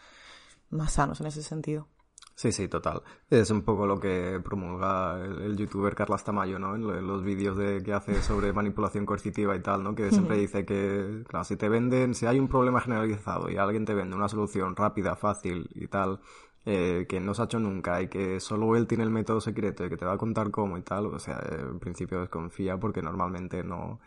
más 0.71 0.93
sanos 0.93 1.21
en 1.21 1.29
ese 1.29 1.43
sentido. 1.43 1.89
Sí, 2.35 2.51
sí, 2.51 2.67
total. 2.67 3.03
Es 3.29 3.51
un 3.51 3.63
poco 3.63 3.87
lo 3.87 4.01
que 4.01 4.41
promulga 4.43 5.23
el, 5.23 5.57
youtuber 5.57 5.95
Carlos 5.95 6.25
Tamayo, 6.25 6.59
¿no? 6.59 6.75
En, 6.75 7.07
los 7.07 7.23
vídeos 7.23 7.57
de, 7.57 7.83
que 7.83 7.93
hace 7.93 8.23
sobre 8.23 8.53
manipulación 8.55 9.05
coercitiva 9.05 9.55
y 9.55 9.61
tal, 9.61 9.83
¿no? 9.83 9.95
Que 9.95 10.11
siempre 10.11 10.39
dice 10.39 10.65
que, 10.65 11.25
claro, 11.29 11.45
si 11.45 11.57
te 11.57 11.69
venden, 11.69 12.15
si 12.15 12.27
hay 12.27 12.39
un 12.39 12.49
problema 12.49 12.81
generalizado 12.81 13.51
y 13.51 13.57
alguien 13.59 13.85
te 13.85 13.95
vende 13.95 14.17
una 14.17 14.29
solución 14.29 14.75
rápida, 14.75 15.15
fácil 15.15 15.69
y 15.75 15.89
tal, 15.89 16.21
eh, 16.65 17.07
que 17.09 17.21
no 17.21 17.35
se 17.35 17.43
ha 17.43 17.45
hecho 17.47 17.59
nunca 17.59 18.01
y 18.03 18.09
que 18.09 18.41
solo 18.41 18.77
él 18.77 18.87
tiene 18.87 19.05
el 19.05 19.11
método 19.11 19.41
secreto 19.41 19.85
y 19.85 19.89
que 19.89 19.97
te 19.97 20.05
va 20.05 20.13
a 20.15 20.19
contar 20.19 20.51
cómo 20.51 20.79
y 20.79 20.83
tal, 20.83 21.07
o 21.07 21.19
sea, 21.19 21.41
en 21.51 21.79
principio 21.81 22.21
desconfía 22.21 22.79
porque 22.79 23.03
normalmente 23.03 23.65
no, 23.65 24.01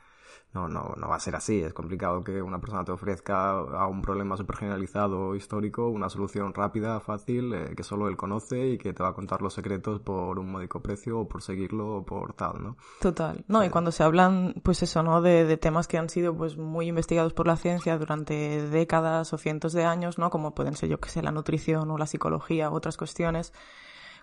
no, 0.55 0.69
no, 0.69 0.93
no 0.97 1.09
va 1.09 1.17
a 1.17 1.19
ser 1.19 1.35
así. 1.35 1.61
Es 1.61 1.73
complicado 1.73 2.23
que 2.23 2.41
una 2.41 2.59
persona 2.59 2.85
te 2.85 2.91
ofrezca 2.93 3.51
a 3.51 3.87
un 3.87 4.01
problema 4.01 4.37
súper 4.37 4.55
generalizado 4.55 5.35
histórico 5.35 5.89
una 5.89 6.09
solución 6.09 6.53
rápida, 6.53 6.99
fácil, 7.01 7.53
eh, 7.53 7.73
que 7.75 7.83
solo 7.83 8.07
él 8.07 8.15
conoce 8.15 8.69
y 8.69 8.77
que 8.77 8.93
te 8.93 9.03
va 9.03 9.09
a 9.09 9.13
contar 9.13 9.41
los 9.41 9.53
secretos 9.53 9.99
por 9.99 10.39
un 10.39 10.51
módico 10.51 10.81
precio 10.81 11.19
o 11.19 11.27
por 11.27 11.41
seguirlo 11.41 11.97
o 11.97 12.05
por 12.05 12.33
tal, 12.33 12.63
¿no? 12.63 12.77
Total. 13.01 13.43
No, 13.49 13.63
y 13.65 13.69
cuando 13.69 13.91
se 13.91 14.03
hablan, 14.03 14.55
pues 14.63 14.81
eso, 14.81 15.03
¿no? 15.03 15.21
De, 15.21 15.43
de 15.43 15.57
temas 15.57 15.87
que 15.87 15.97
han 15.97 16.09
sido 16.09 16.35
pues 16.35 16.57
muy 16.57 16.87
investigados 16.87 17.33
por 17.33 17.47
la 17.47 17.57
ciencia 17.57 17.97
durante 17.97 18.67
décadas 18.69 19.33
o 19.33 19.37
cientos 19.37 19.73
de 19.73 19.83
años, 19.83 20.17
¿no? 20.17 20.29
Como 20.29 20.55
pueden 20.55 20.75
ser, 20.75 20.89
yo 20.89 20.99
que 20.99 21.09
sé, 21.09 21.21
la 21.21 21.31
nutrición 21.31 21.91
o 21.91 21.97
la 21.97 22.07
psicología 22.07 22.69
u 22.69 22.75
otras 22.75 22.95
cuestiones 22.95 23.51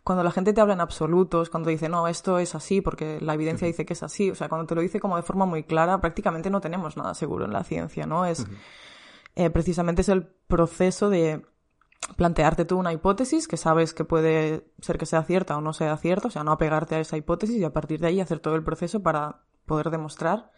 cuando 0.04 0.24
la 0.24 0.32
gente 0.32 0.52
te 0.52 0.60
habla 0.60 0.74
en 0.74 0.80
absolutos, 0.80 1.48
cuando 1.48 1.70
dice, 1.70 1.88
no, 1.88 2.08
esto 2.08 2.38
es 2.38 2.54
así 2.54 2.80
porque 2.80 3.20
la 3.20 3.34
evidencia 3.34 3.66
dice 3.66 3.86
que 3.86 3.92
es 3.92 4.02
así, 4.02 4.30
o 4.30 4.34
sea, 4.34 4.48
cuando 4.48 4.66
te 4.66 4.74
lo 4.74 4.80
dice 4.80 4.98
como 4.98 5.16
de 5.16 5.22
forma 5.22 5.46
muy 5.46 5.62
clara, 5.62 6.00
prácticamente 6.00 6.50
no 6.50 6.60
tenemos 6.60 6.96
nada 6.96 7.14
seguro 7.14 7.44
en 7.44 7.52
la 7.52 7.62
ciencia, 7.62 8.06
¿no? 8.06 8.26
Es, 8.26 8.46
eh, 9.36 9.50
precisamente 9.50 10.02
es 10.02 10.08
el 10.08 10.26
proceso 10.26 11.08
de 11.08 11.46
plantearte 12.16 12.64
tú 12.64 12.78
una 12.78 12.92
hipótesis 12.92 13.46
que 13.46 13.56
sabes 13.56 13.94
que 13.94 14.04
puede 14.04 14.66
ser 14.80 14.98
que 14.98 15.06
sea 15.06 15.22
cierta 15.22 15.56
o 15.56 15.60
no 15.60 15.72
sea 15.72 15.96
cierta, 15.96 16.28
o 16.28 16.30
sea, 16.30 16.42
no 16.42 16.52
apegarte 16.52 16.96
a 16.96 17.00
esa 17.00 17.16
hipótesis 17.16 17.56
y 17.56 17.64
a 17.64 17.72
partir 17.72 18.00
de 18.00 18.08
ahí 18.08 18.20
hacer 18.20 18.40
todo 18.40 18.56
el 18.56 18.64
proceso 18.64 19.02
para 19.02 19.42
poder 19.66 19.90
demostrar 19.90 20.50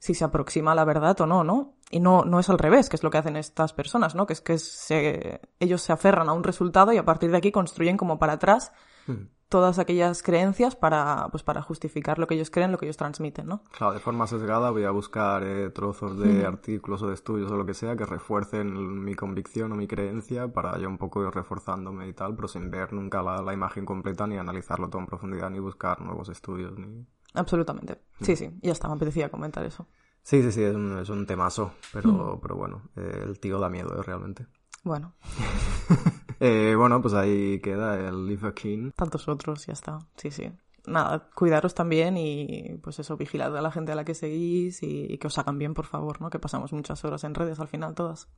si 0.00 0.14
se 0.14 0.24
aproxima 0.24 0.72
a 0.72 0.74
la 0.74 0.86
verdad 0.86 1.20
o 1.20 1.26
no, 1.26 1.44
¿no? 1.44 1.74
Y 1.90 2.00
no, 2.00 2.24
no 2.24 2.40
es 2.40 2.48
al 2.48 2.58
revés, 2.58 2.88
que 2.88 2.96
es 2.96 3.02
lo 3.02 3.10
que 3.10 3.18
hacen 3.18 3.36
estas 3.36 3.74
personas, 3.74 4.14
¿no? 4.14 4.26
Que 4.26 4.32
es 4.32 4.40
que 4.40 4.58
se, 4.58 5.40
ellos 5.60 5.82
se 5.82 5.92
aferran 5.92 6.28
a 6.28 6.32
un 6.32 6.42
resultado 6.42 6.92
y 6.92 6.96
a 6.96 7.04
partir 7.04 7.30
de 7.30 7.36
aquí 7.36 7.52
construyen 7.52 7.98
como 7.98 8.18
para 8.18 8.34
atrás 8.34 8.72
hmm. 9.06 9.26
todas 9.50 9.78
aquellas 9.78 10.22
creencias 10.22 10.74
para, 10.74 11.28
pues 11.30 11.42
para 11.42 11.60
justificar 11.60 12.18
lo 12.18 12.26
que 12.26 12.34
ellos 12.34 12.50
creen, 12.50 12.72
lo 12.72 12.78
que 12.78 12.86
ellos 12.86 12.96
transmiten, 12.96 13.46
¿no? 13.46 13.62
Claro, 13.76 13.92
de 13.92 14.00
forma 14.00 14.26
sesgada 14.26 14.70
voy 14.70 14.84
a 14.84 14.90
buscar 14.90 15.42
eh, 15.42 15.68
trozos 15.68 16.18
de 16.18 16.44
hmm. 16.44 16.46
artículos 16.46 17.02
o 17.02 17.08
de 17.08 17.14
estudios 17.14 17.50
o 17.50 17.56
lo 17.56 17.66
que 17.66 17.74
sea 17.74 17.94
que 17.94 18.06
refuercen 18.06 19.04
mi 19.04 19.14
convicción 19.14 19.70
o 19.72 19.74
mi 19.74 19.86
creencia 19.86 20.50
para 20.50 20.78
yo 20.78 20.88
un 20.88 20.96
poco 20.96 21.22
ir 21.22 21.30
reforzándome 21.30 22.08
y 22.08 22.14
tal, 22.14 22.34
pero 22.36 22.48
sin 22.48 22.70
ver 22.70 22.94
nunca 22.94 23.22
la, 23.22 23.42
la 23.42 23.52
imagen 23.52 23.84
completa 23.84 24.26
ni 24.26 24.38
analizarlo 24.38 24.88
todo 24.88 25.02
en 25.02 25.06
profundidad 25.06 25.50
ni 25.50 25.58
buscar 25.58 26.00
nuevos 26.00 26.30
estudios 26.30 26.72
ni... 26.78 27.06
Absolutamente. 27.34 28.00
Sí, 28.20 28.36
sí, 28.36 28.50
ya 28.62 28.72
está, 28.72 28.88
me 28.88 28.94
apetecía 28.94 29.30
comentar 29.30 29.64
eso. 29.64 29.88
Sí, 30.22 30.42
sí, 30.42 30.52
sí, 30.52 30.62
es 30.62 30.74
un, 30.74 30.98
es 30.98 31.08
un 31.08 31.26
temazo, 31.26 31.72
pero, 31.92 32.36
mm. 32.36 32.40
pero 32.40 32.56
bueno, 32.56 32.90
eh, 32.96 33.24
el 33.24 33.40
tío 33.40 33.58
da 33.58 33.70
miedo, 33.70 33.98
eh, 33.98 34.02
realmente. 34.02 34.46
Bueno. 34.82 35.14
eh, 36.40 36.74
bueno, 36.76 37.00
pues 37.00 37.14
ahí 37.14 37.60
queda 37.60 38.08
el 38.08 38.26
Live 38.26 38.52
King. 38.54 38.90
Tantos 38.94 39.28
otros, 39.28 39.66
ya 39.66 39.72
está. 39.72 39.98
Sí, 40.16 40.30
sí 40.30 40.50
nada, 40.86 41.30
cuidaros 41.34 41.74
también 41.74 42.16
y 42.16 42.78
pues 42.82 42.98
eso, 42.98 43.16
vigilad 43.16 43.56
a 43.56 43.62
la 43.62 43.70
gente 43.70 43.92
a 43.92 43.94
la 43.94 44.04
que 44.04 44.14
seguís 44.14 44.82
y, 44.82 45.18
que 45.18 45.26
os 45.26 45.38
hagan 45.38 45.58
bien, 45.58 45.74
por 45.74 45.86
favor, 45.86 46.20
¿no? 46.20 46.30
Que 46.30 46.38
pasamos 46.38 46.72
muchas 46.72 47.04
horas 47.04 47.24
en 47.24 47.34
redes 47.34 47.60
al 47.60 47.68
final 47.68 47.94
todas. 47.94 48.28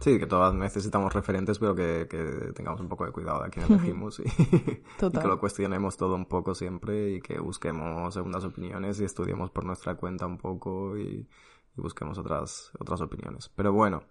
Sí, 0.00 0.18
que 0.18 0.26
todas 0.26 0.54
necesitamos 0.54 1.12
referentes, 1.12 1.58
pero 1.58 1.74
que, 1.74 2.06
tengamos 2.54 2.80
un 2.80 2.88
poco 2.88 3.06
de 3.06 3.12
cuidado 3.12 3.42
de 3.42 3.50
quién 3.50 3.66
elegimos 3.66 4.20
y, 4.20 4.22
y, 5.02 5.10
que 5.10 5.28
lo 5.28 5.38
cuestionemos 5.38 5.96
todo 5.96 6.14
un 6.14 6.26
poco 6.26 6.54
siempre 6.54 7.10
y 7.10 7.20
que 7.20 7.38
busquemos 7.38 8.14
segundas 8.14 8.44
opiniones 8.44 9.00
y 9.00 9.04
estudiemos 9.04 9.50
por 9.50 9.64
nuestra 9.64 9.94
cuenta 9.96 10.26
un 10.26 10.38
poco 10.38 10.96
y, 10.98 11.28
busquemos 11.76 12.18
otras, 12.18 12.70
otras 12.78 13.00
opiniones. 13.00 13.50
Pero 13.54 13.72
bueno, 13.72 14.02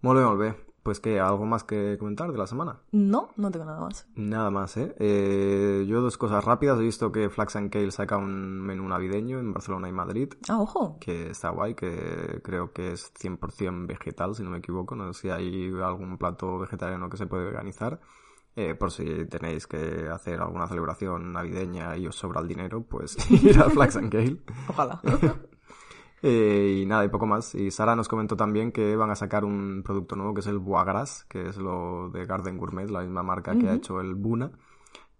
molt 0.00 0.38
bé, 0.38 0.54
pues 0.84 1.00
que, 1.00 1.18
¿algo 1.18 1.46
más 1.46 1.64
que 1.64 1.96
comentar 1.98 2.30
de 2.30 2.36
la 2.36 2.46
semana? 2.46 2.80
No, 2.92 3.30
no 3.36 3.50
tengo 3.50 3.64
nada 3.64 3.80
más. 3.80 4.06
Nada 4.14 4.50
más, 4.50 4.76
¿eh? 4.76 4.94
¿eh? 4.98 5.84
Yo 5.88 6.02
dos 6.02 6.18
cosas 6.18 6.44
rápidas. 6.44 6.78
He 6.78 6.82
visto 6.82 7.10
que 7.10 7.30
Flax 7.30 7.56
and 7.56 7.70
Kale 7.70 7.90
saca 7.90 8.18
un 8.18 8.60
menú 8.60 8.86
navideño 8.86 9.40
en 9.40 9.52
Barcelona 9.52 9.88
y 9.88 9.92
Madrid. 9.92 10.34
Ah, 10.46 10.60
ojo. 10.60 10.98
Que 11.00 11.30
está 11.30 11.48
guay, 11.48 11.74
que 11.74 12.40
creo 12.44 12.72
que 12.72 12.92
es 12.92 13.12
100% 13.14 13.86
vegetal, 13.86 14.34
si 14.34 14.42
no 14.42 14.50
me 14.50 14.58
equivoco. 14.58 14.94
No 14.94 15.10
sé 15.14 15.22
si 15.22 15.30
hay 15.30 15.72
algún 15.82 16.18
plato 16.18 16.58
vegetariano 16.58 17.08
que 17.08 17.16
se 17.16 17.26
puede 17.26 17.46
organizar. 17.46 17.98
Eh, 18.56 18.74
por 18.74 18.92
si 18.92 19.24
tenéis 19.24 19.66
que 19.66 20.08
hacer 20.12 20.40
alguna 20.40 20.68
celebración 20.68 21.32
navideña 21.32 21.96
y 21.96 22.06
os 22.06 22.14
sobra 22.14 22.40
el 22.40 22.46
dinero, 22.46 22.84
pues 22.84 23.16
ir 23.30 23.58
a 23.58 23.70
Flax 23.70 23.96
and 23.96 24.12
Kale. 24.12 24.42
Ojalá. 24.68 25.00
Eh, 26.26 26.80
y 26.80 26.86
nada, 26.86 27.04
y 27.04 27.10
poco 27.10 27.26
más. 27.26 27.54
Y 27.54 27.70
Sara 27.70 27.94
nos 27.94 28.08
comentó 28.08 28.34
también 28.34 28.72
que 28.72 28.96
van 28.96 29.10
a 29.10 29.14
sacar 29.14 29.44
un 29.44 29.82
producto 29.84 30.16
nuevo 30.16 30.32
que 30.32 30.40
es 30.40 30.46
el 30.46 30.58
Bois 30.58 30.86
Gras, 30.86 31.26
que 31.28 31.48
es 31.48 31.58
lo 31.58 32.08
de 32.08 32.24
Garden 32.24 32.56
Gourmet, 32.56 32.88
la 32.88 33.02
misma 33.02 33.22
marca 33.22 33.54
que 33.58 33.68
ha 33.68 33.74
hecho 33.74 34.00
el 34.00 34.14
Buna. 34.14 34.50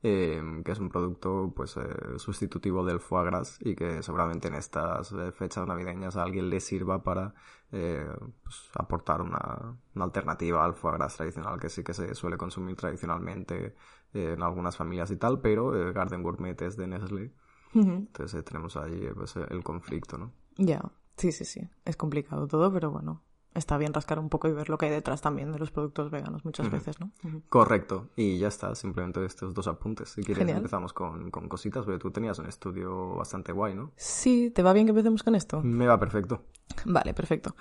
eh, 0.03 0.63
que 0.65 0.73
es 0.73 0.79
un 0.79 0.89
producto 0.89 1.53
pues 1.55 1.77
eh, 1.77 2.19
sustitutivo 2.19 2.85
del 2.85 3.01
foie 3.01 3.25
gras 3.25 3.59
y 3.61 3.75
que 3.75 4.03
seguramente 4.03 4.49
en 4.49 4.55
estas 4.55 5.13
eh, 5.13 5.33
fechas 5.33 5.67
navideñas 5.67 6.17
a 6.17 6.23
alguien 6.23 6.51
le 6.51 6.61
sirva 6.61 7.03
para 7.03 7.35
pues, 7.71 8.71
aportar 8.75 9.23
una, 9.23 9.77
una, 9.95 10.05
alternativa 10.05 10.65
al 10.65 10.75
foie 10.75 10.95
gras 10.95 11.17
tradicional 11.17 11.59
que 11.59 11.71
sí 11.71 11.83
que 11.83 11.95
se 11.95 12.15
suele 12.15 12.37
consumir 12.37 12.77
tradicionalmente 12.77 13.75
en 14.13 14.43
algunas 14.43 14.77
familias 14.77 15.11
y 15.11 15.17
tal, 15.17 15.41
pero 15.41 15.71
Garden 15.93 16.23
Gourmet 16.23 16.61
es 16.63 16.77
de 16.77 16.87
Nestlé. 16.87 17.33
Entonces 17.75 18.45
tenemos 18.45 18.77
ahí 18.77 19.11
pues, 19.15 19.37
el 19.37 19.65
conflicto, 19.65 20.19
¿no? 20.19 20.44
Ya, 20.57 20.83
sí, 21.17 21.33
sí, 21.33 21.45
sí. 21.45 21.69
Es 21.85 21.97
complicado 21.97 22.47
todo, 22.47 22.73
pero 22.73 22.91
bueno, 22.91 23.23
está 23.55 23.79
bien 23.79 23.95
rascar 23.95 24.19
un 24.19 24.29
poco 24.29 24.49
y 24.49 24.53
ver 24.53 24.69
lo 24.69 24.79
que 24.79 24.87
hay 24.87 24.93
detrás 24.93 25.21
también 25.21 25.53
de 25.53 25.59
los 25.59 25.71
productos 25.71 26.11
veganos 26.11 26.45
muchas 26.45 26.71
veces, 26.71 26.99
¿no? 27.01 27.11
Correcto. 27.49 28.09
Y 28.17 28.39
ya 28.39 28.49
está, 28.49 28.75
simplemente 28.75 29.25
estos 29.25 29.55
dos 29.55 29.67
apuntes. 29.69 30.11
Si 30.11 30.23
quieres 30.23 30.49
empezamos 30.49 30.93
con, 30.93 31.31
con, 31.31 31.49
cositas, 31.49 31.85
porque 31.85 31.99
tú 31.99 32.11
tenías 32.11 32.39
un 32.39 32.47
estudio 32.47 33.15
bastante 33.15 33.53
guay, 33.53 33.75
¿no? 33.75 33.93
Sí, 33.97 34.51
¿te 34.51 34.63
va 34.63 34.73
bien 34.73 34.87
que 34.87 34.91
empecemos 34.91 35.23
con 35.23 35.35
esto? 35.35 35.61
Me 35.63 35.87
va 35.87 35.99
perfecto. 35.99 36.43
Vale, 36.85 37.15
perfecto. 37.15 37.55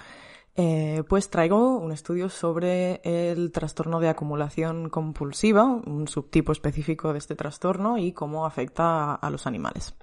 Eh, 0.55 1.03
pues 1.09 1.31
traigo 1.31 1.79
un 1.79 1.91
estudio 1.91 2.29
sobre 2.29 3.01
el 3.03 3.51
trastorno 3.51 3.99
de 3.99 4.09
acumulación 4.09 4.89
compulsiva, 4.89 5.63
un 5.65 6.07
subtipo 6.07 6.51
específico 6.51 7.11
de 7.11 7.19
este 7.19 7.35
trastorno 7.35 7.97
y 7.97 8.11
cómo 8.11 8.45
afecta 8.45 9.15
a 9.15 9.29
los 9.31 9.47
animales. 9.47 9.95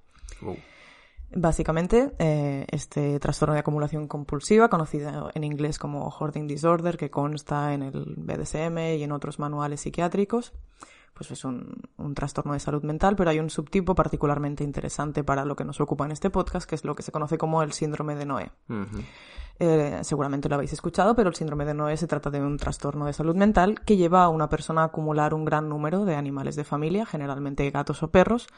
Básicamente, 1.33 2.13
eh, 2.19 2.67
este 2.71 3.21
trastorno 3.21 3.55
de 3.55 3.61
acumulación 3.61 4.09
compulsiva, 4.09 4.69
conocido 4.69 5.31
en 5.33 5.45
inglés 5.45 5.79
como 5.79 6.09
hoarding 6.09 6.49
disorder, 6.49 6.97
que 6.97 7.11
consta 7.11 7.73
en 7.73 7.83
el 7.83 8.15
BDSM 8.17 8.97
y 8.97 9.03
en 9.05 9.13
otros 9.13 9.39
manuales 9.39 9.81
psiquiátricos, 9.81 10.53
pues 11.15 11.31
es 11.31 11.45
un, 11.45 11.83
trastorno 12.15 12.55
de 12.55 12.61
salud 12.61 12.83
mental, 12.83 13.15
pero 13.15 13.31
hay 13.31 13.39
un 13.39 13.51
subtipo 13.51 13.95
particularmente 13.95 14.65
interesante 14.65 15.23
para 15.23 15.45
lo 15.45 15.55
que 15.55 15.65
nos 15.65 15.81
ocupa 15.81 16.05
en 16.05 16.13
este 16.13 16.31
podcast, 16.31 16.69
que 16.69 16.75
es 16.75 16.85
lo 16.85 16.95
que 16.95 17.03
se 17.03 17.13
conoce 17.13 17.39
como 17.39 17.63
el 17.63 17.73
síndrome 17.73 18.17
de 18.17 18.27
Noé. 18.27 18.51
Eh, 19.59 20.01
seguramente 20.03 20.49
lo 20.49 20.55
habéis 20.55 20.73
escuchado, 20.73 21.15
pero 21.15 21.29
el 21.29 21.35
síndrome 21.35 21.65
de 21.65 21.75
Noé 21.75 21.97
se 21.97 22.07
trata 22.07 22.31
de 22.31 22.41
un 22.41 22.57
trastorno 22.57 23.05
de 23.05 23.13
salud 23.13 23.37
mental 23.37 23.81
que 23.83 23.97
lleva 23.97 24.25
a 24.25 24.31
una 24.31 24.49
persona 24.49 24.83
a 24.83 24.87
acumular 24.87 25.35
un 25.35 25.45
gran 25.45 25.69
número 25.69 26.05
de 26.05 26.17
animales 26.17 26.57
de 26.57 26.65
familia, 26.65 27.05
generalmente 27.05 27.71
gatos 27.71 28.03
o 28.03 28.11
perros, 28.11 28.49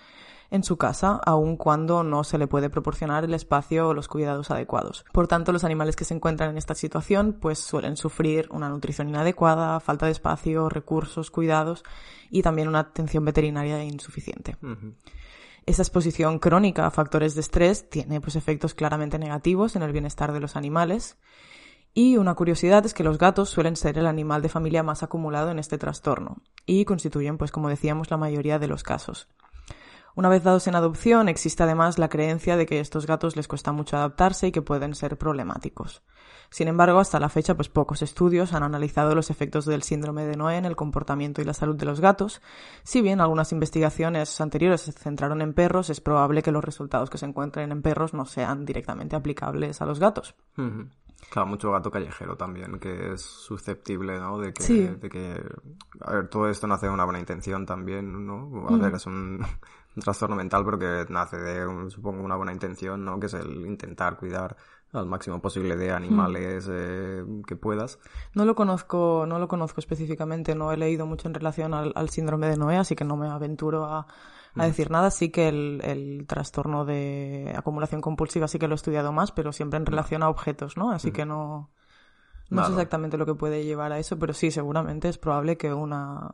en 0.53 0.63
su 0.65 0.77
casa, 0.77 1.19
aun 1.25 1.57
cuando 1.57 2.05
no 2.05 2.25
se 2.25 2.37
le 2.37 2.47
puede 2.47 2.69
proporcionar 2.69 3.25
el 3.25 3.33
espacio 3.33 3.89
o 3.89 3.95
los 3.95 4.07
cuidados 4.07 4.51
adecuados. 4.51 5.07
Por 5.11 5.27
tanto, 5.27 5.51
los 5.51 5.65
animales 5.65 5.97
que 5.97 6.05
se 6.05 6.13
encuentran 6.13 6.51
en 6.51 6.59
esta 6.59 6.75
situación 6.75 7.39
pues 7.41 7.59
suelen 7.59 7.97
sufrir 7.97 8.49
una 8.51 8.69
nutrición 8.69 9.09
inadecuada, 9.09 9.81
falta 9.81 10.07
de 10.07 10.13
espacio, 10.13 10.69
recursos, 10.69 11.31
cuidados 11.31 11.85
y 12.31 12.43
también 12.43 12.69
una 12.69 12.81
atención 12.81 13.25
veterinaria 13.25 13.83
insuficiente. 13.83 14.57
Esa 15.65 15.83
exposición 15.83 16.39
crónica 16.39 16.87
a 16.87 16.91
factores 16.91 17.35
de 17.35 17.41
estrés 17.41 17.89
tiene 17.89 18.21
pues 18.21 18.37
efectos 18.37 18.75
claramente 18.75 19.19
negativos 19.19 19.75
en 19.75 19.83
el 19.83 19.93
bienestar 19.93 20.33
de 20.33 20.41
los 20.41 20.55
animales. 20.55 21.17
Y 21.95 22.19
una 22.19 22.35
curiosidad 22.35 22.85
es 22.85 22.93
que 22.93 23.05
los 23.05 23.17
gatos 23.17 23.49
suelen 23.49 23.77
ser 23.77 23.97
el 23.97 24.07
animal 24.07 24.43
de 24.43 24.51
familia 24.51 24.83
más 24.83 25.03
acumulado 25.03 25.51
en 25.51 25.59
este 25.59 25.79
trastorno 25.79 26.39
y 26.67 26.85
constituyen, 26.85 27.39
pues 27.39 27.53
como 27.53 27.71
decíamos, 27.71 28.11
la 28.11 28.19
mayoría 28.19 28.59
de 28.59 28.67
los 28.67 28.83
casos. 28.83 29.29
Una 30.15 30.29
vez 30.29 30.43
dados 30.43 30.67
en 30.67 30.75
adopción, 30.75 31.29
existe 31.29 31.63
además 31.63 31.99
la 31.99 32.09
creencia 32.09 32.57
de 32.57 32.67
que 32.67 32.79
a 32.79 32.81
estos 32.81 33.07
gatos 33.07 33.37
les 33.37 33.49
cuesta 33.49 33.73
mucho 33.73 33.97
adaptarse 33.97 34.49
y 34.49 34.53
que 34.53 34.63
pueden 34.63 34.95
ser 34.95 35.17
problemáticos. 35.17 36.03
Sin 36.51 36.69
embargo, 36.69 36.99
hasta 36.99 37.19
la 37.19 37.31
fecha, 37.31 37.55
pues 37.55 37.71
pocos 37.71 38.03
estudios 38.03 38.53
han 38.53 38.63
analizado 38.63 39.15
los 39.15 39.31
efectos 39.31 39.65
del 39.65 39.83
síndrome 39.83 40.27
de 40.27 40.37
Noé 40.37 40.59
en 40.59 40.67
el 40.67 40.77
comportamiento 40.77 41.41
y 41.41 41.45
la 41.45 41.55
salud 41.55 41.77
de 41.77 41.87
los 41.87 42.01
gatos. 42.01 42.43
Si 42.83 43.01
bien 43.01 43.23
algunas 43.23 43.53
investigaciones 43.53 44.39
anteriores 44.39 44.83
se 44.83 44.93
centraron 44.93 45.41
en 45.41 45.55
perros, 45.55 45.89
es 45.89 46.03
probable 46.03 46.43
que 46.43 46.53
los 46.53 46.63
resultados 46.63 47.09
que 47.09 47.17
se 47.17 47.25
encuentren 47.25 47.73
en 47.73 47.81
perros 47.81 48.13
no 48.13 48.27
sean 48.27 48.67
directamente 48.67 49.17
aplicables 49.17 49.81
a 49.81 49.87
los 49.87 49.99
gatos. 49.99 50.35
Claro, 51.31 51.49
mucho 51.49 51.71
gato 51.71 51.91
callejero 51.91 52.37
también, 52.37 52.79
que 52.79 53.15
es 53.15 53.23
susceptible, 53.23 54.19
¿no? 54.19 54.39
De 54.39 54.53
que, 54.53 54.91
de 54.91 55.09
que, 55.09 55.43
a 56.01 56.13
ver, 56.13 56.29
todo 56.29 56.49
esto 56.49 56.67
nace 56.67 56.87
de 56.87 56.93
una 56.93 57.05
buena 57.05 57.21
intención 57.21 57.65
también, 57.65 58.27
¿no? 58.27 58.69
A 58.69 58.77
ver, 58.77 58.95
es 58.95 59.07
un 59.07 59.41
trastorno 60.01 60.37
mental, 60.37 60.65
pero 60.65 60.79
que 60.79 61.13
nace 61.13 61.37
de, 61.37 61.91
supongo, 61.91 62.23
una 62.23 62.37
buena 62.37 62.53
intención, 62.53 63.05
¿no? 63.05 63.21
Que 63.21 63.27
es 63.27 63.35
el 63.35 63.67
intentar 63.67 64.17
cuidar 64.17 64.57
al 64.93 65.07
máximo 65.07 65.41
posible 65.41 65.77
de 65.77 65.91
animales 65.91 66.69
eh, 66.71 67.25
que 67.47 67.57
puedas. 67.57 67.99
No 68.35 68.45
lo 68.45 68.55
conozco, 68.55 69.25
no 69.27 69.39
lo 69.39 69.49
conozco 69.49 69.81
específicamente, 69.81 70.55
no 70.55 70.73
he 70.73 70.77
leído 70.77 71.07
mucho 71.07 71.29
en 71.29 71.35
relación 71.35 71.73
al, 71.75 72.09
síndrome 72.11 72.49
de 72.49 72.57
Noé, 72.57 72.77
así 72.77 72.95
que 72.95 73.05
no 73.05 73.17
me 73.17 73.29
aventuro 73.29 73.85
a, 73.85 74.07
decir 74.55 74.91
nada. 74.91 75.11
Sí 75.11 75.31
que 75.31 75.49
el, 75.49 76.25
trastorno 76.29 76.85
de 76.85 77.55
acumulación 77.57 78.01
compulsiva 78.01 78.49
sí 78.49 78.59
que 78.59 78.69
lo 78.69 78.75
he 78.75 78.77
estudiado 78.77 79.13
más, 79.13 79.33
pero 79.33 79.53
siempre 79.53 79.79
en 79.79 79.87
relación 79.87 80.23
a 80.23 80.29
objetos, 80.29 80.77
¿no? 80.77 80.91
Así 80.91 81.11
que 81.11 81.25
no, 81.25 81.71
no 82.51 82.65
sé 82.67 82.73
exactamente 82.73 83.17
lo 83.17 83.25
que 83.25 83.35
puede 83.35 83.65
llevar 83.65 83.93
a 83.93 83.99
eso, 83.99 84.19
pero 84.19 84.35
sí, 84.35 84.51
seguramente 84.51 85.09
es 85.09 85.17
probable 85.17 85.57
que 85.57 85.73
una 85.73 86.33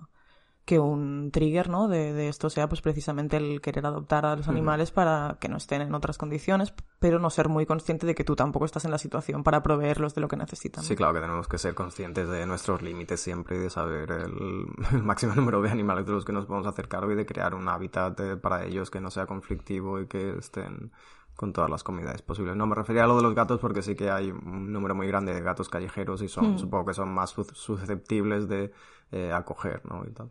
que 0.68 0.78
un 0.78 1.30
trigger 1.32 1.70
¿no? 1.70 1.88
de, 1.88 2.28
esto 2.28 2.50
sea 2.50 2.68
pues 2.68 2.82
precisamente 2.82 3.38
el 3.38 3.62
querer 3.62 3.86
adoptar 3.86 4.26
a 4.26 4.36
los 4.36 4.48
animales 4.48 4.90
para 4.90 5.38
que 5.40 5.48
no 5.48 5.56
estén 5.56 5.80
en 5.80 5.94
otras 5.94 6.18
condiciones, 6.18 6.74
pero 6.98 7.18
no 7.18 7.30
ser 7.30 7.48
muy 7.48 7.64
consciente 7.64 8.06
de 8.06 8.14
que 8.14 8.22
tú 8.22 8.36
tampoco 8.36 8.66
estás 8.66 8.84
en 8.84 8.90
la 8.90 8.98
situación 8.98 9.44
para 9.44 9.62
proveerlos 9.62 10.14
de 10.14 10.20
lo 10.20 10.28
que 10.28 10.36
necesitan. 10.36 10.84
Sí, 10.84 10.94
claro 10.94 11.14
que 11.14 11.20
tenemos 11.20 11.48
que 11.48 11.56
ser 11.56 11.74
conscientes 11.74 12.28
de 12.28 12.44
nuestros 12.44 12.82
límites 12.82 13.18
siempre 13.18 13.56
y 13.56 13.60
de 13.60 13.70
saber 13.70 14.10
el, 14.10 14.66
máximo 15.02 15.34
número 15.34 15.62
de 15.62 15.70
animales 15.70 16.04
de 16.04 16.12
los 16.12 16.26
que 16.26 16.34
nos 16.34 16.44
podemos 16.44 16.66
hacer 16.66 16.86
cargo 16.86 17.10
y 17.12 17.14
de 17.14 17.24
crear 17.24 17.54
un 17.54 17.66
hábitat 17.66 18.20
eh, 18.20 18.36
para 18.36 18.66
ellos 18.66 18.90
que 18.90 19.00
no 19.00 19.10
sea 19.10 19.24
conflictivo 19.24 20.02
y 20.02 20.06
que 20.06 20.36
estén 20.36 20.92
con 21.34 21.54
todas 21.54 21.70
las 21.70 21.82
comunidades 21.82 22.20
posibles. 22.20 22.56
No 22.56 22.66
me 22.66 22.74
refería 22.74 23.04
a 23.04 23.06
lo 23.06 23.16
de 23.16 23.22
los 23.22 23.34
gatos 23.34 23.58
porque 23.58 23.80
sí 23.80 23.94
que 23.94 24.10
hay 24.10 24.32
un 24.32 24.70
número 24.70 24.94
muy 24.94 25.06
grande 25.06 25.32
de 25.32 25.40
gatos 25.40 25.70
callejeros 25.70 26.20
y 26.20 26.28
son, 26.28 26.56
hmm. 26.56 26.58
supongo 26.58 26.84
que 26.84 26.94
son 26.94 27.08
más 27.08 27.30
susceptibles 27.30 28.48
de 28.48 28.70
eh, 29.12 29.32
acoger, 29.32 29.80
¿no? 29.86 30.04
Y 30.04 30.10
tal. 30.10 30.30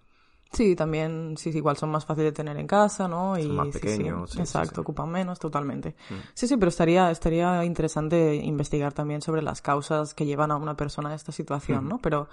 Sí, 0.52 0.76
también, 0.76 1.36
sí, 1.38 1.50
igual 1.50 1.78
son 1.78 1.90
más 1.90 2.06
fáciles 2.06 2.32
de 2.32 2.36
tener 2.36 2.58
en 2.58 2.68
casa, 2.68 3.08
¿no? 3.08 3.38
Y, 3.38 3.44
son 3.44 3.56
más 3.56 3.68
pequeños. 3.70 4.32
Sí, 4.32 4.40
exacto, 4.40 4.82
ocupan 4.82 5.10
menos, 5.10 5.40
totalmente. 5.40 5.96
Mm. 6.10 6.14
Sí, 6.34 6.48
sí, 6.48 6.58
pero 6.58 6.70
estaría, 6.70 7.12
estaría 7.12 7.66
interesante 7.66 8.36
investigar 8.36 8.94
también 8.94 9.22
sobre 9.22 9.42
las 9.42 9.62
causas 9.62 10.14
que 10.14 10.26
llevan 10.26 10.52
a 10.52 10.56
una 10.56 10.76
persona 10.76 11.10
a 11.10 11.16
esta 11.16 11.32
situación, 11.32 11.88
¿no? 11.88 12.00
Pero 12.00 12.30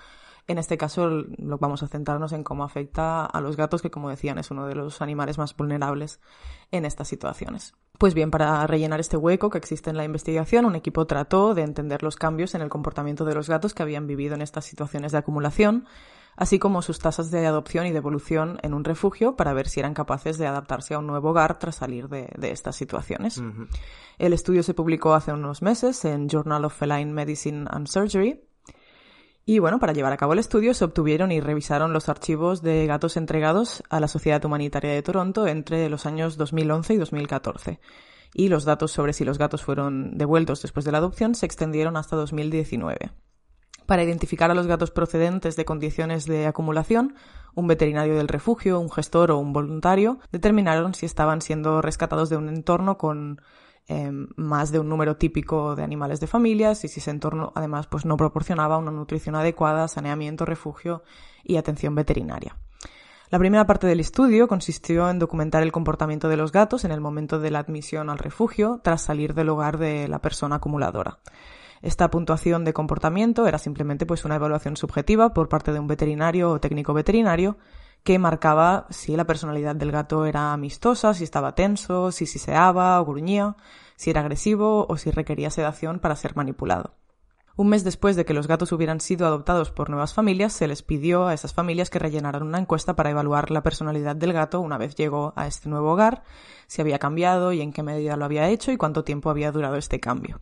en 0.47 0.59
este 0.59 0.77
caso 0.77 1.09
lo, 1.09 1.59
vamos 1.59 1.83
a 1.83 1.89
centrarnos 1.89 2.33
en 2.33 2.45
cómo 2.45 2.65
afecta 2.65 3.25
a 3.25 3.41
los 3.41 3.57
gatos, 3.57 3.81
que 3.81 3.91
como 3.91 4.11
decían 4.11 4.39
es 4.39 4.51
uno 4.51 4.67
de 4.67 4.75
los 4.75 5.01
animales 5.01 5.39
más 5.39 5.57
vulnerables 5.57 6.21
en 6.71 6.85
estas 6.85 7.09
situaciones. 7.09 7.75
Pues 7.99 8.13
bien, 8.13 8.31
para 8.31 8.67
rellenar 8.67 9.01
este 9.01 9.17
hueco 9.17 9.49
que 9.49 9.59
existe 9.59 9.89
en 9.89 9.97
la 9.97 10.05
investigación, 10.05 10.67
un 10.67 10.75
equipo 10.75 11.07
trató 11.07 11.55
de 11.55 11.63
entender 11.63 12.03
los 12.03 12.17
cambios 12.17 12.55
en 12.55 12.61
el 12.61 12.69
comportamiento 12.69 13.25
de 13.25 13.35
los 13.35 13.49
gatos 13.49 13.73
que 13.73 13.83
habían 13.83 14.07
vivido 14.07 14.35
en 14.35 14.43
estas 14.43 14.65
situaciones 14.67 15.13
de 15.13 15.19
acumulación 15.19 15.87
así 16.37 16.59
como 16.59 16.83
sus 16.83 16.99
tasas 16.99 17.31
de 17.31 17.47
adopción 17.47 17.87
y 17.87 17.93
devolución 17.93 18.59
en 18.63 18.75
un 18.75 18.85
refugio 18.85 19.37
para 19.37 19.53
ver 19.53 19.69
si 19.69 19.81
eran 19.81 19.95
capaces 19.95 20.39
de 20.39 20.47
adaptarse 20.47 20.95
a 20.95 20.99
un 20.99 21.07
nuevo 21.07 21.31
hogar 21.31 21.59
tras 21.59 21.77
salir 21.77 22.09
de, 22.09 22.29
estas 22.43 22.77
situaciones. 22.77 23.43
El 24.19 24.33
estudio 24.33 24.63
se 24.63 24.75
publicó 24.75 25.15
hace 25.15 25.33
unos 25.33 25.63
meses 25.63 26.05
en 26.05 26.29
Journal 26.29 26.65
of 26.65 26.79
Feline 26.79 27.13
Medicine 27.13 27.67
and 27.71 27.87
Surgery. 27.87 28.41
Y 29.47 29.59
bueno, 29.59 29.79
para 29.79 29.93
llevar 29.93 30.13
a 30.13 30.17
cabo 30.17 30.33
el 30.33 30.39
estudio 30.39 30.73
se 30.73 30.85
obtuvieron 30.85 31.31
y 31.31 31.41
revisaron 31.41 31.93
los 31.93 32.09
archivos 32.09 32.63
de 32.63 32.87
gatos 32.87 33.19
entregados 33.19 33.83
a 33.91 34.01
la 34.01 34.09
Sociedad 34.09 34.43
Humanitaria 34.45 34.93
de 34.93 35.03
Toronto 35.03 35.47
entre 35.47 35.89
los 35.91 36.07
años 36.07 36.39
2011 36.39 36.95
y 36.95 36.97
2014 36.97 37.81
y 38.35 38.49
los 38.49 38.65
datos 38.65 38.91
sobre 38.91 39.13
si 39.13 39.25
los 39.25 39.39
gatos 39.39 39.63
fueron 39.63 40.19
devueltos 40.19 40.61
después 40.61 40.85
de 40.85 40.93
la 40.93 40.99
adopción 40.99 41.35
se 41.35 41.47
extendieron 41.47 41.97
hasta 41.97 42.17
2019. 42.17 43.13
Para 43.87 44.03
identificar 44.03 44.51
a 44.51 44.55
los 44.55 44.67
gatos 44.67 44.91
procedentes 44.91 45.57
de 45.57 45.65
condiciones 45.65 46.25
de 46.25 46.47
acumulación, 46.47 47.15
un 47.55 47.67
veterinario 47.67 48.17
del 48.17 48.29
refugio, 48.29 48.81
un 48.81 48.91
gestor 48.91 49.31
o 49.31 49.39
un 49.39 49.53
voluntario 49.53 50.19
determinaron 50.33 50.95
si 50.95 51.07
estaban 51.07 51.41
siendo 51.41 51.83
rescatados 51.83 52.31
de 52.31 52.37
un 52.37 52.49
entorno 52.49 52.97
con 52.97 53.41
em, 53.87 54.29
más 54.37 54.73
de 54.73 54.79
un 54.79 54.89
número 54.89 55.17
típico 55.17 55.77
de 55.77 55.83
animales 55.83 56.19
de 56.19 56.27
familias 56.27 56.85
y 56.85 56.89
si 56.89 57.01
ese 57.01 57.11
entorno 57.11 57.53
además 57.55 57.87
pues 57.87 58.07
no 58.07 58.17
proporcionaba 58.17 58.79
una 58.79 58.91
nutrición 58.91 59.37
adecuada, 59.37 59.87
saneamiento, 59.89 60.47
refugio 60.47 61.03
y 61.43 61.57
atención 61.57 61.95
veterinaria. 61.95 62.57
La 63.31 63.39
primera 63.39 63.67
parte 63.67 63.87
del 63.87 64.01
estudio 64.01 64.49
consistió 64.49 65.11
en 65.11 65.19
documentar 65.19 65.63
el 65.63 65.73
comportamiento 65.73 66.29
de 66.29 66.37
los 66.37 66.53
gatos 66.53 66.85
en 66.85 66.93
el 66.93 67.01
momento 67.01 67.39
de 67.39 67.51
la 67.51 67.59
admisión 67.59 68.09
al 68.09 68.19
refugio 68.19 68.81
tras 68.83 69.03
salir 69.03 69.35
del 69.35 69.51
hogar 69.51 69.77
de 69.77 70.09
la 70.09 70.21
persona 70.21 70.57
acumuladora. 70.57 71.19
Esta 71.85 72.11
puntuación 72.11 72.65
de 72.65 72.73
comportamiento 72.73 73.47
era 73.47 73.59
simplemente 73.59 74.07
pues 74.07 74.25
una 74.25 74.37
evaluación 74.37 74.75
subjetiva 74.75 75.35
por 75.35 75.51
parte 75.51 75.71
de 75.71 75.81
un 75.81 75.87
veterinario 75.87 76.51
o 76.51 76.59
técnico 76.59 76.95
veterinario 76.95 77.59
que 78.03 78.19
marcaba 78.19 78.87
si 78.89 79.15
la 79.15 79.27
personalidad 79.27 79.77
del 79.77 79.93
gato 79.93 80.25
era 80.25 80.55
amistosa, 80.55 81.13
si 81.13 81.25
estaba 81.25 81.55
tenso, 81.55 82.11
si 82.11 82.25
siseaba 82.25 82.99
o 82.99 83.05
gruñía, 83.05 83.57
si 83.97 84.09
era 84.09 84.23
agresivo 84.23 84.87
o 84.89 84.97
si 84.97 85.11
requería 85.11 85.51
sedación 85.51 85.99
para 85.99 86.17
ser 86.17 86.35
manipulado. 86.35 86.95
Un 87.55 87.69
mes 87.69 87.85
después 87.85 88.17
de 88.17 88.25
que 88.25 88.33
los 88.33 88.49
gatos 88.49 88.73
hubieran 88.73 89.01
sido 89.01 89.27
adoptados 89.27 89.71
por 89.71 89.91
nuevas 89.91 90.15
familias, 90.15 90.55
se 90.55 90.67
les 90.67 90.83
pidió 90.83 91.27
a 91.27 91.35
esas 91.35 91.53
familias 91.53 91.91
que 91.91 91.99
rellenaran 91.99 92.45
una 92.45 92.61
encuesta 92.61 92.97
para 92.97 93.11
evaluar 93.11 93.51
la 93.51 93.63
personalidad 93.63 94.17
del 94.17 94.33
gato 94.33 94.63
una 94.63 94.79
vez 94.79 94.95
llegó 94.95 95.35
a 95.37 95.47
este 95.47 95.69
nuevo 95.69 95.93
hogar, 95.93 96.23
si 96.67 96.81
había 96.81 96.99
cambiado 96.99 97.53
y 97.53 97.61
en 97.61 97.75
qué 97.75 97.83
medida 97.83 98.17
lo 98.17 98.25
había 98.25 98.49
hecho 98.49 98.73
y 98.73 98.79
cuánto 98.79 99.05
tiempo 99.05 99.29
había 99.29 99.53
durado 99.53 99.77
este 99.77 100.01
cambio. 100.01 100.41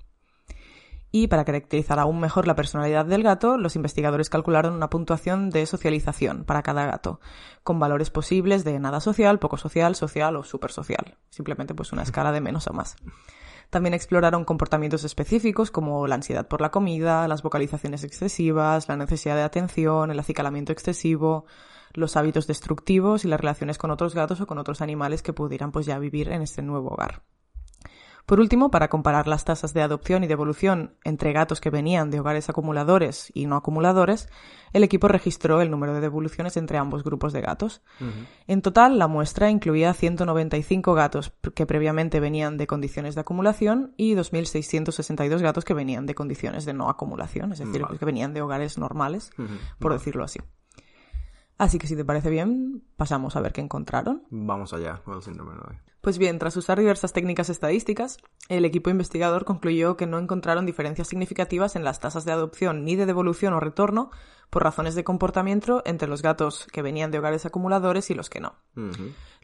Y 1.14 1.26
para 1.26 1.44
caracterizar 1.44 1.98
aún 1.98 2.20
mejor 2.20 2.46
la 2.46 2.56
personalidad 2.56 3.04
del 3.04 3.22
gato, 3.22 3.58
los 3.58 3.76
investigadores 3.76 4.30
calcularon 4.30 4.72
una 4.72 4.88
puntuación 4.88 5.50
de 5.50 5.66
socialización 5.66 6.44
para 6.44 6.62
cada 6.62 6.86
gato, 6.86 7.20
con 7.62 7.78
valores 7.78 8.08
posibles 8.08 8.64
de 8.64 8.80
nada 8.80 8.98
social, 8.98 9.38
poco 9.38 9.58
social, 9.58 9.94
social 9.94 10.34
o 10.36 10.42
super 10.42 10.72
social. 10.72 11.18
Simplemente 11.28 11.74
pues 11.74 11.92
una 11.92 12.02
escala 12.02 12.32
de 12.32 12.40
menos 12.40 12.66
a 12.66 12.72
más. 12.72 12.96
También 13.68 13.92
exploraron 13.92 14.46
comportamientos 14.46 15.04
específicos 15.04 15.70
como 15.70 16.06
la 16.06 16.14
ansiedad 16.14 16.48
por 16.48 16.62
la 16.62 16.70
comida, 16.70 17.28
las 17.28 17.42
vocalizaciones 17.42 18.04
excesivas, 18.04 18.88
la 18.88 18.96
necesidad 18.96 19.36
de 19.36 19.42
atención, 19.42 20.10
el 20.10 20.18
acicalamiento 20.18 20.72
excesivo, 20.72 21.44
los 21.92 22.16
hábitos 22.16 22.46
destructivos 22.46 23.26
y 23.26 23.28
las 23.28 23.40
relaciones 23.40 23.76
con 23.76 23.90
otros 23.90 24.14
gatos 24.14 24.40
o 24.40 24.46
con 24.46 24.56
otros 24.56 24.80
animales 24.80 25.22
que 25.22 25.34
pudieran 25.34 25.72
pues 25.72 25.84
ya 25.84 25.98
vivir 25.98 26.30
en 26.30 26.40
este 26.40 26.62
nuevo 26.62 26.88
hogar. 26.88 27.22
Por 28.26 28.40
último, 28.40 28.70
para 28.70 28.88
comparar 28.88 29.26
las 29.26 29.44
tasas 29.44 29.74
de 29.74 29.82
adopción 29.82 30.24
y 30.24 30.26
devolución 30.26 30.94
entre 31.04 31.32
gatos 31.32 31.60
que 31.60 31.70
venían 31.70 32.10
de 32.10 32.20
hogares 32.20 32.48
acumuladores 32.48 33.30
y 33.34 33.46
no 33.46 33.56
acumuladores, 33.56 34.28
el 34.72 34.84
equipo 34.84 35.08
registró 35.08 35.60
el 35.60 35.70
número 35.70 35.92
de 35.92 36.00
devoluciones 36.00 36.56
entre 36.56 36.78
ambos 36.78 37.02
grupos 37.04 37.32
de 37.32 37.40
gatos. 37.40 37.82
En 38.46 38.62
total, 38.62 38.98
la 38.98 39.08
muestra 39.08 39.50
incluía 39.50 39.92
195 39.92 40.94
gatos 40.94 41.32
que 41.54 41.66
previamente 41.66 42.20
venían 42.20 42.56
de 42.56 42.66
condiciones 42.66 43.14
de 43.14 43.22
acumulación 43.22 43.92
y 43.96 44.14
2.662 44.14 45.40
gatos 45.40 45.64
que 45.64 45.74
venían 45.74 46.06
de 46.06 46.14
condiciones 46.14 46.64
de 46.64 46.74
no 46.74 46.88
acumulación, 46.88 47.52
es 47.52 47.58
decir, 47.58 47.84
que 47.98 48.04
venían 48.04 48.32
de 48.34 48.42
hogares 48.42 48.78
normales, 48.78 49.32
por 49.78 49.92
decirlo 49.92 50.24
así. 50.24 50.40
Así 51.58 51.78
que 51.78 51.86
si 51.86 51.96
te 51.96 52.04
parece 52.04 52.30
bien, 52.30 52.82
pasamos 52.96 53.36
a 53.36 53.40
ver 53.40 53.52
qué 53.52 53.60
encontraron. 53.60 54.22
Vamos 54.30 54.72
allá 54.72 55.00
con 55.04 55.14
el 55.16 55.22
síndrome 55.22 55.52
9. 55.54 55.91
Pues 56.02 56.18
bien, 56.18 56.40
tras 56.40 56.56
usar 56.56 56.80
diversas 56.80 57.12
técnicas 57.12 57.48
estadísticas, 57.48 58.18
el 58.48 58.64
equipo 58.64 58.90
investigador 58.90 59.44
concluyó 59.44 59.96
que 59.96 60.08
no 60.08 60.18
encontraron 60.18 60.66
diferencias 60.66 61.06
significativas 61.06 61.76
en 61.76 61.84
las 61.84 62.00
tasas 62.00 62.24
de 62.24 62.32
adopción 62.32 62.84
ni 62.84 62.96
de 62.96 63.06
devolución 63.06 63.54
o 63.54 63.60
retorno 63.60 64.10
por 64.52 64.64
razones 64.64 64.94
de 64.94 65.02
comportamiento 65.02 65.82
entre 65.86 66.08
los 66.08 66.20
gatos 66.20 66.66
que 66.72 66.82
venían 66.82 67.10
de 67.10 67.20
hogares 67.20 67.46
acumuladores 67.46 68.10
y 68.10 68.14
los 68.14 68.28
que 68.28 68.40
no. 68.40 68.54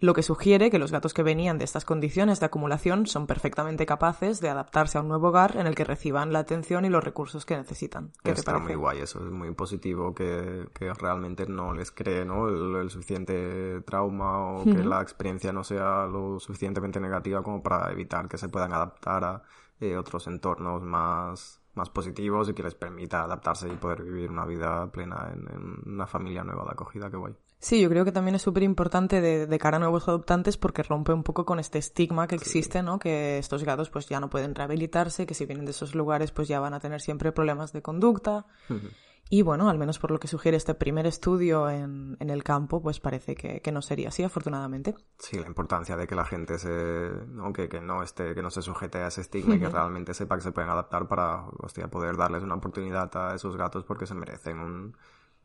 Lo 0.00 0.12
que 0.12 0.22
sugiere 0.22 0.70
que 0.70 0.78
los 0.78 0.92
gatos 0.92 1.14
que 1.14 1.22
venían 1.22 1.58
de 1.58 1.64
estas 1.64 1.86
condiciones 1.86 2.40
de 2.40 2.46
acumulación 2.46 3.06
son 3.06 3.26
perfectamente 3.26 3.86
capaces 3.86 4.40
de 4.40 4.50
adaptarse 4.50 4.98
a 4.98 5.00
un 5.00 5.08
nuevo 5.08 5.28
hogar 5.28 5.56
en 5.56 5.66
el 5.66 5.74
que 5.74 5.84
reciban 5.84 6.32
la 6.32 6.40
atención 6.40 6.84
y 6.84 6.90
los 6.90 7.02
recursos 7.02 7.46
que 7.46 7.56
necesitan. 7.56 8.12
¿Qué 8.22 8.32
Está 8.32 8.58
muy 8.58 8.74
guay, 8.74 9.00
eso 9.00 9.24
es 9.24 9.30
muy 9.30 9.52
positivo 9.54 10.14
que, 10.14 10.68
realmente 11.00 11.46
no 11.46 11.72
les 11.72 11.90
cree 11.90 12.26
¿no? 12.26 12.48
El, 12.48 12.90
suficiente 12.90 13.80
trauma 13.86 14.56
o 14.56 14.64
que 14.64 14.84
la 14.84 15.00
experiencia 15.00 15.52
no 15.52 15.64
sea 15.64 16.06
lo 16.06 16.38
suficientemente 16.48 16.98
negativa 16.98 17.42
como 17.42 17.62
para 17.62 17.92
evitar 17.92 18.26
que 18.26 18.38
se 18.38 18.48
puedan 18.48 18.72
adaptar 18.72 19.22
a 19.22 19.42
eh, 19.80 19.96
otros 19.96 20.26
entornos 20.26 20.82
más 20.82 21.60
más 21.74 21.90
positivos 21.90 22.48
y 22.48 22.54
que 22.54 22.64
les 22.64 22.74
permita 22.74 23.22
adaptarse 23.22 23.68
y 23.68 23.76
poder 23.76 24.02
vivir 24.02 24.30
una 24.30 24.44
vida 24.44 24.90
plena 24.90 25.32
en, 25.32 25.94
una 25.94 26.08
familia 26.08 26.42
nueva 26.42 26.64
de 26.64 26.72
acogida, 26.72 27.08
que 27.08 27.16
guay. 27.16 27.34
Sí, 27.60 27.80
yo 27.80 27.88
creo 27.88 28.04
que 28.04 28.10
también 28.10 28.34
es 28.34 28.42
súper 28.42 28.64
importante 28.64 29.20
de, 29.20 29.58
cara 29.58 29.76
a 29.76 29.80
nuevos 29.80 30.08
adoptantes 30.08 30.56
porque 30.56 30.82
rompe 30.82 31.12
un 31.12 31.22
poco 31.22 31.44
con 31.44 31.60
este 31.60 31.78
estigma 31.78 32.26
que 32.26 32.34
existe, 32.34 32.82
¿no? 32.82 32.98
Que 32.98 33.38
estos 33.38 33.62
gatos 33.62 33.90
pues 33.90 34.08
ya 34.08 34.18
no 34.18 34.28
pueden 34.28 34.56
rehabilitarse, 34.56 35.24
que 35.24 35.34
si 35.34 35.46
vienen 35.46 35.66
de 35.66 35.70
esos 35.70 35.94
lugares 35.94 36.32
pues 36.32 36.48
ya 36.48 36.58
van 36.58 36.74
a 36.74 36.80
tener 36.80 37.00
siempre 37.00 37.30
problemas 37.30 37.72
de 37.72 37.82
conducta. 37.82 38.46
Y 39.30 39.42
bueno, 39.42 39.68
al 39.68 39.78
menos 39.78 39.98
por 39.98 40.10
lo 40.10 40.18
que 40.18 40.28
sugiere 40.28 40.56
este 40.56 40.74
primer 40.74 41.06
estudio 41.06 41.68
en, 41.68 42.16
en 42.18 42.30
el 42.30 42.42
campo, 42.42 42.80
pues 42.80 42.98
parece 42.98 43.34
que, 43.34 43.60
que, 43.60 43.72
no 43.72 43.82
sería 43.82 44.08
así, 44.08 44.22
afortunadamente. 44.22 44.94
Sí, 45.18 45.38
la 45.38 45.46
importancia 45.46 45.96
de 45.96 46.06
que 46.06 46.14
la 46.14 46.24
gente 46.24 46.58
se, 46.58 47.10
¿no? 47.28 47.52
Que, 47.52 47.68
que 47.68 47.80
no 47.80 48.02
esté, 48.02 48.34
que 48.34 48.42
no 48.42 48.50
se 48.50 48.62
sujete 48.62 48.98
a 48.98 49.08
ese 49.08 49.20
estigma 49.20 49.56
y 49.56 49.60
que 49.60 49.68
realmente 49.68 50.14
sepa 50.14 50.36
que 50.36 50.42
se 50.42 50.52
pueden 50.52 50.70
adaptar 50.70 51.08
para, 51.08 51.46
hostia, 51.58 51.88
poder 51.88 52.16
darles 52.16 52.42
una 52.42 52.54
oportunidad 52.54 53.14
a 53.16 53.34
esos 53.34 53.56
gatos 53.56 53.84
porque 53.84 54.06
se 54.06 54.14
merecen 54.14 54.58
un, 54.58 54.96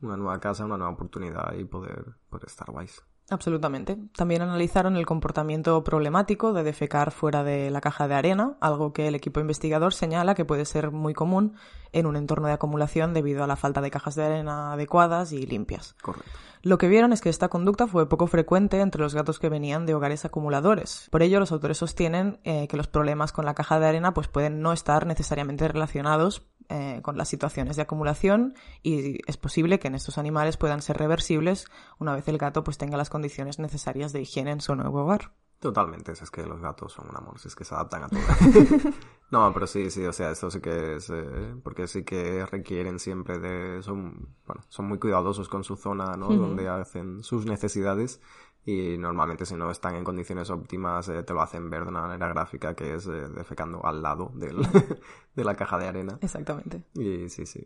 una 0.02 0.18
nueva 0.18 0.40
casa, 0.40 0.66
una 0.66 0.78
nueva 0.78 0.94
oportunidad 0.94 1.54
y 1.54 1.66
poder, 1.66 2.06
poder 2.30 2.48
estar 2.48 2.72
guays. 2.72 3.04
Absolutamente. 3.30 3.98
También 4.16 4.42
analizaron 4.42 4.98
el 4.98 5.06
comportamiento 5.06 5.84
problemático 5.84 6.54
de 6.54 6.64
defecar 6.64 7.12
fuera 7.12 7.44
de 7.44 7.72
la 7.72 7.82
caja 7.82 8.08
de 8.08 8.16
arena, 8.16 8.58
algo 8.60 8.92
que 8.92 9.08
el 9.08 9.16
equipo 9.16 9.40
investigador 9.40 9.94
señala 9.94 10.36
que 10.36 10.46
puede 10.46 10.66
ser 10.66 10.92
muy 10.92 11.14
común 11.14 11.56
en 11.94 12.06
un 12.06 12.16
entorno 12.16 12.48
de 12.48 12.54
acumulación 12.54 13.14
debido 13.14 13.44
a 13.44 13.48
la 13.48 13.56
falta 13.56 13.82
de 13.82 13.92
cajas 13.92 14.16
de 14.16 14.26
arena 14.26 14.74
adecuadas 14.74 15.32
y 15.32 15.46
limpias. 15.46 15.96
Correcto. 16.02 16.30
Lo 16.66 16.78
que 16.78 16.88
vieron 16.88 17.12
es 17.12 17.20
que 17.20 17.28
esta 17.28 17.50
conducta 17.50 17.88
fue 17.88 18.08
poco 18.08 18.26
frecuente 18.26 18.80
entre 18.80 19.02
los 19.02 19.14
gatos 19.14 19.38
que 19.38 19.50
venían 19.50 19.86
de 19.86 19.96
hogares 19.96 20.24
acumuladores. 20.24 21.10
Por 21.12 21.22
ello, 21.22 21.42
los 21.42 21.52
autores 21.52 21.78
sostienen 21.78 22.40
eh, 22.46 22.70
que 22.70 22.78
los 22.78 22.88
problemas 22.88 23.34
con 23.34 23.44
la 23.44 23.54
caja 23.54 23.82
de 23.82 23.88
arena 23.88 24.14
pues, 24.14 24.30
pueden 24.30 24.62
no 24.62 24.72
estar 24.72 25.06
necesariamente 25.06 25.68
relacionados 25.68 26.48
eh, 26.70 27.02
con 27.02 27.18
las 27.18 27.28
situaciones 27.28 27.76
de 27.76 27.82
acumulación 27.82 28.56
y 28.82 29.20
es 29.30 29.36
posible 29.36 29.78
que 29.78 29.90
en 29.90 29.96
estos 29.96 30.18
animales 30.18 30.56
puedan 30.56 30.82
ser 30.82 30.96
reversibles 30.96 31.66
una 32.00 32.16
vez 32.16 32.30
el 32.30 32.38
gato 32.38 32.64
pues 32.64 32.78
tenga 32.78 32.96
las 32.96 33.10
condiciones 33.10 33.60
necesarias 33.60 34.14
de 34.14 34.22
higiene 34.22 34.52
en 34.52 34.62
su 34.62 34.74
nuevo 34.74 35.02
hogar. 35.02 35.34
Totalmente, 35.64 36.12
es 36.12 36.30
que 36.30 36.46
los 36.46 36.60
gatos 36.60 36.92
son 36.92 37.08
un 37.10 37.16
amor, 37.16 37.36
es 37.42 37.56
que 37.56 37.64
se 37.64 37.74
adaptan 37.74 38.04
a 38.04 38.10
todo. 38.10 38.20
no, 39.32 39.54
pero 39.54 39.66
sí, 39.66 39.90
sí, 39.90 40.06
o 40.06 40.12
sea, 40.12 40.32
esto 40.32 40.52
sí 40.52 40.60
que 40.60 40.96
es, 40.96 41.10
eh, 41.10 41.56
porque 41.64 41.88
sí 41.88 42.04
que 42.04 42.46
requieren 42.46 43.00
siempre 43.00 43.40
de, 43.40 43.82
son, 43.82 44.36
bueno, 44.46 44.62
son 44.68 44.90
muy 44.90 45.00
cuidadosos 45.00 45.48
con 45.48 45.64
su 45.64 45.78
zona, 45.78 46.18
¿no? 46.18 46.28
Donde 46.28 46.68
hacen 46.68 47.24
sus 47.24 47.46
necesidades 47.46 48.20
y 48.66 48.98
normalmente 48.98 49.46
si 49.46 49.56
no 49.56 49.72
están 49.72 49.96
en 49.96 50.04
condiciones 50.04 50.50
óptimas 50.50 51.08
eh, 51.08 51.24
te 51.24 51.34
lo 51.34 51.42
hacen 51.42 51.70
ver 51.70 51.84
de 51.84 51.92
una 51.92 52.02
manera 52.02 52.28
gráfica 52.28 52.76
que 52.76 52.96
es 52.96 53.08
eh, 53.08 53.30
defecando 53.34 53.86
al 53.86 54.02
lado 54.02 54.34
del, 54.36 54.58
de 55.34 55.44
la 55.46 55.56
caja 55.56 55.78
de 55.78 55.88
arena. 55.88 56.18
Exactamente. 56.20 56.84
Y 56.96 57.30
sí, 57.30 57.46
sí. 57.46 57.66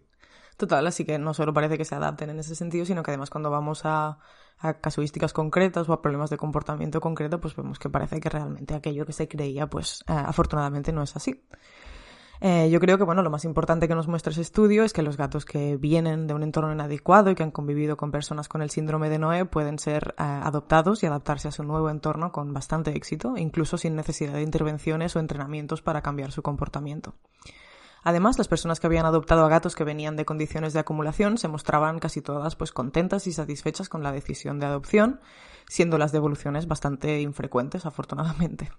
Total, 0.58 0.86
así 0.88 1.06
que 1.06 1.20
no 1.20 1.36
solo 1.36 1.54
parece 1.54 1.78
que 1.78 1.86
se 1.86 1.94
adapten 1.94 2.32
en 2.32 2.40
ese 2.40 2.56
sentido, 2.56 2.84
sino 2.84 3.04
que 3.04 3.12
además 3.12 3.30
cuando 3.30 3.52
vamos 3.52 3.86
a, 3.86 4.18
a 4.60 4.74
casuísticas 4.76 5.32
concretas 5.32 5.88
o 5.88 5.94
a 5.94 6.02
problemas 6.02 6.32
de 6.32 6.38
comportamiento 6.38 7.00
concreto, 7.00 7.40
pues 7.40 7.56
vemos 7.56 7.78
que 7.78 7.90
parece 7.90 8.20
que 8.20 8.30
realmente 8.30 8.74
aquello 8.74 9.06
que 9.06 9.14
se 9.14 9.28
creía, 9.28 9.68
pues 9.68 10.04
eh, 10.08 10.14
afortunadamente 10.14 10.92
no 10.92 11.04
es 11.04 11.16
así. 11.16 11.44
Eh, 12.40 12.70
yo 12.70 12.80
creo 12.80 12.98
que 12.98 13.04
bueno, 13.04 13.24
lo 13.24 13.32
más 13.32 13.46
importante 13.46 13.88
que 13.88 13.96
nos 13.96 14.08
muestra 14.08 14.32
ese 14.32 14.42
estudio 14.42 14.84
es 14.84 14.94
que 14.94 15.02
los 15.02 15.18
gatos 15.18 15.44
que 15.44 15.76
vienen 15.78 16.28
de 16.28 16.36
un 16.36 16.44
entorno 16.44 16.72
inadecuado 16.72 17.32
y 17.32 17.36
que 17.36 17.42
han 17.42 17.52
convivido 17.52 17.98
con 17.98 18.12
personas 18.12 18.48
con 18.48 18.62
el 18.62 18.70
síndrome 18.70 19.10
de 19.10 19.18
Noé 19.18 19.46
pueden 19.46 19.80
ser 19.80 20.16
eh, 20.18 20.24
adoptados 20.24 21.02
y 21.04 21.08
adaptarse 21.08 21.48
a 21.48 21.52
su 21.52 21.64
nuevo 21.64 21.90
entorno 21.90 22.32
con 22.32 22.54
bastante 22.54 22.96
éxito, 22.96 23.38
incluso 23.38 23.78
sin 23.78 23.96
necesidad 23.96 24.34
de 24.34 24.44
intervenciones 24.44 25.16
o 25.16 25.20
entrenamientos 25.20 25.82
para 25.82 26.02
cambiar 26.02 26.32
su 26.32 26.42
comportamiento. 26.42 27.14
Además, 28.08 28.38
las 28.38 28.48
personas 28.48 28.80
que 28.80 28.88
habían 28.88 29.06
adoptado 29.06 29.44
a 29.44 29.50
gatos 29.50 29.76
que 29.76 29.84
venían 29.84 30.16
de 30.16 30.24
condiciones 30.24 30.72
de 30.72 30.80
acumulación 30.80 31.38
se 31.38 31.50
mostraban 31.50 32.00
casi 32.00 32.22
todas 32.22 32.56
pues 32.56 32.72
contentas 32.72 33.28
y 33.28 33.34
satisfechas 33.34 33.90
con 33.90 34.02
la 34.02 34.14
decisión 34.14 34.62
de 34.62 34.66
adopción, 34.66 35.20
siendo 35.68 35.98
las 35.98 36.14
devoluciones 36.14 36.70
bastante 36.70 37.20
infrecuentes, 37.20 37.86
afortunadamente. 37.86 38.72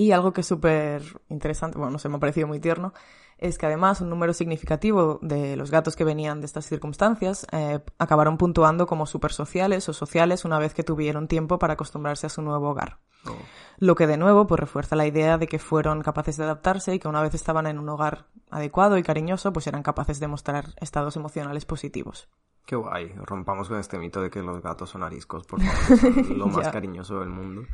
Y 0.00 0.12
algo 0.12 0.32
que 0.32 0.40
es 0.40 0.46
súper 0.46 1.02
interesante, 1.28 1.76
bueno, 1.76 1.90
no 1.90 1.98
sé, 1.98 2.08
me 2.08 2.16
ha 2.16 2.20
parecido 2.20 2.48
muy 2.48 2.58
tierno, 2.58 2.94
es 3.36 3.58
que 3.58 3.66
además 3.66 4.00
un 4.00 4.08
número 4.08 4.32
significativo 4.32 5.18
de 5.20 5.56
los 5.56 5.70
gatos 5.70 5.94
que 5.94 6.04
venían 6.04 6.40
de 6.40 6.46
estas 6.46 6.64
circunstancias 6.64 7.46
eh, 7.52 7.80
acabaron 7.98 8.38
puntuando 8.38 8.86
como 8.86 9.04
súper 9.04 9.30
sociales 9.34 9.86
o 9.90 9.92
sociales 9.92 10.46
una 10.46 10.58
vez 10.58 10.72
que 10.72 10.84
tuvieron 10.84 11.28
tiempo 11.28 11.58
para 11.58 11.74
acostumbrarse 11.74 12.26
a 12.26 12.30
su 12.30 12.40
nuevo 12.40 12.70
hogar. 12.70 12.96
Oh. 13.26 13.36
Lo 13.76 13.94
que 13.94 14.06
de 14.06 14.16
nuevo 14.16 14.46
pues 14.46 14.58
refuerza 14.58 14.96
la 14.96 15.06
idea 15.06 15.36
de 15.36 15.46
que 15.48 15.58
fueron 15.58 16.00
capaces 16.00 16.38
de 16.38 16.44
adaptarse 16.44 16.94
y 16.94 16.98
que 16.98 17.08
una 17.08 17.20
vez 17.20 17.34
estaban 17.34 17.66
en 17.66 17.78
un 17.78 17.90
hogar 17.90 18.24
adecuado 18.50 18.96
y 18.96 19.02
cariñoso, 19.02 19.52
pues 19.52 19.66
eran 19.66 19.82
capaces 19.82 20.18
de 20.18 20.28
mostrar 20.28 20.68
estados 20.80 21.14
emocionales 21.16 21.66
positivos. 21.66 22.30
Qué 22.64 22.74
guay, 22.74 23.12
rompamos 23.26 23.68
con 23.68 23.78
este 23.78 23.98
mito 23.98 24.22
de 24.22 24.30
que 24.30 24.42
los 24.42 24.62
gatos 24.62 24.88
son 24.88 25.02
ariscos, 25.02 25.46
por 25.46 25.60
favor, 25.62 26.24
son 26.24 26.38
lo 26.38 26.46
más 26.46 26.68
cariñoso 26.68 27.20
del 27.20 27.28
mundo. 27.28 27.64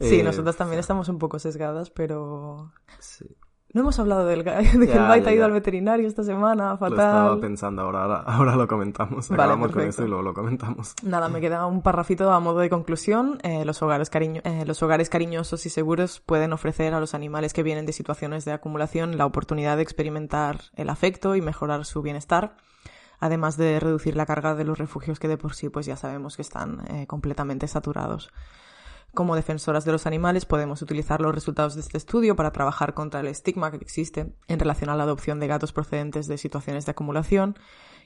Sí, 0.00 0.20
eh, 0.20 0.22
nosotras 0.22 0.56
también 0.56 0.80
estamos 0.80 1.08
un 1.08 1.18
poco 1.18 1.38
sesgadas, 1.38 1.90
pero... 1.90 2.72
Sí. 2.98 3.26
No 3.74 3.80
hemos 3.80 3.98
hablado 3.98 4.24
del, 4.24 4.44
de 4.44 4.86
que 4.86 4.92
el 4.92 5.08
Byte 5.08 5.26
ha 5.26 5.32
ido 5.32 5.44
al 5.44 5.50
veterinario 5.50 6.06
esta 6.06 6.22
semana, 6.22 6.76
fatal. 6.76 6.96
Lo 6.96 7.02
estaba 7.02 7.40
pensando, 7.40 7.82
ahora, 7.82 8.20
ahora, 8.20 8.54
lo 8.54 8.68
comentamos. 8.68 9.32
Acabamos 9.32 9.72
con 9.72 9.82
esto 9.82 10.04
y 10.04 10.08
luego 10.08 10.22
lo 10.22 10.32
comentamos. 10.32 10.94
Nada, 11.02 11.28
me 11.28 11.40
queda 11.40 11.66
un 11.66 11.82
parrafito 11.82 12.30
a 12.30 12.38
modo 12.38 12.60
de 12.60 12.70
conclusión. 12.70 13.40
Eh, 13.42 13.64
los, 13.64 13.82
hogares 13.82 14.10
cariño, 14.10 14.42
eh, 14.44 14.62
los 14.64 14.80
hogares 14.84 15.10
cariñosos 15.10 15.66
y 15.66 15.70
seguros 15.70 16.20
pueden 16.20 16.52
ofrecer 16.52 16.94
a 16.94 17.00
los 17.00 17.14
animales 17.14 17.52
que 17.52 17.64
vienen 17.64 17.84
de 17.84 17.92
situaciones 17.92 18.44
de 18.44 18.52
acumulación 18.52 19.18
la 19.18 19.26
oportunidad 19.26 19.76
de 19.76 19.82
experimentar 19.82 20.60
el 20.76 20.88
afecto 20.88 21.34
y 21.34 21.42
mejorar 21.42 21.84
su 21.84 22.00
bienestar 22.00 22.56
además 23.18 23.56
de 23.56 23.80
reducir 23.80 24.16
la 24.16 24.26
carga 24.26 24.54
de 24.54 24.64
los 24.64 24.78
refugios 24.78 25.18
que 25.18 25.28
de 25.28 25.38
por 25.38 25.54
sí 25.54 25.68
pues 25.68 25.86
ya 25.86 25.96
sabemos 25.96 26.36
que 26.36 26.42
están 26.42 27.06
completamente 27.06 27.66
saturados. 27.66 28.30
Como 29.14 29.36
defensoras 29.36 29.84
de 29.84 29.92
los 29.92 30.08
animales 30.08 30.44
podemos 30.44 30.82
utilizar 30.82 31.20
los 31.20 31.32
resultados 31.32 31.76
de 31.76 31.82
este 31.82 31.96
estudio 31.96 32.34
para 32.34 32.50
trabajar 32.50 32.94
contra 32.94 33.20
el 33.20 33.28
estigma 33.28 33.70
que 33.70 33.76
existe 33.76 34.34
en 34.48 34.58
relación 34.58 34.90
a 34.90 34.96
la 34.96 35.04
adopción 35.04 35.38
de 35.38 35.46
gatos 35.46 35.72
procedentes 35.72 36.26
de 36.26 36.36
situaciones 36.36 36.84
de 36.84 36.90
acumulación 36.90 37.56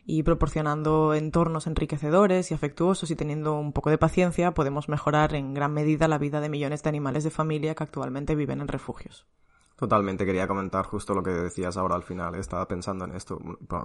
y 0.04 0.22
proporcionando 0.22 1.14
entornos 1.14 1.66
enriquecedores 1.66 2.50
y 2.50 2.54
afectuosos 2.54 3.10
y 3.10 3.16
teniendo 3.16 3.58
un 3.58 3.72
poco 3.72 3.88
de 3.88 3.96
paciencia 3.96 4.52
podemos 4.52 4.90
mejorar 4.90 5.34
en 5.34 5.54
gran 5.54 5.72
medida 5.72 6.08
la 6.08 6.18
vida 6.18 6.42
de 6.42 6.50
millones 6.50 6.82
de 6.82 6.90
animales 6.90 7.24
de 7.24 7.30
familia 7.30 7.74
que 7.74 7.84
actualmente 7.84 8.34
viven 8.34 8.60
en 8.60 8.68
refugios. 8.68 9.26
Totalmente, 9.78 10.26
quería 10.26 10.48
comentar 10.48 10.84
justo 10.86 11.14
lo 11.14 11.22
que 11.22 11.30
decías 11.30 11.76
ahora 11.76 11.94
al 11.94 12.02
final. 12.02 12.34
Estaba 12.34 12.66
pensando 12.66 13.04
en 13.04 13.14
esto. 13.14 13.38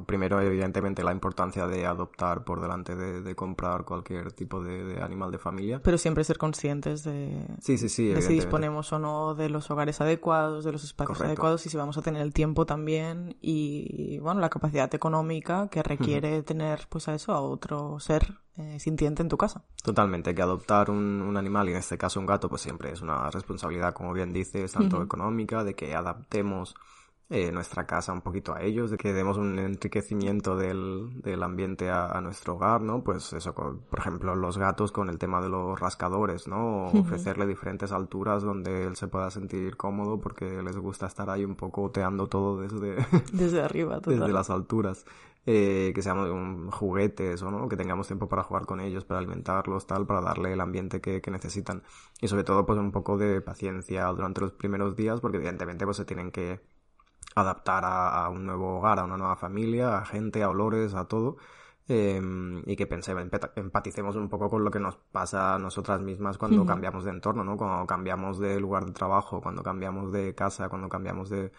Primero, 0.07 0.41
evidentemente, 0.41 1.03
la 1.03 1.11
importancia 1.11 1.67
de 1.67 1.85
adoptar 1.85 2.43
por 2.43 2.61
delante 2.61 2.95
de, 2.95 3.35
comprar 3.35 3.85
cualquier 3.85 4.31
tipo 4.31 4.63
de, 4.63 4.99
animal 5.03 5.29
de 5.29 5.37
familia. 5.37 5.81
Pero 5.83 5.99
siempre 5.99 6.23
ser 6.23 6.39
conscientes 6.39 7.03
de, 7.03 7.45
sí, 7.59 7.77
sí, 7.77 7.89
sí, 7.89 8.19
si 8.21 8.33
disponemos 8.33 8.91
o 8.91 8.97
no 8.97 9.35
de 9.35 9.49
los 9.49 9.69
hogares 9.69 10.01
adecuados, 10.01 10.65
de 10.65 10.71
los 10.71 10.83
espacios 10.83 11.21
adecuados 11.21 11.63
y 11.67 11.69
si 11.69 11.77
vamos 11.77 11.95
a 11.99 12.01
tener 12.01 12.23
el 12.23 12.33
tiempo 12.33 12.65
también 12.65 13.37
y, 13.39 14.17
bueno, 14.17 14.41
la 14.41 14.49
capacidad 14.49 14.93
económica 14.95 15.67
que 15.67 15.83
requiere 15.83 16.41
tener, 16.41 16.87
pues 16.89 17.07
a 17.07 17.13
eso, 17.13 17.33
a 17.33 17.41
otro 17.41 17.99
ser 17.99 18.42
eh, 18.57 18.79
sintiente 18.79 19.21
en 19.21 19.29
tu 19.29 19.37
casa. 19.37 19.63
Totalmente, 19.83 20.35
que 20.35 20.41
adoptar 20.41 20.89
un, 20.91 21.35
animal, 21.35 21.69
y 21.69 21.71
en 21.71 21.77
este 21.77 21.97
caso 21.97 22.19
un 22.19 22.25
gato, 22.25 22.49
pues 22.49 22.61
siempre 22.61 22.91
es 22.91 23.01
una 23.01 23.29
responsabilidad, 23.31 23.93
como 23.93 24.13
bien 24.13 24.31
dices, 24.31 24.73
tanto 24.73 25.01
económica, 25.01 25.63
de 25.63 25.73
que 25.73 25.95
adaptemos 25.95 26.75
eh, 27.29 27.51
nuestra 27.51 27.87
casa 27.87 28.13
un 28.13 28.21
poquito 28.21 28.53
a 28.53 28.61
ellos, 28.61 28.91
de 28.91 28.97
que 28.97 29.11
demos 29.11 29.37
un 29.37 29.57
enriquecimiento 29.57 30.55
del, 30.55 31.19
del 31.23 31.41
ambiente 31.41 31.89
a, 31.89 32.21
nuestro 32.21 32.53
hogar, 32.53 32.81
¿no? 32.81 33.03
Pues 33.03 33.33
eso, 33.33 33.55
por 33.55 33.97
ejemplo, 33.97 34.35
los 34.35 34.59
gatos 34.59 34.91
con 34.91 35.09
el 35.09 35.17
tema 35.17 35.41
de 35.41 35.49
los 35.49 35.79
rascadores, 35.79 36.47
¿no? 36.47 36.89
Ofrecerle 36.89 37.47
diferentes 37.47 37.91
alturas 37.91 38.43
donde 38.43 38.83
él 38.85 38.95
se 38.97 39.07
pueda 39.07 39.31
sentir 39.31 39.77
cómodo 39.77 40.19
porque 40.19 40.61
les 40.61 40.77
gusta 40.77 41.07
estar 41.07 41.29
ahí 41.31 41.43
un 41.43 41.55
poco 41.55 41.83
oteando 41.83 42.27
todo 42.27 42.59
desde... 42.59 43.03
Desde 43.31 43.63
arriba, 43.63 43.99
Desde 44.05 44.31
las 44.31 44.51
alturas 44.51 45.05
eh, 45.45 45.91
que 45.93 46.01
sean 46.01 46.69
juguetes 46.71 47.41
o 47.41 47.51
no, 47.51 47.67
que 47.67 47.77
tengamos 47.77 48.07
tiempo 48.07 48.29
para 48.29 48.43
jugar 48.43 48.65
con 48.65 48.79
ellos, 48.79 49.05
para 49.05 49.19
alimentarlos, 49.19 49.87
tal, 49.87 50.05
para 50.05 50.21
darle 50.21 50.53
el 50.53 50.61
ambiente 50.61 51.01
que, 51.01 51.21
que, 51.21 51.31
necesitan. 51.31 51.83
Y 52.21 52.27
sobre 52.27 52.43
todo, 52.43 52.65
pues 52.65 52.79
un 52.79 52.91
poco 52.91 53.17
de 53.17 53.41
paciencia 53.41 54.05
durante 54.07 54.41
los 54.41 54.53
primeros 54.53 54.95
días, 54.95 55.19
porque 55.21 55.37
evidentemente 55.37 55.85
pues 55.85 55.97
se 55.97 56.05
tienen 56.05 56.31
que 56.31 56.61
adaptar 57.35 57.85
a, 57.85 58.25
a 58.25 58.29
un 58.29 58.45
nuevo 58.45 58.77
hogar, 58.77 58.99
a 58.99 59.03
una 59.05 59.17
nueva 59.17 59.35
familia, 59.35 59.97
a 59.97 60.05
gente, 60.05 60.43
a 60.43 60.49
olores, 60.49 60.93
a 60.95 61.05
todo. 61.07 61.37
Eh, 61.89 62.21
y 62.65 62.75
que 62.77 62.87
pensemos, 62.87 63.25
empaticemos 63.57 64.15
un 64.15 64.29
poco 64.29 64.49
con 64.49 64.63
lo 64.63 64.71
que 64.71 64.79
nos 64.79 64.95
pasa 64.95 65.55
a 65.55 65.59
nosotras 65.59 65.99
mismas 65.99 66.37
cuando 66.37 66.65
cambiamos 66.65 67.03
de 67.03 67.11
entorno, 67.11 67.43
¿no? 67.43 67.57
Cuando 67.57 67.85
cambiamos 67.85 68.39
de 68.39 68.57
lugar 68.61 68.85
de 68.85 68.93
trabajo, 68.93 69.41
cuando 69.41 69.63
cambiamos 69.63 70.13
de 70.13 70.33
casa, 70.33 70.69
cuando 70.69 70.87
cambiamos 70.87 71.29
de, 71.29 71.51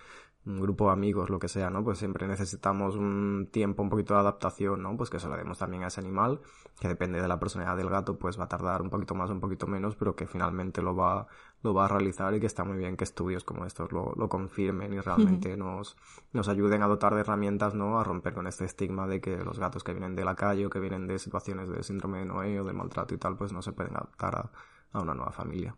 un 0.47 0.61
grupo 0.61 0.87
de 0.87 0.93
amigos, 0.93 1.31
lo 1.31 1.39
que 1.39 1.49
sea, 1.49 1.71
¿no? 1.71 1.83
Pues 1.83 1.99
siempre 1.99 2.27
necesitamos 2.29 2.97
un 2.97 3.49
tiempo, 3.51 3.83
un 3.83 3.89
poquito 3.89 4.15
de 4.15 4.21
adaptación, 4.21 4.83
¿no? 4.83 4.97
Pues 4.97 5.09
que 5.09 5.19
se 5.19 5.27
lo 5.27 5.37
demos 5.37 5.59
también 5.59 5.85
a 5.85 5.87
ese 5.87 6.01
animal, 6.01 6.41
que 6.79 6.89
depende 6.89 7.21
de 7.23 7.29
la 7.29 7.41
personalidad 7.41 7.77
del 7.77 7.89
gato, 7.89 8.19
pues 8.19 8.39
va 8.39 8.45
a 8.45 8.49
tardar 8.49 8.83
un 8.83 8.91
poquito 8.91 9.15
más, 9.15 9.31
un 9.31 9.41
poquito 9.41 9.67
menos, 9.67 9.97
pero 9.97 10.15
que 10.15 10.27
finalmente 10.27 10.83
lo 10.83 10.95
va, 10.95 11.27
lo 11.63 11.73
va 11.73 11.87
a 11.87 11.89
realizar 11.89 12.35
y 12.35 12.41
que 12.41 12.47
está 12.47 12.65
muy 12.65 12.77
bien 12.77 12.97
que 12.97 13.05
estudios 13.05 13.43
como 13.43 13.65
estos 13.65 13.91
lo, 13.93 14.13
lo 14.17 14.29
confirmen 14.29 14.93
y 14.93 15.01
realmente 15.01 15.57
nos, 15.57 15.97
nos 16.33 16.49
ayuden 16.49 16.83
a 16.83 16.89
dotar 16.89 17.15
de 17.15 17.23
herramientas, 17.23 17.75
¿no? 17.75 17.99
A 17.99 18.05
romper 18.05 18.35
con 18.35 18.47
este 18.47 18.67
estigma 18.67 19.07
de 19.07 19.23
que 19.23 19.39
los 19.39 19.59
gatos 19.59 19.83
que 19.83 19.93
vienen 19.93 20.15
de 20.15 20.25
la 20.25 20.35
calle 20.35 20.67
o 20.67 20.71
que 20.71 20.81
vienen 20.81 21.07
de 21.07 21.19
situaciones 21.19 21.71
de 21.71 21.83
síndrome 21.83 22.19
de 22.19 22.27
Noé 22.27 22.61
o 22.61 22.65
de 22.65 22.75
maltrato 22.75 23.15
y 23.15 23.19
tal, 23.19 23.37
pues 23.37 23.53
no 23.53 23.63
se 23.63 23.73
pueden 23.73 23.97
adaptar 23.97 24.37
a, 24.37 24.51
a 24.93 25.01
una 25.01 25.15
nueva 25.15 25.33
familia. 25.33 25.75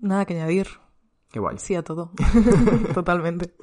Nada 0.00 0.24
que 0.26 0.34
añadir. 0.34 0.68
Qué 1.30 1.40
guay. 1.40 1.58
Sí 1.58 1.74
a 1.74 1.82
todo. 1.82 2.10
Totalmente. 2.94 3.54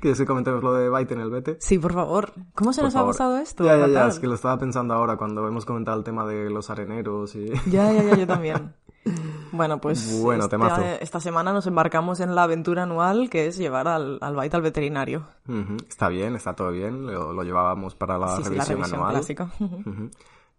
¿Quieres 0.00 0.18
que 0.18 0.26
comentemos 0.26 0.62
lo 0.62 0.72
de 0.74 0.88
Byte 0.88 1.12
en 1.12 1.20
el 1.20 1.30
Bete? 1.30 1.56
Sí, 1.58 1.78
por 1.78 1.94
favor. 1.94 2.32
¿Cómo 2.54 2.72
se 2.72 2.82
nos 2.82 2.94
ha 2.94 3.04
pasado 3.04 3.38
esto? 3.38 3.64
Ya, 3.64 3.76
ya, 3.76 3.88
ya. 3.88 4.06
Es 4.06 4.20
que 4.20 4.26
lo 4.26 4.34
estaba 4.34 4.58
pensando 4.58 4.94
ahora 4.94 5.16
cuando 5.16 5.46
hemos 5.48 5.64
comentado 5.64 5.98
el 5.98 6.04
tema 6.04 6.26
de 6.26 6.50
los 6.50 6.70
areneros 6.70 7.34
y... 7.34 7.50
Ya, 7.70 7.92
ya, 7.92 8.02
ya. 8.02 8.16
Yo 8.16 8.26
también. 8.26 8.74
Bueno, 9.52 9.80
pues 9.80 10.20
bueno, 10.20 10.46
este, 10.46 11.02
esta 11.02 11.20
semana 11.20 11.52
nos 11.52 11.68
embarcamos 11.68 12.18
en 12.18 12.34
la 12.34 12.42
aventura 12.42 12.82
anual 12.82 13.30
que 13.30 13.46
es 13.46 13.56
llevar 13.56 13.86
al, 13.86 14.18
al 14.20 14.34
Byte 14.34 14.54
al 14.54 14.62
veterinario. 14.62 15.28
Está 15.88 16.08
bien, 16.08 16.34
está 16.34 16.54
todo 16.54 16.72
bien. 16.72 17.06
Lo, 17.06 17.40
llevábamos 17.44 17.94
para 17.94 18.18
la, 18.18 18.36
revisión, 18.36 18.52
sí, 18.52 18.58
la 18.58 18.64
revisión 18.64 19.00
anual. 19.00 20.10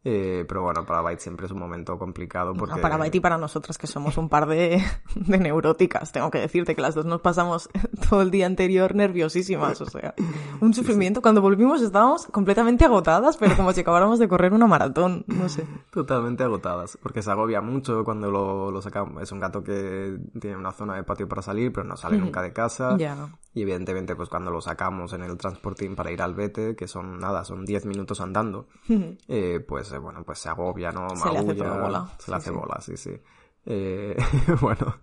Eh, 0.10 0.46
pero 0.48 0.62
bueno, 0.62 0.86
para 0.86 1.02
Byte 1.02 1.20
siempre 1.20 1.48
es 1.48 1.52
un 1.52 1.60
momento 1.60 2.00
complicado 2.00 2.54
porque... 2.54 2.80
para 2.80 2.96
Byte 2.96 3.16
y 3.16 3.20
para 3.20 3.38
nosotras 3.38 3.78
que 3.78 3.88
somos 3.88 4.18
un 4.18 4.30
par 4.30 4.48
de, 4.48 4.82
de, 5.16 5.38
neuróticas. 5.38 6.14
Tengo 6.14 6.32
que 6.32 6.40
decirte 6.40 6.76
que 6.76 6.82
las 6.82 6.96
dos 6.96 7.04
nos 7.04 7.20
pasamos 7.20 7.68
todo 8.10 8.22
el 8.22 8.32
día 8.32 8.46
anterior 8.46 8.96
nerviosísimas. 8.96 9.82
O 9.82 9.86
sea, 9.86 10.16
un 10.62 10.74
sufrimiento. 10.74 11.22
Cuando 11.22 11.42
volvimos 11.42 11.82
estábamos 11.82 12.26
completamente 12.28 12.86
agotadas, 12.86 13.36
pero 13.36 13.58
como 13.58 13.74
si 13.74 13.82
acabáramos 13.82 14.18
de 14.18 14.30
correr 14.30 14.54
una 14.54 14.66
maratón. 14.66 15.26
No 15.28 15.50
sé. 15.50 15.68
Totalmente 15.92 16.42
agotadas. 16.42 16.98
Porque 17.04 17.22
se 17.22 17.30
agobia 17.30 17.60
mucho 17.60 18.06
cuando 18.06 18.32
lo, 18.32 18.72
lo 18.72 18.82
sacamos. 18.82 19.22
Es 19.22 19.34
un 19.34 19.42
gato 19.42 19.62
que 19.62 20.18
tiene 20.40 20.56
una 20.56 20.72
zona 20.72 20.96
de 20.96 21.04
patio 21.04 21.28
para 21.28 21.42
salir, 21.42 21.74
pero 21.74 21.86
no 21.86 21.98
sale 21.98 22.18
nunca 22.18 22.42
de 22.42 22.54
casa. 22.54 22.96
Ya. 22.98 23.28
Y 23.58 23.64
evidentemente, 23.64 24.16
pues 24.16 24.30
cuando 24.30 24.52
lo 24.52 24.62
sacamos 24.62 25.14
en 25.14 25.24
el 25.24 25.36
transportín 25.36 25.96
para 25.96 26.12
ir 26.12 26.22
al 26.22 26.36
vete, 26.36 26.76
que 26.76 26.88
son 26.88 27.18
nada, 27.18 27.44
son 27.44 27.66
10 27.66 27.88
minutos 27.88 28.22
andando, 28.22 28.68
eh, 29.28 29.66
pues 29.68 29.92
eh, 29.94 29.98
bueno, 29.98 30.24
pues 30.24 30.38
se 30.38 30.50
agobia, 30.50 30.92
¿no? 30.92 31.10
Se 31.16 31.32
le 31.32 31.40
hace 31.40 31.54
bola. 31.54 32.08
Se 32.20 32.30
le 32.30 32.38
hace 32.38 32.52
bola, 32.52 32.80
sí, 32.80 32.96
sí. 32.96 33.20
Eh, 33.66 34.16
bueno, 34.62 34.98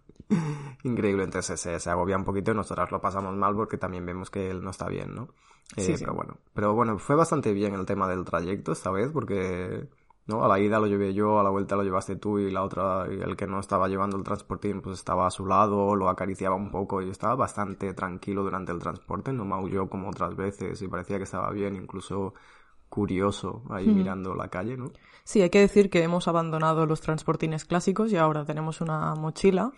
increíble. 0.84 1.24
Entonces 1.24 1.58
se, 1.58 1.80
se, 1.80 1.90
agobia 1.90 2.16
un 2.16 2.22
poquito 2.22 2.52
y 2.52 2.54
nosotras 2.54 2.92
lo 2.92 3.00
pasamos 3.00 3.34
mal 3.34 3.56
porque 3.56 3.76
también 3.76 4.06
vemos 4.06 4.30
que 4.30 4.48
él 4.48 4.62
no 4.62 4.70
está 4.70 4.86
bien, 4.86 5.12
¿no? 5.16 5.30
sí, 5.76 5.96
Pero 5.98 6.14
bueno, 6.14 6.36
pero 6.52 6.74
bueno, 6.74 6.96
fue 7.00 7.16
bastante 7.16 7.52
bien 7.52 7.74
el 7.74 7.86
tema 7.86 8.06
del 8.06 8.24
trayecto 8.24 8.70
esta 8.70 8.92
vez 8.92 9.10
porque 9.10 9.88
¿no? 10.26 10.44
A 10.44 10.48
la 10.48 10.58
ida 10.58 10.78
lo 10.78 10.86
llevé 10.86 11.14
yo, 11.14 11.38
a 11.38 11.42
la 11.42 11.50
vuelta 11.50 11.76
lo 11.76 11.82
llevaste 11.82 12.16
tú 12.16 12.38
y 12.38 12.50
la 12.50 12.62
otra, 12.62 13.06
y 13.10 13.20
el 13.20 13.36
que 13.36 13.46
no 13.46 13.60
estaba 13.60 13.88
llevando 13.88 14.16
el 14.16 14.24
transportín, 14.24 14.80
pues 14.80 14.98
estaba 14.98 15.26
a 15.26 15.30
su 15.30 15.46
lado, 15.46 15.94
lo 15.94 16.08
acariciaba 16.08 16.56
un 16.56 16.70
poco 16.70 17.02
y 17.02 17.10
estaba 17.10 17.34
bastante 17.34 17.92
tranquilo 17.94 18.42
durante 18.42 18.72
el 18.72 18.78
transporte, 18.78 19.32
no 19.32 19.44
maulló 19.44 19.88
como 19.88 20.08
otras 20.08 20.34
veces 20.36 20.80
y 20.82 20.88
parecía 20.88 21.18
que 21.18 21.24
estaba 21.24 21.50
bien, 21.50 21.76
incluso 21.76 22.34
curioso 22.88 23.62
ahí 23.70 23.88
mirando 23.88 24.34
la 24.34 24.48
calle, 24.48 24.76
¿no? 24.76 24.92
Sí, 25.24 25.42
hay 25.42 25.50
que 25.50 25.58
decir 25.58 25.90
que 25.90 26.02
hemos 26.02 26.28
abandonado 26.28 26.86
los 26.86 27.00
transportines 27.00 27.64
clásicos 27.64 28.12
y 28.12 28.16
ahora 28.16 28.44
tenemos 28.44 28.80
una 28.80 29.14
mochila 29.16 29.72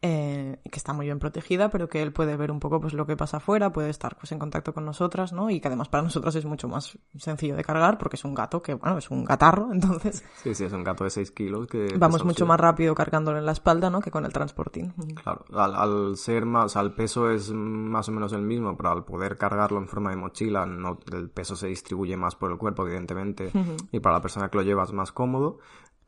eh, 0.00 0.60
que 0.70 0.78
está 0.78 0.92
muy 0.92 1.06
bien 1.06 1.18
protegida, 1.18 1.70
pero 1.70 1.88
que 1.88 2.02
él 2.02 2.12
puede 2.12 2.36
ver 2.36 2.52
un 2.52 2.60
poco 2.60 2.80
pues 2.80 2.92
lo 2.92 3.04
que 3.04 3.16
pasa 3.16 3.38
afuera, 3.38 3.72
puede 3.72 3.90
estar 3.90 4.16
pues 4.16 4.30
en 4.30 4.38
contacto 4.38 4.72
con 4.72 4.84
nosotras, 4.84 5.32
¿no? 5.32 5.50
Y 5.50 5.60
que 5.60 5.66
además 5.66 5.88
para 5.88 6.04
nosotras 6.04 6.36
es 6.36 6.44
mucho 6.44 6.68
más 6.68 6.96
sencillo 7.16 7.56
de 7.56 7.64
cargar 7.64 7.98
porque 7.98 8.14
es 8.14 8.24
un 8.24 8.32
gato 8.32 8.62
que, 8.62 8.74
bueno, 8.74 8.98
es 8.98 9.10
un 9.10 9.24
gatarro, 9.24 9.68
entonces... 9.72 10.24
Sí, 10.36 10.54
sí, 10.54 10.64
es 10.64 10.72
un 10.72 10.84
gato 10.84 11.02
de 11.02 11.10
6 11.10 11.32
kilos 11.32 11.66
que... 11.66 11.96
Vamos 11.98 12.24
mucho 12.24 12.46
más 12.46 12.60
rápido 12.60 12.94
cargándolo 12.94 13.38
en 13.38 13.46
la 13.46 13.52
espalda, 13.52 13.90
¿no? 13.90 14.00
Que 14.00 14.12
con 14.12 14.24
el 14.24 14.32
transportín. 14.32 14.94
Claro, 15.22 15.44
al, 15.52 16.16
ser 16.16 16.44
más, 16.44 16.76
al 16.76 16.94
peso 16.94 17.30
es 17.30 17.50
más 17.50 18.08
o 18.08 18.12
menos 18.12 18.32
el 18.32 18.42
mismo, 18.42 18.76
pero 18.76 18.90
al 18.90 19.04
poder 19.04 19.36
cargarlo 19.36 19.78
en 19.78 19.88
forma 19.88 20.10
de 20.10 20.16
mochila, 20.16 20.64
no, 20.64 21.00
el 21.12 21.28
peso 21.30 21.56
se 21.56 21.66
distribuye 21.66 22.16
más 22.16 22.36
por 22.36 22.52
el 22.52 22.58
cuerpo, 22.58 22.86
evidentemente, 22.86 23.50
y 23.90 23.98
para 23.98 24.16
la 24.16 24.22
persona 24.22 24.48
que 24.48 24.58
lo 24.58 24.62
lleva 24.62 24.84
es 24.84 24.92
más 24.92 25.10
cómodo 25.10 25.58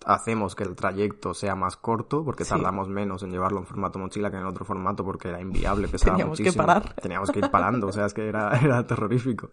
hacemos 0.07 0.55
que 0.55 0.65
el 0.65 0.75
trayecto 0.75 1.35
sea 1.35 1.55
más 1.55 1.77
corto 1.77 2.25
porque 2.25 2.45
tardamos 2.45 2.89
menos 2.89 3.23
en 3.23 3.31
llevarlo 3.31 3.59
en 3.59 3.67
formato 3.67 3.99
mochila 3.99 4.31
que 4.31 4.39
en 4.39 4.47
otro 4.47 4.65
formato 4.65 5.05
porque 5.05 5.29
era 5.29 5.41
inviable, 5.41 5.89
pesaba 5.89 6.17
Teníamos 6.17 6.39
que 6.39 6.53
parar. 6.53 6.95
Teníamos 6.95 7.31
que 7.31 7.41
ir 7.41 7.51
parando, 7.51 7.89
o 7.89 7.93
sea, 7.93 8.07
es 8.07 8.15
que 8.15 8.27
era, 8.27 8.59
era 8.63 8.87
terrorífico. 8.87 9.51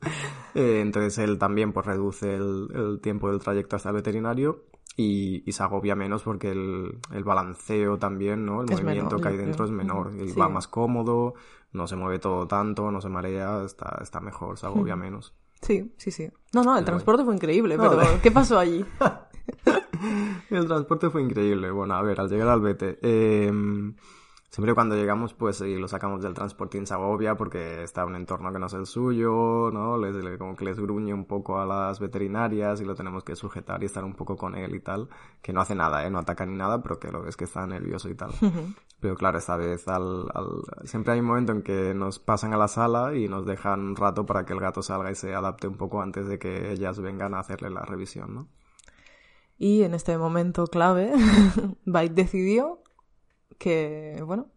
Eh, 0.55 0.81
entonces 0.81 1.17
él 1.17 1.37
también 1.37 1.73
pues 1.73 1.85
reduce 1.85 2.35
el, 2.35 2.99
tiempo 3.01 3.29
del 3.29 3.39
trayecto 3.39 3.75
hasta 3.75 3.89
el 3.89 3.95
veterinario 3.95 4.65
y, 4.95 5.43
y 5.47 5.51
se 5.51 5.63
agobia 5.63 5.95
menos 5.95 6.23
porque 6.23 6.51
el, 6.51 6.99
el 7.11 7.23
balanceo 7.23 7.97
también, 7.97 8.45
¿no? 8.45 8.61
El 8.61 8.69
movimiento 8.71 9.17
que 9.17 9.27
hay 9.27 9.37
dentro 9.37 9.65
es 9.65 9.71
menor 9.71 10.13
y 10.15 10.31
va 10.31 10.49
más 10.49 10.67
cómodo, 10.67 11.35
no 11.73 11.87
se 11.87 11.95
mueve 11.95 12.19
todo 12.19 12.47
tanto, 12.47 12.91
no 12.91 13.01
se 13.01 13.09
marea, 13.09 13.63
está, 13.63 13.99
está 14.01 14.19
mejor, 14.19 14.57
se 14.57 14.65
agobia 14.65 14.95
menos. 14.95 15.33
Sí, 15.61 15.93
sí, 15.97 16.11
sí. 16.11 16.29
No, 16.53 16.63
no, 16.63 16.77
el 16.77 16.85
transporte 16.85 17.23
fue 17.23 17.33
increíble, 17.33 17.77
pero 17.77 17.99
¿qué 18.21 18.31
pasó 18.31 18.59
allí? 18.59 18.85
el 20.49 20.67
transporte 20.67 21.09
fue 21.09 21.21
increíble. 21.21 21.71
Bueno, 21.71 21.95
a 21.95 22.01
ver, 22.01 22.19
al 22.19 22.29
llegar 22.29 22.49
al 22.49 22.61
Bete, 22.61 22.99
eh, 23.01 23.51
siempre 24.49 24.73
cuando 24.73 24.95
llegamos, 24.95 25.33
pues 25.33 25.57
sí, 25.57 25.77
lo 25.77 25.87
sacamos 25.87 26.21
del 26.21 26.33
transporte 26.33 26.77
en 26.77 26.87
Segovia 26.87 27.35
porque 27.35 27.83
está 27.83 28.05
un 28.05 28.15
entorno 28.15 28.51
que 28.51 28.59
no 28.59 28.67
es 28.67 28.73
el 28.73 28.85
suyo, 28.85 29.69
¿no? 29.71 29.97
Les, 29.97 30.37
como 30.37 30.55
que 30.55 30.65
les 30.65 30.79
gruñe 30.79 31.13
un 31.13 31.25
poco 31.25 31.59
a 31.59 31.65
las 31.65 31.99
veterinarias 31.99 32.81
y 32.81 32.85
lo 32.85 32.95
tenemos 32.95 33.23
que 33.23 33.35
sujetar 33.35 33.81
y 33.83 33.85
estar 33.85 34.03
un 34.03 34.13
poco 34.13 34.35
con 34.35 34.55
él 34.55 34.75
y 34.75 34.79
tal. 34.79 35.09
Que 35.41 35.53
no 35.53 35.61
hace 35.61 35.75
nada, 35.75 36.05
¿eh? 36.05 36.09
No 36.09 36.19
ataca 36.19 36.45
ni 36.45 36.55
nada, 36.55 36.81
pero 36.81 36.99
que 36.99 37.11
lo 37.11 37.21
ves 37.21 37.37
que 37.37 37.45
está 37.45 37.65
nervioso 37.67 38.09
y 38.09 38.15
tal. 38.15 38.31
Pero 38.99 39.15
claro, 39.15 39.37
esta 39.37 39.57
vez 39.57 39.87
al, 39.87 40.25
al, 40.33 40.63
siempre 40.85 41.13
hay 41.13 41.19
un 41.19 41.27
momento 41.27 41.51
en 41.51 41.61
que 41.61 41.93
nos 41.93 42.19
pasan 42.19 42.53
a 42.53 42.57
la 42.57 42.67
sala 42.67 43.15
y 43.15 43.27
nos 43.27 43.45
dejan 43.45 43.79
un 43.81 43.95
rato 43.95 44.25
para 44.25 44.45
que 44.45 44.53
el 44.53 44.59
gato 44.59 44.81
salga 44.81 45.11
y 45.11 45.15
se 45.15 45.35
adapte 45.35 45.67
un 45.67 45.77
poco 45.77 46.01
antes 46.01 46.27
de 46.27 46.39
que 46.39 46.71
ellas 46.71 46.99
vengan 46.99 47.33
a 47.35 47.39
hacerle 47.39 47.69
la 47.69 47.81
revisión, 47.81 48.33
¿no? 48.33 48.47
Y 49.58 49.84
en 49.84 49.93
este 49.93 50.18
momento 50.18 50.68
clave, 50.68 51.12
Byte 51.86 52.14
decidió 52.14 52.84
que, 53.58 54.22
bueno, 54.26 54.51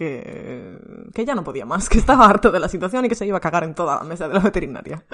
que, 0.00 0.78
que 1.12 1.26
ya 1.26 1.34
no 1.34 1.44
podía 1.44 1.66
más, 1.66 1.88
que 1.90 1.98
estaba 1.98 2.26
harto 2.26 2.50
de 2.50 2.58
la 2.58 2.68
situación 2.68 3.04
y 3.04 3.08
que 3.08 3.14
se 3.14 3.26
iba 3.26 3.36
a 3.36 3.40
cagar 3.40 3.64
en 3.64 3.74
toda 3.74 3.96
la 3.96 4.04
mesa 4.04 4.28
de 4.28 4.34
la 4.34 4.40
veterinaria. 4.40 5.04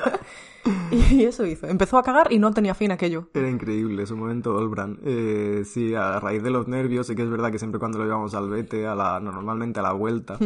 y 0.93 1.25
eso 1.25 1.45
hizo. 1.45 1.67
Empezó 1.67 1.99
a 1.99 2.05
cagar 2.05 2.33
y 2.33 2.39
no 2.39 2.53
tenía 2.53 2.73
fin 2.73 2.93
aquello. 2.93 3.29
Era 3.35 3.51
increíble 3.51 4.05
ese 4.05 4.15
momento, 4.15 4.55
Olbran. 4.55 5.01
Eh, 5.05 5.63
sí, 5.65 5.93
a 5.95 6.21
raíz 6.21 6.41
de 6.43 6.51
los 6.51 6.69
nervios, 6.69 7.09
sí 7.09 7.17
que 7.17 7.23
es 7.23 7.31
verdad 7.31 7.51
que 7.51 7.59
siempre 7.59 7.81
cuando 7.81 7.99
lo 7.99 8.05
llevamos 8.05 8.35
al 8.35 8.49
vete, 8.49 8.87
a 8.87 8.95
la, 8.95 9.19
normalmente 9.19 9.81
a 9.81 9.83
la 9.83 9.93
vuelta, 9.93 10.39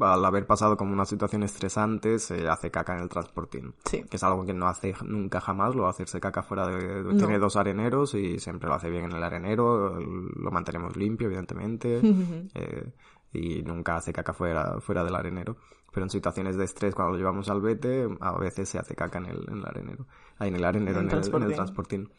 al 0.00 0.24
haber 0.24 0.46
pasado 0.46 0.76
como 0.76 0.92
una 0.92 1.04
situación 1.04 1.44
estresante, 1.44 2.18
se 2.18 2.48
hace 2.48 2.72
caca 2.72 2.96
en 2.96 3.02
el 3.02 3.08
transportín. 3.08 3.74
Sí. 3.84 4.02
Que 4.10 4.16
es 4.16 4.24
algo 4.24 4.44
que 4.44 4.54
no 4.54 4.66
hace 4.66 4.92
nunca 5.04 5.40
jamás, 5.40 5.76
lo 5.76 5.86
hacerse 5.86 6.18
caca 6.18 6.42
fuera 6.42 6.66
de... 6.66 7.14
Tiene 7.16 7.38
dos 7.38 7.54
areneros 7.54 8.14
y 8.14 8.40
siempre 8.40 8.68
lo 8.68 8.74
hace 8.74 8.90
bien 8.90 9.04
en 9.04 9.12
el 9.12 9.22
arenero, 9.22 10.00
lo 10.00 10.50
mantenemos 10.50 10.96
limpio, 10.96 11.28
evidentemente. 11.28 12.00
eh, 12.54 12.92
y 13.34 13.62
nunca 13.62 13.96
hace 13.96 14.12
caca 14.12 14.32
fuera, 14.32 14.80
fuera 14.80 15.04
del 15.04 15.14
arenero. 15.14 15.56
Pero 15.92 16.06
en 16.06 16.10
situaciones 16.10 16.56
de 16.56 16.64
estrés, 16.64 16.94
cuando 16.94 17.12
lo 17.12 17.18
llevamos 17.18 17.48
al 17.50 17.60
vete, 17.60 18.08
a 18.20 18.36
veces 18.38 18.68
se 18.68 18.78
hace 18.78 18.94
caca 18.94 19.18
en 19.18 19.26
el, 19.26 19.44
en 19.48 19.58
el 19.58 19.64
arenero. 19.66 20.06
Ahí 20.38 20.48
en 20.48 20.56
el 20.56 20.64
arenero, 20.64 21.00
en, 21.00 21.10
el, 21.10 21.34
en 21.34 21.42
el 21.42 21.54
transportín. 21.54 22.10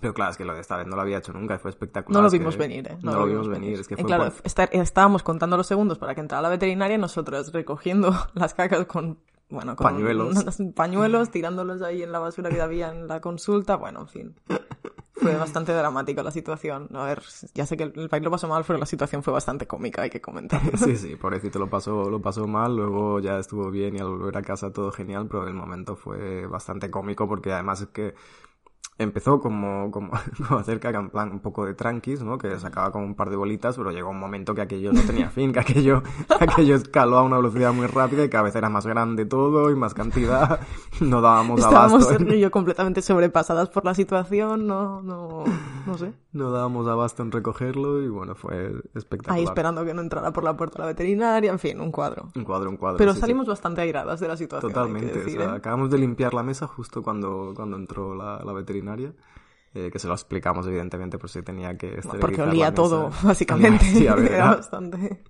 Pero 0.00 0.14
claro, 0.14 0.30
es 0.30 0.36
que 0.36 0.44
lo 0.44 0.54
de 0.54 0.60
esta 0.60 0.76
vez 0.76 0.86
no 0.86 0.94
lo 0.96 1.02
había 1.02 1.18
hecho 1.18 1.32
nunca 1.32 1.56
y 1.56 1.58
fue 1.58 1.70
espectacular. 1.70 2.22
No 2.22 2.24
lo 2.26 2.30
vimos 2.30 2.56
venir, 2.56 2.86
¿eh? 2.86 2.98
No, 3.02 3.14
lo 3.18 3.26
vimos 3.26 3.48
venir. 3.48 3.80
Es 3.80 3.88
que 3.88 3.96
fue 3.96 4.04
claro, 4.06 4.24
cuan- 4.24 4.34
estar- 4.44 4.68
estábamos 4.72 5.22
contando 5.24 5.56
los 5.56 5.66
segundos 5.66 5.98
para 5.98 6.14
que 6.14 6.20
entrara 6.20 6.40
la 6.42 6.48
veterinaria 6.50 6.94
y 6.94 6.98
nosotros 7.00 7.52
recogiendo 7.52 8.14
las 8.34 8.54
cacas 8.54 8.86
con, 8.86 9.18
bueno, 9.50 9.74
con 9.76 9.84
Pañuelos. 9.84 10.36
pañuelos, 10.76 11.30
tirándolos 11.30 11.82
ahí 11.82 12.02
en 12.04 12.12
la 12.12 12.20
basura 12.20 12.48
que 12.48 12.60
había 12.60 12.90
en 12.90 13.08
la 13.08 13.20
consulta. 13.20 13.74
Bueno, 13.76 14.02
en 14.02 14.08
fin. 14.08 14.34
Fue 15.14 15.36
bastante 15.36 15.72
dramática 15.72 16.22
la 16.22 16.30
situación. 16.30 16.88
A 16.94 17.04
ver, 17.04 17.22
ya 17.54 17.66
sé 17.66 17.76
que 17.76 17.84
el, 17.84 18.08
país 18.08 18.22
lo 18.22 18.30
pasó 18.30 18.48
mal, 18.48 18.64
pero 18.66 18.78
la 18.78 18.86
situación 18.86 19.22
fue 19.22 19.32
bastante 19.32 19.66
cómica, 19.66 20.02
hay 20.02 20.10
que 20.10 20.20
comentar. 20.20 20.60
Sí, 20.78 20.96
sí, 20.96 21.16
pobrecito 21.16 21.58
lo 21.58 21.68
pasó, 21.68 22.08
lo 22.08 22.22
pasó 22.22 22.46
mal, 22.46 22.76
luego 22.76 23.20
ya 23.20 23.38
estuvo 23.38 23.70
bien 23.70 23.96
y 23.96 23.98
al 23.98 24.08
volver 24.08 24.36
a 24.36 24.42
casa 24.42 24.72
todo 24.72 24.92
genial, 24.92 25.26
pero 25.28 25.46
el 25.46 25.54
momento 25.54 25.96
fue 25.96 26.46
bastante 26.46 26.90
cómico 26.90 27.28
porque 27.28 27.52
además 27.52 27.80
es 27.80 27.88
que 27.88 28.14
empezó 28.98 29.40
como, 29.40 29.90
como, 29.90 30.10
como 30.48 30.60
hacer 30.60 30.80
caca 30.80 30.98
en 30.98 31.10
plan 31.10 31.30
un 31.30 31.40
poco 31.40 31.64
de 31.64 31.74
tranquis, 31.74 32.22
¿no? 32.22 32.36
Que 32.36 32.58
sacaba 32.58 32.90
como 32.90 33.04
un 33.04 33.14
par 33.14 33.30
de 33.30 33.36
bolitas, 33.36 33.76
pero 33.76 33.90
llegó 33.92 34.10
un 34.10 34.18
momento 34.18 34.54
que 34.54 34.62
aquello 34.62 34.92
no 34.92 35.00
tenía 35.02 35.30
fin, 35.30 35.52
que 35.52 35.60
aquello, 35.60 36.02
aquello 36.40 36.74
escaló 36.74 37.18
a 37.18 37.22
una 37.22 37.36
velocidad 37.36 37.72
muy 37.72 37.86
rápida 37.86 38.24
y 38.24 38.28
cada 38.28 38.44
vez 38.44 38.56
era 38.56 38.68
más 38.68 38.86
grande 38.86 39.24
todo 39.24 39.70
y 39.70 39.76
más 39.76 39.94
cantidad, 39.94 40.60
no 41.00 41.20
dábamos 41.20 41.60
Estábamos 41.60 42.06
abasto. 42.06 42.34
yo 42.34 42.50
completamente 42.50 43.00
sobrepasadas 43.00 43.68
por 43.70 43.84
la 43.84 43.94
situación, 43.94 44.66
no, 44.66 45.00
no, 45.02 45.44
no 45.86 45.98
sé. 45.98 46.12
No 46.30 46.50
dábamos 46.50 46.86
abasto 46.86 47.22
en 47.22 47.32
recogerlo 47.32 48.02
y 48.02 48.08
bueno, 48.08 48.34
fue 48.34 48.72
espectacular. 48.94 49.38
Ahí 49.38 49.44
esperando 49.44 49.84
que 49.84 49.94
no 49.94 50.02
entrara 50.02 50.30
por 50.30 50.44
la 50.44 50.56
puerta 50.56 50.80
la 50.80 50.86
veterinaria, 50.86 51.50
en 51.50 51.58
fin, 51.58 51.80
un 51.80 51.90
cuadro. 51.90 52.28
Un 52.34 52.44
cuadro, 52.44 52.68
un 52.68 52.76
cuadro. 52.76 52.98
Pero 52.98 53.12
sí, 53.12 53.16
sí. 53.16 53.20
salimos 53.22 53.46
bastante 53.46 53.80
airadas 53.80 54.20
de 54.20 54.28
la 54.28 54.36
situación. 54.36 54.70
Totalmente. 54.70 55.18
decir, 55.18 55.38
o 55.40 55.44
sea, 55.44 55.54
¿eh? 55.54 55.56
acabamos 55.56 55.90
de 55.90 55.96
limpiar 55.96 56.34
la 56.34 56.42
mesa 56.42 56.66
justo 56.66 57.02
cuando, 57.02 57.52
cuando 57.56 57.76
entró 57.78 58.14
la, 58.14 58.42
la 58.44 58.52
veterinaria. 58.52 59.14
Eh, 59.86 59.90
que 59.90 59.98
se 59.98 60.08
lo 60.08 60.14
explicamos, 60.14 60.66
evidentemente, 60.66 61.18
por 61.18 61.30
si 61.30 61.42
tenía 61.42 61.76
que 61.76 61.98
esterilizar 61.98 62.20
Porque 62.20 62.42
olía 62.42 62.74
todo, 62.74 63.10
básicamente. 63.22 63.84
Sí, 63.84 64.06
a 64.06 64.14
ver, 64.14 64.32
Era 64.32 64.36
era, 64.36 64.50
bastante. 64.56 65.22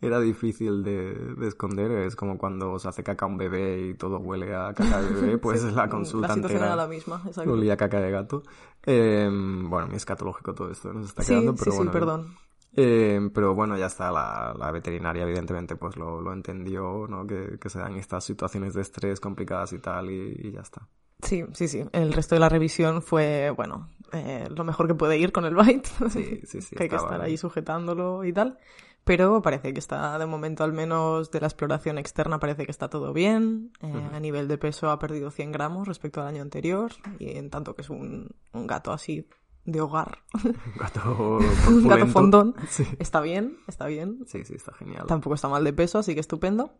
era 0.00 0.20
difícil 0.20 0.82
de, 0.82 1.14
de 1.36 1.48
esconder. 1.48 1.90
Es 1.92 2.16
como 2.16 2.38
cuando 2.38 2.78
se 2.78 2.88
hace 2.88 3.02
caca 3.04 3.24
a 3.26 3.28
un 3.28 3.36
bebé 3.36 3.88
y 3.90 3.94
todo 3.94 4.18
huele 4.18 4.54
a 4.54 4.74
caca 4.74 5.00
de 5.02 5.10
bebé, 5.10 5.38
pues 5.38 5.62
la 5.64 5.88
consulta 5.88 6.28
La 6.28 6.34
situación 6.34 6.62
entera 6.62 6.66
era 6.66 6.76
la 6.76 6.88
misma, 6.88 7.22
exacto. 7.26 7.52
olía 7.52 7.74
a 7.74 7.76
caca 7.76 8.00
de 8.00 8.10
gato. 8.10 8.42
Eh, 8.84 9.28
bueno, 9.30 9.86
muy 9.88 9.96
escatológico 9.96 10.54
todo 10.54 10.70
esto, 10.70 10.92
nos 10.92 11.06
está 11.06 11.22
Sí, 11.22 11.28
quedando, 11.32 11.54
sí, 11.56 11.58
pero 11.58 11.70
sí, 11.70 11.76
bueno. 11.76 11.90
perdón. 11.90 12.36
Eh, 12.74 13.30
pero 13.34 13.54
bueno, 13.54 13.76
ya 13.76 13.86
está, 13.86 14.10
la, 14.10 14.54
la 14.58 14.70
veterinaria 14.72 15.24
evidentemente 15.24 15.76
pues 15.76 15.96
lo, 15.96 16.20
lo 16.20 16.32
entendió, 16.32 17.06
¿no? 17.08 17.26
Que, 17.26 17.58
que 17.60 17.68
se 17.68 17.78
dan 17.78 17.96
estas 17.96 18.24
situaciones 18.24 18.74
de 18.74 18.80
estrés 18.82 19.20
complicadas 19.20 19.72
y 19.74 19.78
tal 19.78 20.10
y, 20.10 20.34
y 20.48 20.52
ya 20.52 20.60
está. 20.62 20.88
Sí, 21.22 21.44
sí, 21.54 21.68
sí. 21.68 21.84
El 21.92 22.12
resto 22.12 22.34
de 22.34 22.40
la 22.40 22.48
revisión 22.48 23.00
fue, 23.02 23.50
bueno, 23.56 23.88
eh, 24.12 24.48
lo 24.54 24.64
mejor 24.64 24.86
que 24.88 24.94
puede 24.94 25.18
ir 25.18 25.32
con 25.32 25.44
el 25.44 25.54
byte. 25.54 25.88
Sí, 26.10 26.40
sí, 26.44 26.60
sí. 26.62 26.76
que 26.76 26.82
hay 26.84 26.88
que 26.88 26.96
estar 26.96 27.20
ahí 27.20 27.36
sujetándolo 27.36 28.24
y 28.24 28.32
tal. 28.32 28.58
Pero 29.04 29.42
parece 29.42 29.72
que 29.72 29.80
está, 29.80 30.16
de 30.18 30.26
momento 30.26 30.62
al 30.62 30.72
menos, 30.72 31.30
de 31.32 31.40
la 31.40 31.46
exploración 31.48 31.98
externa 31.98 32.38
parece 32.38 32.64
que 32.66 32.70
está 32.70 32.88
todo 32.88 33.12
bien. 33.12 33.72
Eh, 33.80 34.10
A 34.12 34.20
nivel 34.20 34.46
de 34.46 34.58
peso 34.58 34.90
ha 34.90 34.98
perdido 35.00 35.30
100 35.32 35.50
gramos 35.50 35.88
respecto 35.88 36.20
al 36.20 36.28
año 36.28 36.42
anterior. 36.42 36.92
Y 37.18 37.36
en 37.36 37.50
tanto 37.50 37.74
que 37.74 37.82
es 37.82 37.90
un, 37.90 38.30
un 38.52 38.66
gato 38.68 38.92
así 38.92 39.26
de 39.64 39.80
hogar, 39.80 40.18
Un 40.44 40.54
gato 40.78 41.38
un 41.68 41.88
gato 41.88 42.06
fondón, 42.08 42.54
Sí. 42.68 42.84
está 42.98 43.20
bien, 43.20 43.58
está 43.68 43.86
bien. 43.86 44.18
sí, 44.26 44.44
sí, 44.44 44.54
está 44.54 44.72
genial. 44.74 45.06
Tampoco 45.06 45.34
está 45.34 45.48
mal 45.48 45.62
de 45.64 45.72
peso, 45.72 45.98
así 45.98 46.14
que 46.14 46.20
estupendo. 46.20 46.72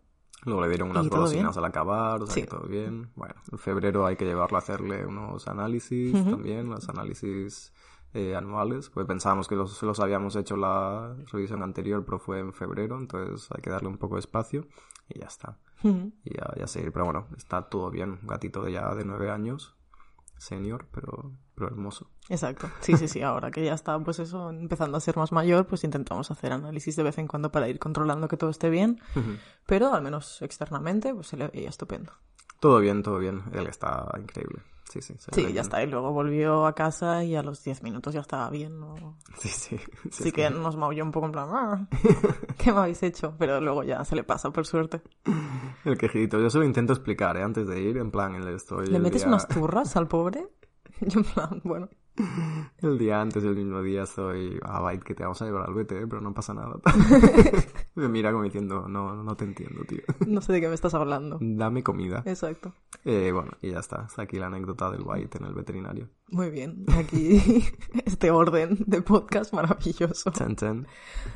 Luego 0.44 0.60
le 0.62 0.68
dieron 0.68 0.90
unas 0.90 1.04
golosinas 1.08 1.56
al 1.56 1.64
acabar, 1.64 2.20
o 2.22 2.26
sea 2.26 2.34
Sí. 2.34 2.40
que 2.42 2.46
todo 2.48 2.66
bien. 2.66 3.10
Bueno, 3.14 3.34
en 3.50 3.58
febrero 3.58 4.06
hay 4.06 4.16
que 4.16 4.24
llevarlo 4.24 4.56
a 4.56 4.60
hacerle 4.60 5.06
unos 5.06 5.46
análisis 5.46 6.12
también, 6.12 6.68
los 6.68 6.88
análisis 6.88 7.72
eh, 8.14 8.34
anuales. 8.34 8.90
Pues 8.90 9.06
pensábamos 9.06 9.46
que 9.48 9.54
los, 9.56 9.80
los 9.82 10.00
habíamos 10.00 10.34
hecho 10.36 10.56
la 10.56 11.14
revisión 11.30 11.62
anterior, 11.62 12.04
pero 12.04 12.18
fue 12.18 12.40
en 12.40 12.52
febrero, 12.52 12.98
entonces 12.98 13.48
hay 13.54 13.62
que 13.62 13.70
darle 13.70 13.88
un 13.88 13.98
poco 13.98 14.16
de 14.16 14.20
espacio 14.20 14.66
y 15.08 15.20
ya 15.20 15.26
está. 15.26 15.58
Y 15.84 16.34
ya, 16.36 16.52
ya 16.56 16.66
seguir. 16.66 16.92
Pero 16.92 17.04
bueno, 17.06 17.26
está 17.36 17.62
todo 17.68 17.90
bien. 17.90 18.18
Un 18.22 18.26
gatito 18.28 18.62
de 18.62 18.72
ya 18.72 18.94
de 18.94 19.04
nueve 19.04 19.30
años, 19.30 19.76
senior, 20.38 20.86
pero, 20.92 21.32
hermoso. 21.66 22.08
Exacto. 22.28 22.68
Sí, 22.80 22.96
sí, 22.96 23.08
sí. 23.08 23.22
Ahora 23.22 23.50
que 23.50 23.64
ya 23.64 23.74
está, 23.74 23.98
pues 23.98 24.18
eso, 24.18 24.50
empezando 24.50 24.96
a 24.96 25.00
ser 25.00 25.16
más 25.16 25.32
mayor, 25.32 25.66
pues 25.66 25.84
intentamos 25.84 26.30
hacer 26.30 26.52
análisis 26.52 26.96
de 26.96 27.02
vez 27.02 27.18
en 27.18 27.26
cuando 27.28 27.50
para 27.52 27.68
ir 27.68 27.78
controlando 27.78 28.28
que 28.28 28.36
todo 28.36 28.50
esté 28.50 28.70
bien. 28.70 29.00
Pero 29.66 29.92
al 29.94 30.02
menos 30.02 30.40
externamente, 30.42 31.14
pues 31.14 31.26
se 31.28 31.36
le 31.36 31.48
veía 31.48 31.68
estupendo. 31.68 32.12
Todo 32.60 32.78
bien, 32.80 33.02
todo 33.02 33.18
bien. 33.18 33.42
Él 33.52 33.66
está 33.66 34.06
increíble. 34.20 34.60
Sí, 34.88 35.00
sí. 35.00 35.14
Sí, 35.32 35.52
ya 35.54 35.62
está. 35.62 35.82
Y 35.82 35.86
luego 35.86 36.12
volvió 36.12 36.66
a 36.66 36.74
casa 36.74 37.24
y 37.24 37.34
a 37.34 37.42
los 37.42 37.64
10 37.64 37.82
minutos 37.82 38.12
ya 38.12 38.20
estaba 38.20 38.50
bien. 38.50 38.78
¿no? 38.78 39.16
Sí, 39.38 39.48
sí. 39.48 39.78
sí, 39.78 40.08
Así 40.10 40.22
sí. 40.24 40.32
que 40.32 40.50
nos 40.50 40.76
maulló 40.76 41.02
un 41.02 41.12
poco 41.12 41.26
en 41.26 41.32
plan, 41.32 41.48
"Ah, 41.50 41.88
¿qué 42.58 42.72
me 42.72 42.78
habéis 42.80 43.02
hecho? 43.02 43.34
Pero 43.38 43.58
luego 43.60 43.84
ya 43.84 44.04
se 44.04 44.14
le 44.16 44.22
pasa, 44.22 44.50
por 44.50 44.66
suerte. 44.66 45.00
El 45.86 45.96
quejidito. 45.96 46.38
Yo 46.38 46.50
se 46.50 46.58
lo 46.58 46.64
intento 46.64 46.92
explicar, 46.92 47.38
¿eh? 47.38 47.42
Antes 47.42 47.66
de 47.68 47.80
ir, 47.80 47.96
en 47.96 48.10
plan, 48.10 48.44
le 48.44 48.54
estoy... 48.54 48.86
¿Le 48.88 48.98
metes 48.98 49.22
día- 49.22 49.28
unas 49.28 49.48
turras 49.48 49.96
al 49.96 50.08
pobre? 50.08 50.46
Yo 51.08 51.20
en 51.20 51.24
plan, 51.24 51.60
bueno. 51.64 51.88
El 52.78 52.98
día 52.98 53.20
antes, 53.20 53.42
el 53.42 53.56
mismo 53.56 53.82
día, 53.82 54.02
estoy... 54.02 54.58
Ah, 54.62 54.80
Byte, 54.82 55.02
que 55.02 55.14
te 55.14 55.22
vamos 55.22 55.40
a 55.40 55.46
llevar 55.46 55.66
al 55.66 55.74
BT, 55.74 56.06
pero 56.08 56.20
no 56.20 56.34
pasa 56.34 56.52
nada. 56.52 56.74
Me 57.94 58.08
mira 58.08 58.30
como 58.30 58.44
diciendo, 58.44 58.86
no, 58.88 59.22
no 59.22 59.36
te 59.36 59.44
entiendo, 59.44 59.82
tío. 59.84 60.02
No 60.26 60.40
sé 60.42 60.52
de 60.52 60.60
qué 60.60 60.68
me 60.68 60.74
estás 60.74 60.94
hablando. 60.94 61.38
Dame 61.40 61.82
comida. 61.82 62.22
Exacto. 62.26 62.74
Eh, 63.04 63.32
bueno, 63.32 63.52
y 63.62 63.70
ya 63.70 63.80
está. 63.80 64.04
Está 64.06 64.22
aquí 64.22 64.38
la 64.38 64.46
anécdota 64.46 64.90
del 64.90 65.02
White 65.04 65.38
en 65.38 65.44
el 65.46 65.54
veterinario. 65.54 66.10
Muy 66.28 66.50
bien. 66.50 66.84
Aquí 66.96 67.42
este 68.04 68.30
orden 68.30 68.78
de 68.86 69.02
podcast 69.02 69.52
maravilloso. 69.52 70.30
Chan, 70.30 70.56
chan. 70.56 70.86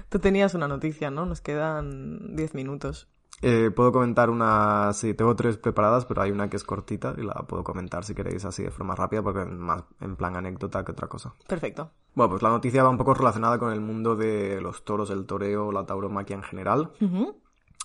Tú 0.09 0.19
tenías 0.19 0.55
una 0.55 0.69
noticia, 0.69 1.11
¿no? 1.11 1.27
Nos 1.27 1.41
quedan 1.41 2.37
10 2.37 2.55
minutos. 2.55 3.09
Eh, 3.43 3.71
puedo 3.71 3.93
comentar 3.93 4.31
una, 4.31 4.93
sí, 4.95 5.13
tengo 5.15 5.37
tres 5.37 5.59
preparadas, 5.59 6.07
pero 6.07 6.23
hay 6.23 6.31
una 6.31 6.49
que 6.49 6.57
es 6.57 6.65
cortita 6.65 7.15
y 7.19 7.23
la 7.23 7.35
puedo 7.47 7.63
comentar 7.63 8.03
si 8.05 8.15
queréis 8.15 8.45
así 8.45 8.63
de 8.63 8.71
forma 8.71 8.95
rápida, 8.95 9.23
porque 9.23 9.43
es 9.43 9.49
más 9.49 9.85
en 10.01 10.17
plan 10.17 10.37
anécdota 10.37 10.85
que 10.85 10.93
otra 10.93 11.07
cosa. 11.07 11.35
Perfecto. 11.47 11.91
Bueno, 12.15 12.31
pues 12.31 12.43
la 12.43 12.49
noticia 12.49 12.83
va 12.83 12.89
un 12.89 12.97
poco 12.97 13.13
relacionada 13.13 13.59
con 13.59 13.73
el 13.73 13.81
mundo 13.81 14.17
de 14.17 14.61
los 14.61 14.85
toros, 14.85 15.11
el 15.11 15.27
toreo, 15.27 15.71
la 15.71 15.85
tauromaquia 15.85 16.37
en 16.37 16.43
general. 16.43 16.93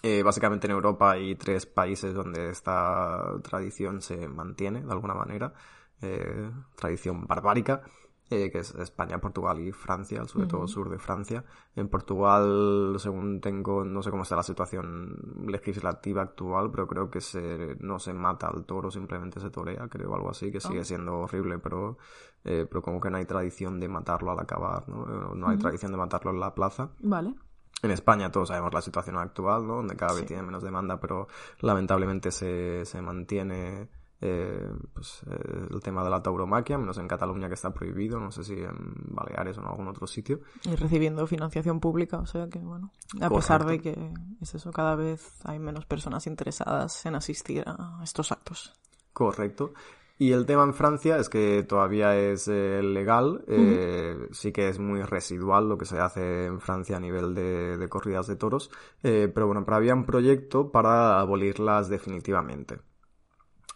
Eh, 0.03 0.23
básicamente 0.23 0.67
en 0.67 0.71
Europa 0.71 1.11
hay 1.11 1.35
tres 1.35 1.65
países 1.65 2.13
donde 2.13 2.49
esta 2.49 3.21
tradición 3.43 4.01
se 4.01 4.27
mantiene 4.27 4.81
de 4.81 4.91
alguna 4.91 5.13
manera. 5.13 5.53
Eh, 6.01 6.49
tradición 6.75 7.27
barbárica, 7.27 7.83
eh, 8.31 8.49
que 8.49 8.59
es 8.59 8.73
España, 8.75 9.19
Portugal 9.19 9.59
y 9.59 9.71
Francia, 9.73 10.25
sobre 10.25 10.47
todo 10.47 10.65
sur 10.67 10.89
de 10.89 10.97
Francia. 10.97 11.43
En 11.75 11.89
Portugal, 11.89 12.95
según 12.97 13.41
tengo, 13.41 13.83
no 13.83 14.01
sé 14.01 14.09
cómo 14.09 14.23
está 14.23 14.37
la 14.37 14.43
situación 14.43 15.17
legislativa 15.45 16.21
actual, 16.21 16.71
pero 16.71 16.87
creo 16.87 17.09
que 17.09 17.19
se, 17.19 17.75
no 17.81 17.99
se 17.99 18.13
mata 18.13 18.47
al 18.47 18.63
toro, 18.65 18.89
simplemente 18.89 19.41
se 19.41 19.49
torea, 19.49 19.87
creo, 19.89 20.15
algo 20.15 20.29
así, 20.29 20.49
que 20.49 20.61
sigue 20.61 20.85
siendo 20.85 21.19
horrible, 21.19 21.59
pero, 21.59 21.97
eh, 22.45 22.65
pero 22.69 22.81
como 22.81 23.01
que 23.01 23.09
no 23.09 23.17
hay 23.17 23.25
tradición 23.25 23.79
de 23.79 23.89
matarlo 23.89 24.31
al 24.31 24.39
acabar, 24.39 24.87
¿no? 24.87 25.03
Eh, 25.03 25.35
No 25.35 25.49
hay 25.49 25.57
tradición 25.57 25.91
de 25.91 25.97
matarlo 25.97 26.31
en 26.31 26.39
la 26.39 26.55
plaza. 26.55 26.91
Vale. 27.01 27.35
En 27.83 27.91
España 27.91 28.31
todos 28.31 28.47
sabemos 28.47 28.73
la 28.73 28.81
situación 28.81 29.17
actual, 29.17 29.67
¿no? 29.67 29.77
Donde 29.77 29.95
cada 29.95 30.13
vez 30.13 30.25
tiene 30.25 30.43
menos 30.43 30.63
demanda, 30.63 30.99
pero 30.99 31.27
lamentablemente 31.59 32.31
se, 32.31 32.85
se 32.85 33.01
mantiene 33.01 33.89
eh, 34.21 34.71
pues, 34.93 35.23
eh, 35.29 35.67
el 35.71 35.79
tema 35.81 36.03
de 36.03 36.09
la 36.09 36.21
tauromaquia, 36.21 36.77
menos 36.77 36.97
en 36.97 37.07
Cataluña 37.07 37.47
que 37.47 37.55
está 37.55 37.73
prohibido, 37.73 38.19
no 38.19 38.31
sé 38.31 38.43
si 38.43 38.53
en 38.53 38.93
Baleares 39.07 39.57
o 39.57 39.61
en 39.61 39.67
algún 39.67 39.87
otro 39.87 40.07
sitio. 40.07 40.41
Y 40.63 40.75
recibiendo 40.75 41.25
financiación 41.27 41.79
pública, 41.79 42.19
o 42.19 42.25
sea 42.25 42.47
que 42.47 42.59
bueno. 42.59 42.91
A 43.19 43.29
pesar 43.29 43.65
de 43.65 43.79
que 43.79 44.13
es 44.39 44.55
eso, 44.55 44.71
cada 44.71 44.95
vez 44.95 45.39
hay 45.43 45.59
menos 45.59 45.85
personas 45.85 46.27
interesadas 46.27 47.05
en 47.05 47.15
asistir 47.15 47.63
a 47.65 47.99
estos 48.03 48.31
actos. 48.31 48.73
Correcto. 49.13 49.73
Y 50.21 50.33
el 50.33 50.45
tema 50.45 50.63
en 50.65 50.75
Francia 50.75 51.17
es 51.17 51.29
que 51.29 51.63
todavía 51.63 52.15
es 52.15 52.47
eh, 52.47 52.83
legal, 52.83 53.43
eh, 53.47 54.27
sí 54.29 54.51
que 54.51 54.69
es 54.69 54.77
muy 54.77 55.01
residual 55.01 55.67
lo 55.67 55.79
que 55.79 55.85
se 55.85 55.97
hace 55.97 56.45
en 56.45 56.59
Francia 56.59 56.97
a 56.97 56.99
nivel 56.99 57.33
de, 57.33 57.75
de 57.75 57.89
corridas 57.89 58.27
de 58.27 58.35
toros, 58.35 58.69
eh, 59.01 59.31
pero 59.33 59.47
bueno, 59.47 59.65
pero 59.65 59.77
había 59.77 59.95
un 59.95 60.05
proyecto 60.05 60.71
para 60.71 61.19
abolirlas 61.19 61.89
definitivamente. 61.89 62.81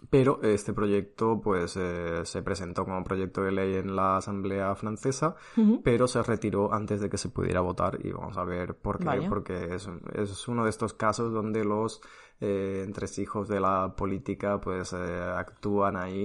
Pero 0.10 0.40
este 0.44 0.74
proyecto 0.74 1.42
pues 1.42 1.78
eh, 1.78 2.22
se 2.26 2.42
presentó 2.44 2.86
como 2.86 3.04
proyecto 3.04 3.42
de 3.42 3.52
ley 3.52 3.76
en 3.76 3.96
la 3.96 4.18
Asamblea 4.18 4.76
francesa, 4.76 5.36
pero 5.84 6.08
se 6.08 6.22
retiró 6.22 6.74
antes 6.74 7.00
de 7.02 7.10
que 7.10 7.18
se 7.18 7.30
pudiera 7.30 7.62
votar 7.62 7.98
y 8.04 8.12
vamos 8.12 8.38
a 8.38 8.44
ver 8.44 8.76
por 8.76 9.00
qué, 9.00 9.06
Vaya. 9.06 9.30
porque 9.30 9.74
es, 9.74 9.90
es 10.14 10.48
uno 10.48 10.66
de 10.66 10.70
estos 10.70 10.94
casos 10.94 11.34
donde 11.34 11.64
los 11.64 12.02
eh, 12.42 12.84
entresijos 12.86 13.48
de 13.48 13.62
la 13.62 13.96
política 13.96 14.60
pues 14.60 14.92
eh, 14.92 15.22
actúan 15.38 15.96
ahí 15.96 16.20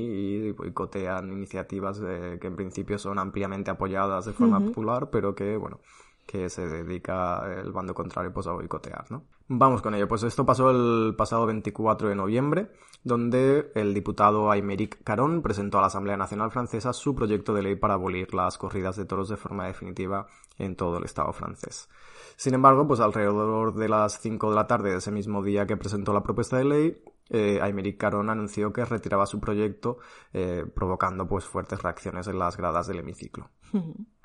y 0.48 0.50
boicotean 0.50 1.30
iniciativas 1.30 2.02
eh, 2.04 2.36
que 2.40 2.48
en 2.48 2.56
principio 2.56 2.98
son 2.98 3.20
ampliamente 3.20 3.70
apoyadas 3.70 4.24
de 4.24 4.32
forma 4.32 4.58
popular, 4.58 5.08
pero 5.10 5.36
que 5.36 5.56
bueno 5.56 5.78
que 6.26 6.48
se 6.48 6.66
dedica 6.66 7.44
el 7.60 7.70
bando 7.70 7.94
contrario 7.94 8.32
pues 8.32 8.48
a 8.48 8.52
boicotear, 8.52 9.04
¿no? 9.10 9.22
Vamos 9.46 9.82
con 9.82 9.94
ello, 9.94 10.08
pues 10.08 10.24
esto 10.24 10.44
pasó 10.44 10.70
el 10.70 11.14
pasado 11.16 11.46
24 11.46 12.08
de 12.08 12.14
noviembre, 12.16 12.70
donde 13.02 13.72
el 13.74 13.94
diputado 13.94 14.50
Aymeric 14.50 15.02
Caron 15.02 15.42
presentó 15.42 15.78
a 15.78 15.82
la 15.82 15.86
Asamblea 15.86 16.16
Nacional 16.16 16.50
Francesa 16.50 16.92
su 16.92 17.14
proyecto 17.14 17.54
de 17.54 17.62
ley 17.62 17.76
para 17.76 17.94
abolir 17.94 18.34
las 18.34 18.58
corridas 18.58 18.96
de 18.96 19.04
toros 19.04 19.28
de 19.28 19.36
forma 19.36 19.66
definitiva 19.66 20.26
en 20.58 20.76
todo 20.76 20.98
el 20.98 21.04
Estado 21.04 21.32
francés. 21.32 21.88
Sin 22.36 22.54
embargo, 22.54 22.86
pues 22.86 23.00
alrededor 23.00 23.74
de 23.74 23.88
las 23.88 24.20
5 24.20 24.50
de 24.50 24.56
la 24.56 24.66
tarde 24.66 24.90
de 24.90 24.98
ese 24.98 25.10
mismo 25.10 25.42
día 25.42 25.66
que 25.66 25.76
presentó 25.76 26.12
la 26.12 26.22
propuesta 26.22 26.58
de 26.58 26.64
ley, 26.64 27.02
eh, 27.30 27.60
Aymeric 27.62 27.98
Caron 27.98 28.28
anunció 28.28 28.72
que 28.72 28.84
retiraba 28.84 29.26
su 29.26 29.40
proyecto, 29.40 29.98
eh, 30.32 30.64
provocando 30.74 31.26
pues 31.26 31.44
fuertes 31.44 31.82
reacciones 31.82 32.26
en 32.26 32.38
las 32.38 32.56
gradas 32.56 32.86
del 32.86 32.98
hemiciclo. 32.98 33.50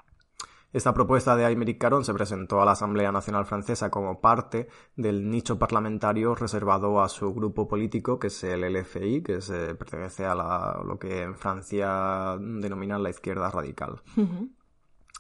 Esta 0.76 0.94
propuesta 0.94 1.38
de 1.38 1.46
Aymeric 1.46 1.78
Caron 1.78 2.04
se 2.04 2.14
presentó 2.14 2.62
a 2.62 2.66
la 2.66 2.72
Asamblea 2.74 3.10
Nacional 3.10 3.46
Francesa 3.46 3.90
como 3.90 4.20
parte 4.20 4.68
del 4.98 5.30
nicho 5.30 5.58
parlamentario 5.58 6.36
reservado 6.36 7.02
a 7.02 7.08
su 7.08 7.34
grupo 7.34 7.66
político, 7.66 8.20
que 8.20 8.28
es 8.28 8.44
el 8.44 8.62
LFI, 8.66 9.24
que 9.24 9.40
se 9.40 9.74
pertenece 9.76 10.26
a 10.26 10.36
la- 10.36 10.82
lo 10.86 11.00
que 11.00 11.22
en 11.22 11.36
Francia 11.36 12.36
denominan 12.38 13.04
la 13.04 13.10
izquierda 13.10 13.50
radical. 13.50 14.02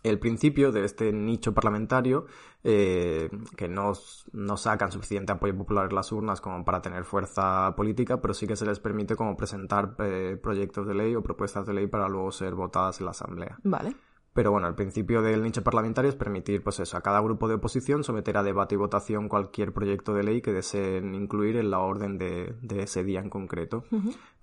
El 0.03 0.19
principio 0.19 0.73
de 0.73 0.83
este 0.83 1.13
nicho 1.13 1.53
parlamentario, 1.53 2.25
eh, 2.65 3.29
que 3.55 3.69
no, 3.69 3.93
no 4.33 4.57
sacan 4.57 4.91
suficiente 4.91 5.31
apoyo 5.31 5.57
popular 5.57 5.87
en 5.89 5.95
las 5.95 6.11
urnas 6.11 6.41
como 6.41 6.65
para 6.65 6.81
tener 6.81 7.05
fuerza 7.05 7.73
política, 7.77 8.19
pero 8.19 8.33
sí 8.33 8.45
que 8.45 8.57
se 8.57 8.65
les 8.65 8.81
permite 8.81 9.15
como 9.15 9.37
presentar 9.37 9.95
eh, 9.99 10.37
proyectos 10.43 10.85
de 10.85 10.95
ley 10.95 11.15
o 11.15 11.23
propuestas 11.23 11.65
de 11.65 11.73
ley 11.73 11.87
para 11.87 12.09
luego 12.09 12.29
ser 12.33 12.55
votadas 12.55 12.99
en 12.99 13.05
la 13.05 13.11
Asamblea. 13.11 13.57
Vale. 13.63 13.95
Pero 14.35 14.51
bueno, 14.51 14.67
el 14.67 14.75
principio 14.75 15.21
del 15.21 15.41
nicho 15.41 15.63
parlamentario 15.63 16.09
es 16.09 16.17
permitir, 16.17 16.61
pues 16.61 16.81
eso, 16.81 16.97
a 16.97 17.01
cada 17.01 17.21
grupo 17.21 17.47
de 17.47 17.53
oposición 17.53 18.03
someter 18.03 18.35
a 18.35 18.43
debate 18.43 18.75
y 18.75 18.77
votación 18.77 19.29
cualquier 19.29 19.71
proyecto 19.71 20.13
de 20.13 20.23
ley 20.23 20.41
que 20.41 20.51
deseen 20.51 21.15
incluir 21.15 21.55
en 21.55 21.71
la 21.71 21.79
orden 21.79 22.17
de, 22.17 22.53
de 22.61 22.83
ese 22.83 23.05
día 23.05 23.21
en 23.21 23.29
concreto, 23.29 23.85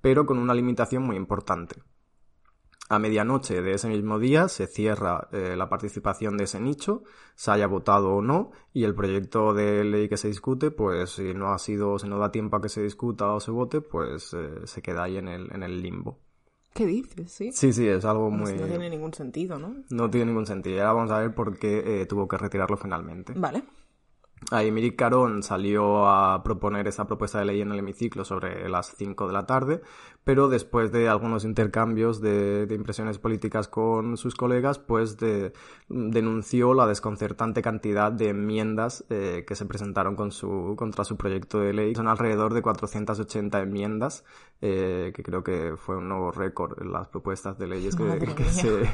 pero 0.00 0.24
con 0.24 0.38
una 0.38 0.54
limitación 0.54 1.02
muy 1.02 1.16
importante. 1.16 1.82
A 2.88 2.98
medianoche 2.98 3.60
de 3.60 3.72
ese 3.72 3.86
mismo 3.88 4.18
día 4.18 4.48
se 4.48 4.66
cierra 4.66 5.28
eh, 5.30 5.56
la 5.58 5.68
participación 5.68 6.38
de 6.38 6.44
ese 6.44 6.58
nicho, 6.58 7.02
se 7.34 7.50
haya 7.50 7.66
votado 7.66 8.14
o 8.14 8.22
no, 8.22 8.52
y 8.72 8.84
el 8.84 8.94
proyecto 8.94 9.52
de 9.52 9.84
ley 9.84 10.08
que 10.08 10.16
se 10.16 10.28
discute, 10.28 10.70
pues 10.70 11.10
si 11.10 11.34
no 11.34 11.52
ha 11.52 11.58
sido, 11.58 11.98
si 11.98 12.08
no 12.08 12.18
da 12.18 12.32
tiempo 12.32 12.56
a 12.56 12.62
que 12.62 12.70
se 12.70 12.82
discuta 12.82 13.30
o 13.34 13.40
se 13.40 13.50
vote, 13.50 13.82
pues 13.82 14.32
eh, 14.32 14.66
se 14.66 14.80
queda 14.80 15.02
ahí 15.02 15.18
en 15.18 15.28
el, 15.28 15.54
en 15.54 15.62
el 15.62 15.82
limbo. 15.82 16.18
¿Qué 16.74 16.86
dices? 16.86 17.30
Sí. 17.30 17.52
Sí, 17.52 17.72
sí, 17.72 17.86
es 17.86 18.04
algo 18.04 18.28
Pues 18.30 18.52
muy... 18.52 18.60
No 18.60 18.66
tiene 18.66 18.90
ningún 18.90 19.12
sentido, 19.12 19.58
¿no? 19.58 19.74
No 19.90 20.10
tiene 20.10 20.26
ningún 20.26 20.46
sentido. 20.46 20.76
Y 20.76 20.78
ahora 20.80 20.92
vamos 20.94 21.10
a 21.10 21.18
ver 21.18 21.34
por 21.34 21.58
qué 21.58 22.02
eh, 22.02 22.06
tuvo 22.06 22.26
que 22.26 22.38
retirarlo 22.38 22.76
finalmente. 22.76 23.34
Vale. 23.36 23.62
Aymeric 24.50 24.96
Caron 24.96 25.42
salió 25.42 26.06
a 26.08 26.42
proponer 26.42 26.86
esta 26.88 27.06
propuesta 27.06 27.38
de 27.38 27.44
ley 27.46 27.60
en 27.60 27.72
el 27.72 27.78
hemiciclo 27.78 28.24
sobre 28.24 28.68
las 28.68 28.94
5 28.96 29.26
de 29.26 29.32
la 29.32 29.46
tarde, 29.46 29.80
pero 30.24 30.48
después 30.48 30.92
de 30.92 31.08
algunos 31.08 31.44
intercambios 31.44 32.20
de, 32.20 32.66
de 32.66 32.74
impresiones 32.74 33.18
políticas 33.18 33.68
con 33.68 34.16
sus 34.16 34.34
colegas, 34.34 34.78
pues 34.78 35.16
de- 35.18 35.52
denunció 35.88 36.74
la 36.74 36.86
desconcertante 36.86 37.62
cantidad 37.62 38.10
de 38.12 38.28
enmiendas 38.30 39.04
eh, 39.10 39.44
que 39.46 39.54
se 39.54 39.64
presentaron 39.66 40.16
con 40.16 40.32
su, 40.32 40.74
contra 40.76 41.04
su 41.04 41.16
proyecto 41.16 41.60
de 41.60 41.72
ley. 41.72 41.94
Son 41.94 42.08
alrededor 42.08 42.52
de 42.54 42.62
480 42.62 43.60
enmiendas, 43.60 44.24
eh, 44.60 45.12
que 45.14 45.22
creo 45.22 45.42
que 45.42 45.74
fue 45.76 45.96
un 45.96 46.08
nuevo 46.08 46.30
récord 46.30 46.80
en 46.82 46.92
las 46.92 47.08
propuestas 47.08 47.58
de 47.58 47.66
leyes 47.68 47.96
que, 47.96 48.44
se, 48.44 48.90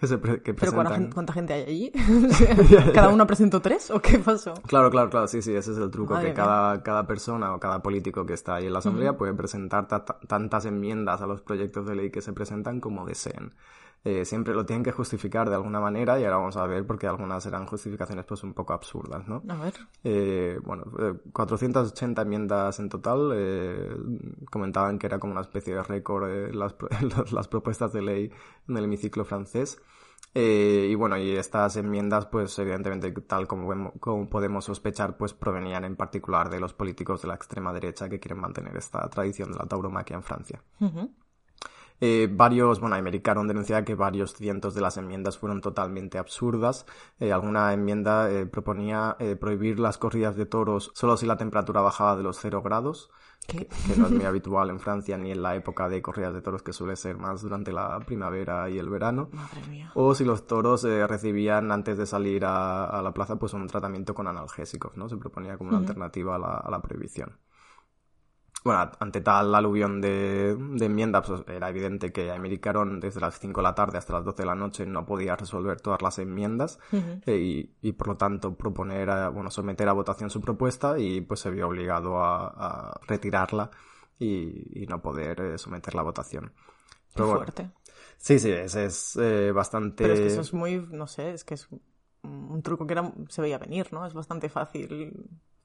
que 0.00 0.06
se 0.06 0.18
pre- 0.18 0.40
que 0.42 0.54
¿Pero 0.54 0.72
cuánta, 0.72 0.90
presentan. 0.94 1.02
gen- 1.04 1.12
cuánta 1.12 1.32
gente 1.34 1.52
hay 1.52 1.62
allí? 1.64 1.92
¿Cada 2.94 3.08
uno 3.10 3.26
presentó 3.26 3.60
tres 3.60 3.90
o 3.90 4.00
qué 4.00 4.18
pasó? 4.18 4.54
Claro, 4.66 4.90
claro, 4.90 5.10
claro, 5.10 5.28
sí, 5.28 5.42
sí, 5.42 5.54
ese 5.54 5.72
es 5.72 5.78
el 5.78 5.90
truco, 5.90 6.14
Madre 6.14 6.28
que 6.28 6.34
cada, 6.34 6.82
cada 6.82 7.06
persona 7.06 7.54
o 7.54 7.60
cada 7.60 7.82
político 7.82 8.24
que 8.24 8.32
está 8.32 8.56
ahí 8.56 8.66
en 8.66 8.72
la 8.72 8.78
asamblea 8.80 9.16
puede 9.16 9.34
presentar 9.34 9.86
ta- 9.86 10.04
ta- 10.04 10.18
tantas 10.26 10.64
enmiendas 10.64 11.20
a 11.20 11.26
los 11.26 11.42
proyectos 11.42 11.86
de 11.86 11.94
ley 11.96 12.10
que 12.10 12.22
se 12.22 12.32
presentan 12.32 12.80
como 12.80 13.04
deseen. 13.04 13.52
Eh, 14.02 14.24
siempre 14.24 14.54
lo 14.54 14.64
tienen 14.64 14.82
que 14.82 14.92
justificar 14.92 15.50
de 15.50 15.56
alguna 15.56 15.78
manera 15.78 16.18
y 16.18 16.24
ahora 16.24 16.38
vamos 16.38 16.56
a 16.56 16.66
ver 16.66 16.86
porque 16.86 17.06
algunas 17.06 17.42
serán 17.42 17.66
justificaciones 17.66 18.24
pues 18.24 18.42
un 18.42 18.54
poco 18.54 18.72
absurdas, 18.72 19.28
¿no? 19.28 19.42
A 19.48 19.56
ver. 19.56 19.74
Eh, 20.04 20.58
bueno, 20.64 20.84
eh, 20.98 21.14
480 21.32 22.22
enmiendas 22.22 22.78
en 22.80 22.88
total. 22.88 23.30
eh, 23.34 23.94
comentaban 24.50 24.98
que 24.98 25.06
era 25.06 25.18
como 25.18 25.32
una 25.32 25.42
especie 25.42 25.74
de 25.74 25.82
récord 25.82 26.28
eh, 26.30 26.50
las, 26.54 26.74
las, 27.32 27.48
propuestas 27.48 27.92
de 27.92 28.00
ley 28.02 28.30
en 28.68 28.76
el 28.76 28.84
hemiciclo 28.84 29.24
francés. 29.24 29.80
Eh, 30.32 30.86
y 30.90 30.94
bueno, 30.94 31.18
y 31.18 31.32
estas 31.36 31.76
enmiendas, 31.76 32.24
pues 32.26 32.56
evidentemente, 32.58 33.10
tal 33.22 33.46
como, 33.48 33.68
vemo- 33.68 33.92
como 33.98 34.30
podemos 34.30 34.64
sospechar, 34.64 35.16
pues 35.16 35.34
provenían 35.34 35.84
en 35.84 35.96
particular 35.96 36.48
de 36.48 36.60
los 36.60 36.72
políticos 36.72 37.20
de 37.22 37.28
la 37.28 37.34
extrema 37.34 37.72
derecha 37.72 38.08
que 38.08 38.20
quieren 38.20 38.40
mantener 38.40 38.76
esta 38.76 39.06
tradición 39.10 39.50
de 39.52 39.58
la 39.58 39.66
tauromaquia 39.66 40.16
en 40.16 40.22
Francia. 40.22 40.62
Eh, 42.00 42.28
varios, 42.30 42.80
bueno, 42.80 42.96
Aymeric 42.96 43.22
Caron 43.22 43.46
denuncia 43.46 43.84
que 43.84 43.94
varios 43.94 44.34
cientos 44.34 44.74
de 44.74 44.80
las 44.80 44.96
enmiendas 44.96 45.38
fueron 45.38 45.60
totalmente 45.60 46.18
absurdas. 46.18 46.86
Eh, 47.18 47.32
alguna 47.32 47.72
enmienda 47.72 48.30
eh, 48.30 48.46
proponía 48.46 49.16
eh, 49.18 49.36
prohibir 49.36 49.78
las 49.78 49.98
corridas 49.98 50.36
de 50.36 50.46
toros 50.46 50.90
solo 50.94 51.16
si 51.16 51.26
la 51.26 51.36
temperatura 51.36 51.80
bajaba 51.80 52.16
de 52.16 52.22
los 52.22 52.38
cero 52.38 52.62
grados, 52.62 53.10
¿Qué? 53.46 53.66
que 53.66 53.96
no 53.96 54.06
es 54.06 54.12
muy 54.12 54.24
habitual 54.24 54.70
en 54.70 54.80
Francia 54.80 55.16
ni 55.18 55.30
en 55.30 55.42
la 55.42 55.56
época 55.56 55.88
de 55.88 56.00
corridas 56.00 56.32
de 56.34 56.40
toros 56.42 56.62
que 56.62 56.72
suele 56.72 56.96
ser 56.96 57.16
más 57.18 57.42
durante 57.42 57.72
la 57.72 57.98
primavera 58.00 58.68
y 58.70 58.78
el 58.78 58.88
verano. 58.88 59.28
Madre 59.32 59.66
mía. 59.68 59.90
O 59.94 60.14
si 60.14 60.24
los 60.24 60.46
toros 60.46 60.84
eh, 60.84 61.06
recibían 61.06 61.70
antes 61.72 61.98
de 61.98 62.06
salir 62.06 62.44
a, 62.44 62.84
a 62.84 63.02
la 63.02 63.12
plaza 63.12 63.36
pues 63.36 63.52
un 63.52 63.66
tratamiento 63.66 64.14
con 64.14 64.26
analgésicos, 64.26 64.96
¿no? 64.96 65.08
Se 65.08 65.16
proponía 65.16 65.58
como 65.58 65.70
una 65.70 65.78
alternativa 65.78 66.36
a 66.36 66.38
la, 66.38 66.54
a 66.54 66.70
la 66.70 66.80
prohibición. 66.80 67.38
Bueno, 68.62 68.90
ante 69.00 69.22
tal 69.22 69.54
aluvión 69.54 70.00
de, 70.02 70.54
de 70.54 70.84
enmiendas, 70.86 71.26
pues 71.26 71.42
era 71.48 71.70
evidente 71.70 72.12
que 72.12 72.30
Aymeric 72.30 72.60
Caron 72.62 73.00
desde 73.00 73.20
las 73.20 73.38
5 73.40 73.60
de 73.60 73.64
la 73.64 73.74
tarde 73.74 73.96
hasta 73.98 74.12
las 74.12 74.24
12 74.24 74.42
de 74.42 74.46
la 74.46 74.54
noche 74.54 74.84
no 74.84 75.06
podía 75.06 75.34
resolver 75.34 75.80
todas 75.80 76.02
las 76.02 76.18
enmiendas 76.18 76.78
eh, 77.26 77.36
y, 77.38 77.74
y, 77.88 77.92
por 77.92 78.08
lo 78.08 78.16
tanto 78.18 78.54
proponer, 78.56 79.08
a- 79.10 79.30
bueno, 79.30 79.50
someter 79.50 79.88
a 79.88 79.92
votación 79.94 80.28
su 80.30 80.40
propuesta 80.42 80.98
y 80.98 81.22
pues 81.22 81.40
se 81.40 81.50
vio 81.50 81.68
obligado 81.68 82.18
a, 82.22 82.48
a 82.92 83.00
retirarla 83.06 83.70
y, 84.18 84.82
y 84.82 84.86
no 84.86 85.00
poder 85.00 85.40
eh, 85.40 85.58
someterla 85.58 86.02
a 86.02 86.04
votación. 86.04 86.52
Qué 87.14 87.22
Pero 87.22 87.28
bueno, 87.28 87.46
fuerte. 87.46 87.70
sí, 88.18 88.38
sí, 88.38 88.50
ese 88.52 88.86
es 88.86 89.16
eh, 89.16 89.52
bastante... 89.52 90.00
Pero 90.00 90.12
es 90.14 90.20
que 90.20 90.28
eso 90.28 90.40
es 90.40 90.52
muy, 90.52 90.86
no 90.90 91.06
sé, 91.06 91.32
es 91.32 91.44
que 91.44 91.54
es 91.54 91.68
un 92.22 92.62
truco 92.62 92.86
que 92.86 92.92
era, 92.94 93.12
se 93.28 93.42
veía 93.42 93.58
venir, 93.58 93.92
¿no? 93.92 94.06
Es 94.06 94.14
bastante 94.14 94.48
fácil. 94.48 95.14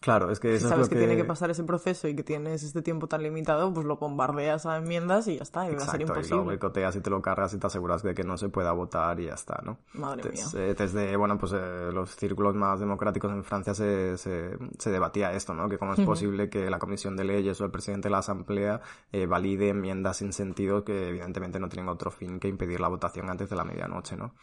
Claro, 0.01 0.29
es 0.29 0.39
que 0.39 0.49
Si 0.49 0.57
eso 0.57 0.69
sabes 0.69 0.83
es 0.83 0.89
que... 0.89 0.95
lo 0.95 0.99
tiene 0.99 1.15
que 1.15 1.25
pasar 1.25 1.49
ese 1.49 1.63
proceso 1.63 2.07
y 2.07 2.15
que 2.15 2.21
tienes 2.23 2.61
este 2.61 2.83
tiempo 2.83 3.07
tan 3.07 3.23
limitado, 3.23 3.73
pues 3.73 3.87
lo 3.87 3.97
bombardeas 3.97 4.67
a 4.67 4.77
enmiendas 4.77 5.27
y 5.27 5.37
ya 5.37 5.43
está, 5.43 5.67
y 5.69 5.73
va 5.75 5.83
a 5.83 5.87
ser 5.87 6.01
Exacto, 6.01 6.03
y 6.03 6.05
lo 6.05 6.13
imposible. 6.13 6.43
boicoteas 6.43 6.95
y 6.95 7.01
te 7.01 7.09
lo 7.09 7.21
cargas 7.23 7.53
y 7.55 7.57
te 7.57 7.65
aseguras 7.65 8.03
de 8.03 8.13
que 8.13 8.23
no 8.23 8.37
se 8.37 8.49
pueda 8.49 8.71
votar 8.73 9.19
y 9.19 9.25
ya 9.25 9.33
está, 9.33 9.61
¿no? 9.63 9.79
Madre 9.93 10.29
mía. 10.31 10.45
eh, 10.53 10.75
desde, 10.77 11.15
bueno, 11.17 11.39
pues 11.39 11.53
eh, 11.55 11.89
los 11.91 12.15
círculos 12.15 12.53
más 12.55 12.79
democráticos 12.79 13.31
en 13.31 13.43
Francia 13.43 13.73
se, 13.73 14.15
se, 14.17 14.55
se 14.77 14.91
debatía 14.91 15.31
esto, 15.33 15.55
¿no? 15.55 15.67
Que 15.69 15.79
cómo 15.79 15.93
es 15.93 16.01
posible 16.01 16.49
que 16.51 16.69
la 16.69 16.77
Comisión 16.77 17.15
de 17.15 17.23
Leyes 17.23 17.59
o 17.61 17.65
el 17.65 17.71
presidente 17.71 18.07
de 18.07 18.11
la 18.11 18.19
Asamblea 18.19 18.81
eh, 19.11 19.25
valide 19.25 19.69
enmiendas 19.69 20.17
sin 20.17 20.33
sentido 20.33 20.83
que 20.83 21.09
evidentemente 21.09 21.59
no 21.59 21.67
tienen 21.67 21.89
otro 21.89 22.11
fin 22.11 22.39
que 22.39 22.47
impedir 22.47 22.79
la 22.79 22.89
votación 22.89 23.29
antes 23.31 23.49
de 23.49 23.55
la 23.55 23.63
medianoche, 23.63 24.15
¿no? 24.15 24.35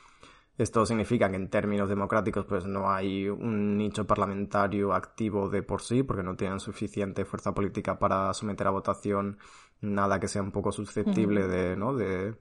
Esto 0.59 0.85
significa 0.85 1.31
que 1.31 1.37
en 1.37 1.49
términos 1.49 1.89
democráticos 1.89 2.45
pues 2.45 2.67
no 2.67 2.91
hay 2.91 3.29
un 3.29 3.77
nicho 3.79 4.07
parlamentario 4.07 4.93
activo 4.93 5.49
de 5.49 5.63
por 5.63 5.83
sí 5.83 6.03
porque 6.03 6.23
no 6.23 6.37
tienen 6.37 6.61
suficiente 6.61 7.25
fuerza 7.25 7.55
política 7.55 7.99
para 7.99 8.33
someter 8.35 8.67
a 8.67 8.71
votación 8.71 9.39
nada 9.81 10.21
que 10.21 10.29
sea 10.29 10.43
un 10.43 10.53
poco 10.53 10.71
susceptible 10.71 11.49
de, 11.49 11.77
¿no? 11.77 11.95
de, 11.95 12.37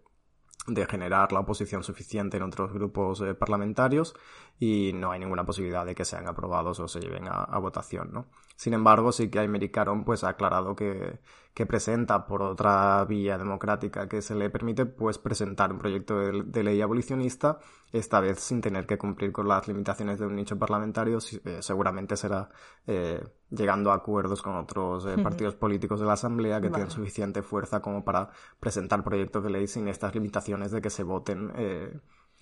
de 0.68 0.86
generar 0.86 1.32
la 1.32 1.39
oposición 1.39 1.84
suficiente 1.84 2.38
en 2.38 2.43
otros 2.43 2.72
grupos 2.72 3.22
eh, 3.22 3.34
parlamentarios 3.34 4.14
y 4.59 4.91
no 4.93 5.12
hay 5.12 5.20
ninguna 5.20 5.43
posibilidad 5.43 5.86
de 5.86 5.95
que 5.95 6.05
sean 6.05 6.28
aprobados 6.28 6.80
o 6.80 6.88
se 6.88 6.99
lleven 6.99 7.28
a, 7.28 7.57
votación, 7.57 8.12
¿no? 8.14 8.28
Sin 8.55 8.74
embargo, 8.76 9.12
sí 9.12 9.30
que 9.30 9.39
Aymeric 9.39 9.74
Caron 9.74 10.03
pues 10.03 10.24
ha 10.24 10.30
aclarado 10.30 10.76
que, 10.76 11.20
que 11.55 11.66
presenta 11.66 12.28
por 12.28 12.43
otra 12.43 13.03
vía 13.05 13.39
democrática 13.39 14.07
que 14.07 14.22
se 14.22 14.36
le 14.36 14.51
permite 14.51 14.86
pues 14.86 15.18
presentar 15.18 15.72
un 15.72 15.80
proyecto 15.80 16.20
de, 16.20 16.64
ley 16.64 16.80
abolicionista, 16.82 17.59
esta 17.91 18.20
vez 18.20 18.39
sin 18.39 18.62
tener 18.62 18.86
que 18.86 18.99
cumplir 18.99 19.32
con 19.32 19.47
las 19.47 19.68
limitaciones 19.68 20.20
de 20.20 20.28
un 20.28 20.36
nicho 20.36 20.59
parlamentario, 20.59 21.18
eh, 21.43 21.57
seguramente 21.62 22.16
será 22.16 22.49
eh, 22.86 23.24
llegando 23.52 23.91
a 23.91 23.95
acuerdos 23.95 24.41
con 24.41 24.56
otros 24.56 25.06
eh, 25.06 25.18
partidos 25.22 25.56
políticos 25.56 25.99
de 25.99 26.06
la 26.06 26.14
Asamblea 26.14 26.60
que 26.62 26.70
tienen 26.70 26.89
suficiente 26.89 27.43
fuerza 27.43 27.82
como 27.82 28.04
para 28.04 28.30
presentar 28.60 29.04
proyectos 29.04 29.43
de 29.43 29.49
ley 29.49 29.68
sin 29.68 29.88
estas 29.88 30.16
limitaciones 30.16 30.72
de 30.72 30.82
que 30.82 30.89
se 30.89 31.04
voten 31.04 31.52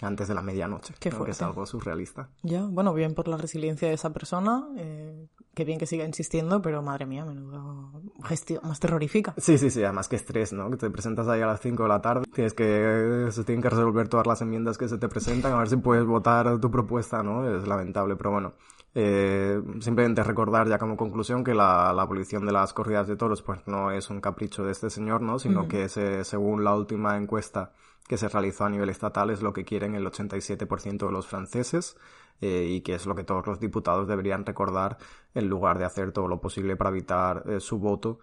antes 0.02 0.28
de 0.28 0.34
la 0.34 0.42
medianoche, 0.42 0.94
que 1.00 1.10
es 1.10 1.42
algo 1.42 1.66
surrealista. 1.66 2.30
Ya, 2.44 2.64
bueno, 2.64 2.94
bien 2.94 3.14
por 3.14 3.28
la 3.28 3.38
resiliencia 3.38 3.88
de 3.88 3.96
esa 3.96 4.12
persona, 4.12 4.68
eh, 4.78 5.28
qué 5.54 5.66
bien 5.66 5.78
que 5.78 5.86
siga 5.86 6.06
insistiendo, 6.06 6.62
pero 6.62 6.82
madre 6.82 7.06
mía, 7.06 7.26
menudo 7.26 7.92
gestión 8.24 8.62
más 8.64 8.80
terrorífica. 8.80 9.34
Sí, 9.38 9.58
sí, 9.58 9.70
sí, 9.70 9.84
además 9.84 10.08
que 10.08 10.16
estrés, 10.16 10.54
¿no? 10.54 10.70
Que 10.70 10.78
te 10.78 10.90
presentas 10.90 11.28
ahí 11.28 11.42
a 11.42 11.48
las 11.48 11.60
5 11.60 11.84
de 11.84 11.90
la 11.90 12.02
tarde, 12.02 12.26
tienes 12.34 12.54
que, 12.54 13.28
se 13.32 13.44
tienen 13.44 13.62
que 13.62 13.70
resolver 13.70 14.08
todas 14.08 14.26
las 14.26 14.42
enmiendas 14.42 14.78
que 14.78 14.88
se 14.88 14.98
te 14.98 15.10
presentan, 15.10 15.54
a 15.54 15.58
ver 15.58 15.70
si 15.70 15.78
puedes 15.78 16.06
votar 16.06 16.60
tu 16.60 16.72
propuesta, 16.72 17.22
¿no? 17.22 17.58
Es 17.58 17.68
lamentable, 17.68 18.16
pero 18.16 18.32
bueno. 18.32 18.54
Eh, 18.96 19.62
simplemente 19.82 20.24
recordar 20.24 20.68
ya 20.68 20.80
como 20.80 20.98
conclusión 20.98 21.44
que 21.44 21.54
la, 21.54 21.94
la, 21.94 22.02
abolición 22.02 22.46
de 22.46 22.52
las 22.52 22.74
corridas 22.74 23.08
de 23.08 23.16
toros 23.16 23.44
pues 23.44 23.68
no 23.68 23.92
es 23.92 24.10
un 24.10 24.20
capricho 24.20 24.64
de 24.64 24.72
este 24.72 24.90
señor, 24.90 25.22
¿no? 25.22 25.38
Sino 25.38 25.68
que 25.68 25.84
es, 25.84 25.98
eh, 25.98 26.24
según 26.24 26.64
la 26.64 26.76
última 26.76 27.16
encuesta 27.16 27.74
que 28.08 28.18
se 28.18 28.28
realizó 28.28 28.66
a 28.66 28.70
nivel 28.70 28.90
estatal 28.90 29.30
es 29.30 29.44
lo 29.44 29.54
que 29.54 29.64
quieren 29.64 29.94
el 29.94 30.06
87% 30.08 31.06
de 31.06 31.12
los 31.12 31.28
franceses 31.28 31.96
eh, 32.42 32.66
y 32.68 32.82
que 32.82 32.96
es 32.96 33.06
lo 33.06 33.14
que 33.14 33.24
todos 33.24 33.46
los 33.46 33.60
diputados 33.60 34.08
deberían 34.08 34.44
recordar 34.44 34.98
en 35.36 35.48
lugar 35.48 35.78
de 35.78 35.86
hacer 35.86 36.12
todo 36.12 36.28
lo 36.28 36.42
posible 36.42 36.76
para 36.76 36.90
evitar 36.90 37.44
eh, 37.48 37.60
su 37.60 37.78
voto 37.78 38.20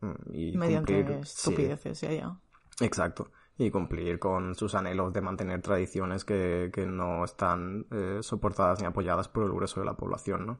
mm, 0.00 0.34
y 0.34 0.56
mediante 0.56 1.20
estupideces 1.20 2.00
ya, 2.00 2.12
ya. 2.12 2.36
Exacto 2.80 3.30
y 3.58 3.70
cumplir 3.70 4.18
con 4.18 4.54
sus 4.54 4.74
anhelos 4.74 5.12
de 5.12 5.20
mantener 5.20 5.60
tradiciones 5.60 6.24
que, 6.24 6.70
que 6.72 6.86
no 6.86 7.24
están 7.24 7.86
eh, 7.90 8.20
soportadas 8.22 8.80
ni 8.80 8.86
apoyadas 8.86 9.28
por 9.28 9.44
el 9.44 9.52
grueso 9.52 9.80
de 9.80 9.86
la 9.86 9.94
población, 9.94 10.46
¿no? 10.46 10.58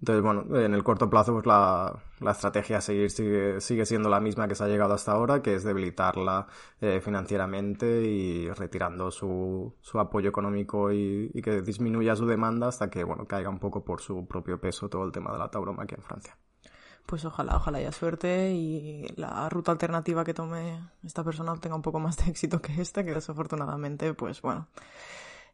Entonces, 0.00 0.22
bueno, 0.22 0.44
en 0.60 0.74
el 0.74 0.84
corto 0.84 1.08
plazo, 1.08 1.32
pues 1.32 1.46
la, 1.46 2.02
la 2.20 2.32
estrategia 2.32 2.78
a 2.78 2.80
seguir 2.82 3.10
sigue, 3.10 3.60
sigue, 3.62 3.86
siendo 3.86 4.10
la 4.10 4.20
misma 4.20 4.46
que 4.48 4.54
se 4.54 4.62
ha 4.62 4.68
llegado 4.68 4.92
hasta 4.92 5.12
ahora, 5.12 5.40
que 5.40 5.54
es 5.54 5.64
debilitarla 5.64 6.46
eh, 6.82 7.00
financieramente 7.02 8.02
y 8.02 8.50
retirando 8.50 9.10
su, 9.10 9.74
su 9.80 9.98
apoyo 9.98 10.28
económico 10.28 10.92
y, 10.92 11.30
y, 11.32 11.40
que 11.40 11.62
disminuya 11.62 12.16
su 12.16 12.26
demanda 12.26 12.68
hasta 12.68 12.90
que, 12.90 13.02
bueno, 13.04 13.26
caiga 13.26 13.48
un 13.48 13.58
poco 13.60 13.82
por 13.84 14.02
su 14.02 14.26
propio 14.26 14.60
peso 14.60 14.90
todo 14.90 15.04
el 15.04 15.12
tema 15.12 15.32
de 15.32 15.38
la 15.38 15.50
tauromaquia 15.50 15.96
en 15.96 16.02
Francia. 16.02 16.36
Pues 17.06 17.24
ojalá, 17.24 17.56
ojalá 17.56 17.78
haya 17.78 17.92
suerte 17.92 18.52
y 18.52 19.06
la 19.16 19.48
ruta 19.48 19.72
alternativa 19.72 20.24
que 20.24 20.34
tome 20.34 20.80
esta 21.04 21.22
persona 21.22 21.54
tenga 21.56 21.76
un 21.76 21.82
poco 21.82 22.00
más 22.00 22.16
de 22.16 22.30
éxito 22.30 22.62
que 22.62 22.80
esta, 22.80 23.04
que 23.04 23.12
desafortunadamente, 23.12 24.14
pues 24.14 24.40
bueno, 24.40 24.68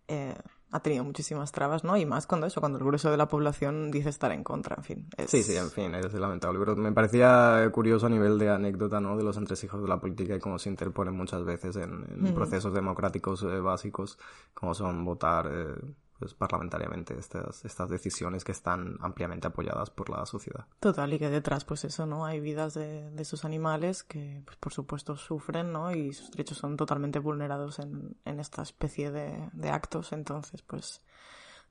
eh, 0.07 0.35
ha 0.73 0.81
tenido 0.81 1.03
muchísimas 1.03 1.51
trabas, 1.51 1.83
¿no? 1.83 1.97
Y 1.97 2.07
más 2.07 2.27
cuando 2.27 2.47
eso, 2.47 2.61
cuando 2.61 2.79
el 2.79 2.85
grueso 2.85 3.11
de 3.11 3.17
la 3.17 3.29
población 3.29 3.91
dice 3.91 4.09
estar 4.09 4.31
en 4.31 4.45
contra, 4.45 4.77
en 4.77 4.85
fin. 4.85 5.07
Sí, 5.27 5.43
sí, 5.43 5.57
en 5.57 5.71
fin, 5.71 5.95
es 5.95 6.13
lamentable. 6.15 6.59
Pero 6.61 6.77
me 6.77 6.93
parecía 6.93 7.69
curioso 7.73 8.07
a 8.07 8.09
nivel 8.09 8.39
de 8.39 8.51
anécdota, 8.51 9.01
¿no? 9.01 9.17
De 9.17 9.25
los 9.25 9.37
entresijos 9.37 9.83
de 9.83 9.89
la 9.89 9.99
política 9.99 10.37
y 10.37 10.39
cómo 10.39 10.59
se 10.59 10.69
interponen 10.69 11.17
muchas 11.17 11.45
veces 11.45 11.77
en, 11.77 12.33
procesos 12.35 12.73
democráticos 12.73 13.43
eh, 13.43 13.61
básicos, 13.61 14.19
como 14.55 14.75
son 14.75 15.05
votar 15.05 15.49
eh, 15.53 15.75
pues, 16.21 16.35
parlamentariamente 16.35 17.19
estas, 17.19 17.65
estas 17.65 17.89
decisiones 17.89 18.45
que 18.45 18.53
están 18.53 18.99
ampliamente 19.01 19.49
apoyadas 19.49 19.91
por 19.91 20.11
la 20.11 20.25
sociedad. 20.27 20.67
Total, 20.79 21.13
y 21.13 21.19
que 21.19 21.31
detrás, 21.31 21.65
pues 21.65 21.85
eso, 21.85 22.07
¿no? 22.07 22.27
Hay 22.27 22.39
vidas 22.39 22.75
de, 22.75 23.11
de 23.11 23.23
esos 23.23 23.45
animales 23.45 24.05
que, 24.05 24.43
pues, 24.45 24.57
por 24.59 24.73
supuesto, 24.73 25.17
sufren, 25.17 25.73
¿no? 25.73 25.91
Y 25.91 26.13
sus 26.13 26.31
derechos 26.31 26.59
son 26.59 26.77
totalmente 26.77 27.19
vulnerados 27.19 27.79
en, 27.79 28.17
en 28.25 28.39
esta 28.39 28.63
especie 28.63 29.11
de, 29.11 29.49
de 29.53 29.71
actos. 29.71 30.13
Entonces, 30.13 30.63
pues, 30.63 31.03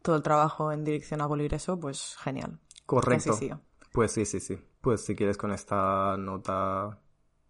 todo 0.01 0.15
el 0.15 0.23
trabajo 0.23 0.71
en 0.71 0.83
dirección 0.83 1.21
a 1.21 1.25
abolir 1.25 1.53
eso, 1.53 1.79
pues, 1.79 2.17
genial. 2.19 2.59
Correcto. 2.85 3.37
Pues 3.91 4.11
sí, 4.11 4.25
sí, 4.25 4.39
sí. 4.39 4.59
Pues 4.81 5.05
si 5.05 5.15
quieres 5.15 5.37
con 5.37 5.51
esta 5.51 6.17
nota, 6.17 6.99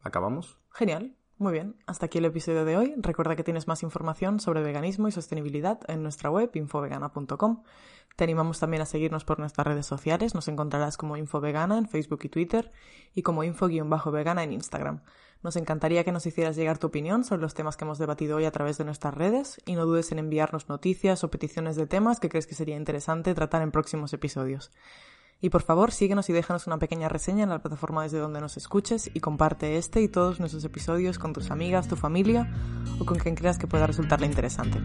¿acabamos? 0.01 0.57
Genial. 0.71 1.15
Muy 1.39 1.53
bien, 1.53 1.77
hasta 1.85 2.07
aquí 2.07 2.17
el 2.17 2.25
episodio 2.25 2.65
de 2.65 2.75
hoy. 2.75 2.93
Recuerda 2.97 3.37
que 3.37 3.45
tienes 3.45 3.65
más 3.65 3.81
información 3.81 4.41
sobre 4.41 4.61
veganismo 4.61 5.07
y 5.07 5.13
sostenibilidad 5.13 5.79
en 5.87 6.03
nuestra 6.03 6.29
web 6.29 6.51
infovegana.com. 6.53 7.63
Te 8.17 8.25
animamos 8.25 8.59
también 8.59 8.81
a 8.81 8.85
seguirnos 8.85 9.23
por 9.23 9.39
nuestras 9.39 9.65
redes 9.65 9.85
sociales. 9.85 10.35
Nos 10.35 10.49
encontrarás 10.49 10.97
como 10.97 11.15
Infovegana 11.15 11.77
en 11.77 11.87
Facebook 11.87 12.19
y 12.23 12.27
Twitter 12.27 12.73
y 13.15 13.21
como 13.21 13.45
info-vegana 13.45 14.43
en 14.43 14.51
Instagram. 14.51 14.99
Nos 15.41 15.55
encantaría 15.55 16.03
que 16.03 16.11
nos 16.11 16.25
hicieras 16.25 16.57
llegar 16.57 16.77
tu 16.77 16.87
opinión 16.87 17.23
sobre 17.23 17.43
los 17.43 17.53
temas 17.53 17.77
que 17.77 17.85
hemos 17.85 17.99
debatido 17.99 18.35
hoy 18.35 18.43
a 18.43 18.51
través 18.51 18.77
de 18.77 18.83
nuestras 18.83 19.13
redes 19.13 19.61
y 19.65 19.75
no 19.75 19.85
dudes 19.85 20.11
en 20.11 20.19
enviarnos 20.19 20.67
noticias 20.67 21.23
o 21.23 21.31
peticiones 21.31 21.77
de 21.77 21.87
temas 21.87 22.19
que 22.19 22.27
crees 22.27 22.47
que 22.47 22.55
sería 22.55 22.75
interesante 22.75 23.33
tratar 23.33 23.61
en 23.61 23.71
próximos 23.71 24.11
episodios. 24.11 24.71
Y 25.41 25.49
por 25.49 25.61
favor, 25.61 25.91
síguenos 25.91 26.29
y 26.29 26.33
déjanos 26.33 26.67
una 26.67 26.79
pequeña 26.79 27.07
reseña 27.07 27.43
en 27.43 27.49
la 27.49 27.59
plataforma 27.59 28.03
desde 28.03 28.19
donde 28.19 28.41
nos 28.41 28.57
escuches 28.57 29.09
y 29.13 29.21
comparte 29.21 29.77
este 29.77 30.01
y 30.01 30.09
todos 30.09 30.39
nuestros 30.39 30.65
episodios 30.65 31.17
con 31.17 31.31
tus 31.31 31.49
amigas, 31.49 31.87
tu 31.87 31.95
familia 31.95 32.51
o 32.99 33.05
con 33.05 33.17
quien 33.17 33.35
creas 33.35 33.57
que 33.57 33.67
pueda 33.67 33.87
resultarle 33.87 34.25
interesante. 34.25 34.81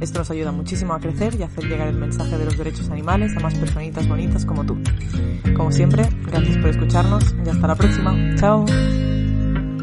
Esto 0.00 0.18
nos 0.18 0.30
ayuda 0.30 0.52
muchísimo 0.52 0.92
a 0.92 1.00
crecer 1.00 1.34
y 1.36 1.42
a 1.42 1.46
hacer 1.46 1.64
llegar 1.64 1.88
el 1.88 1.96
mensaje 1.96 2.36
de 2.36 2.44
los 2.44 2.58
derechos 2.58 2.90
animales 2.90 3.34
a 3.36 3.40
más 3.40 3.54
personitas 3.54 4.06
bonitas 4.06 4.44
como 4.44 4.66
tú. 4.66 4.76
Como 5.56 5.72
siempre, 5.72 6.06
gracias 6.26 6.58
por 6.58 6.68
escucharnos 6.68 7.34
y 7.44 7.48
hasta 7.48 7.66
la 7.66 7.74
próxima. 7.74 8.14
Chao. 8.36 8.66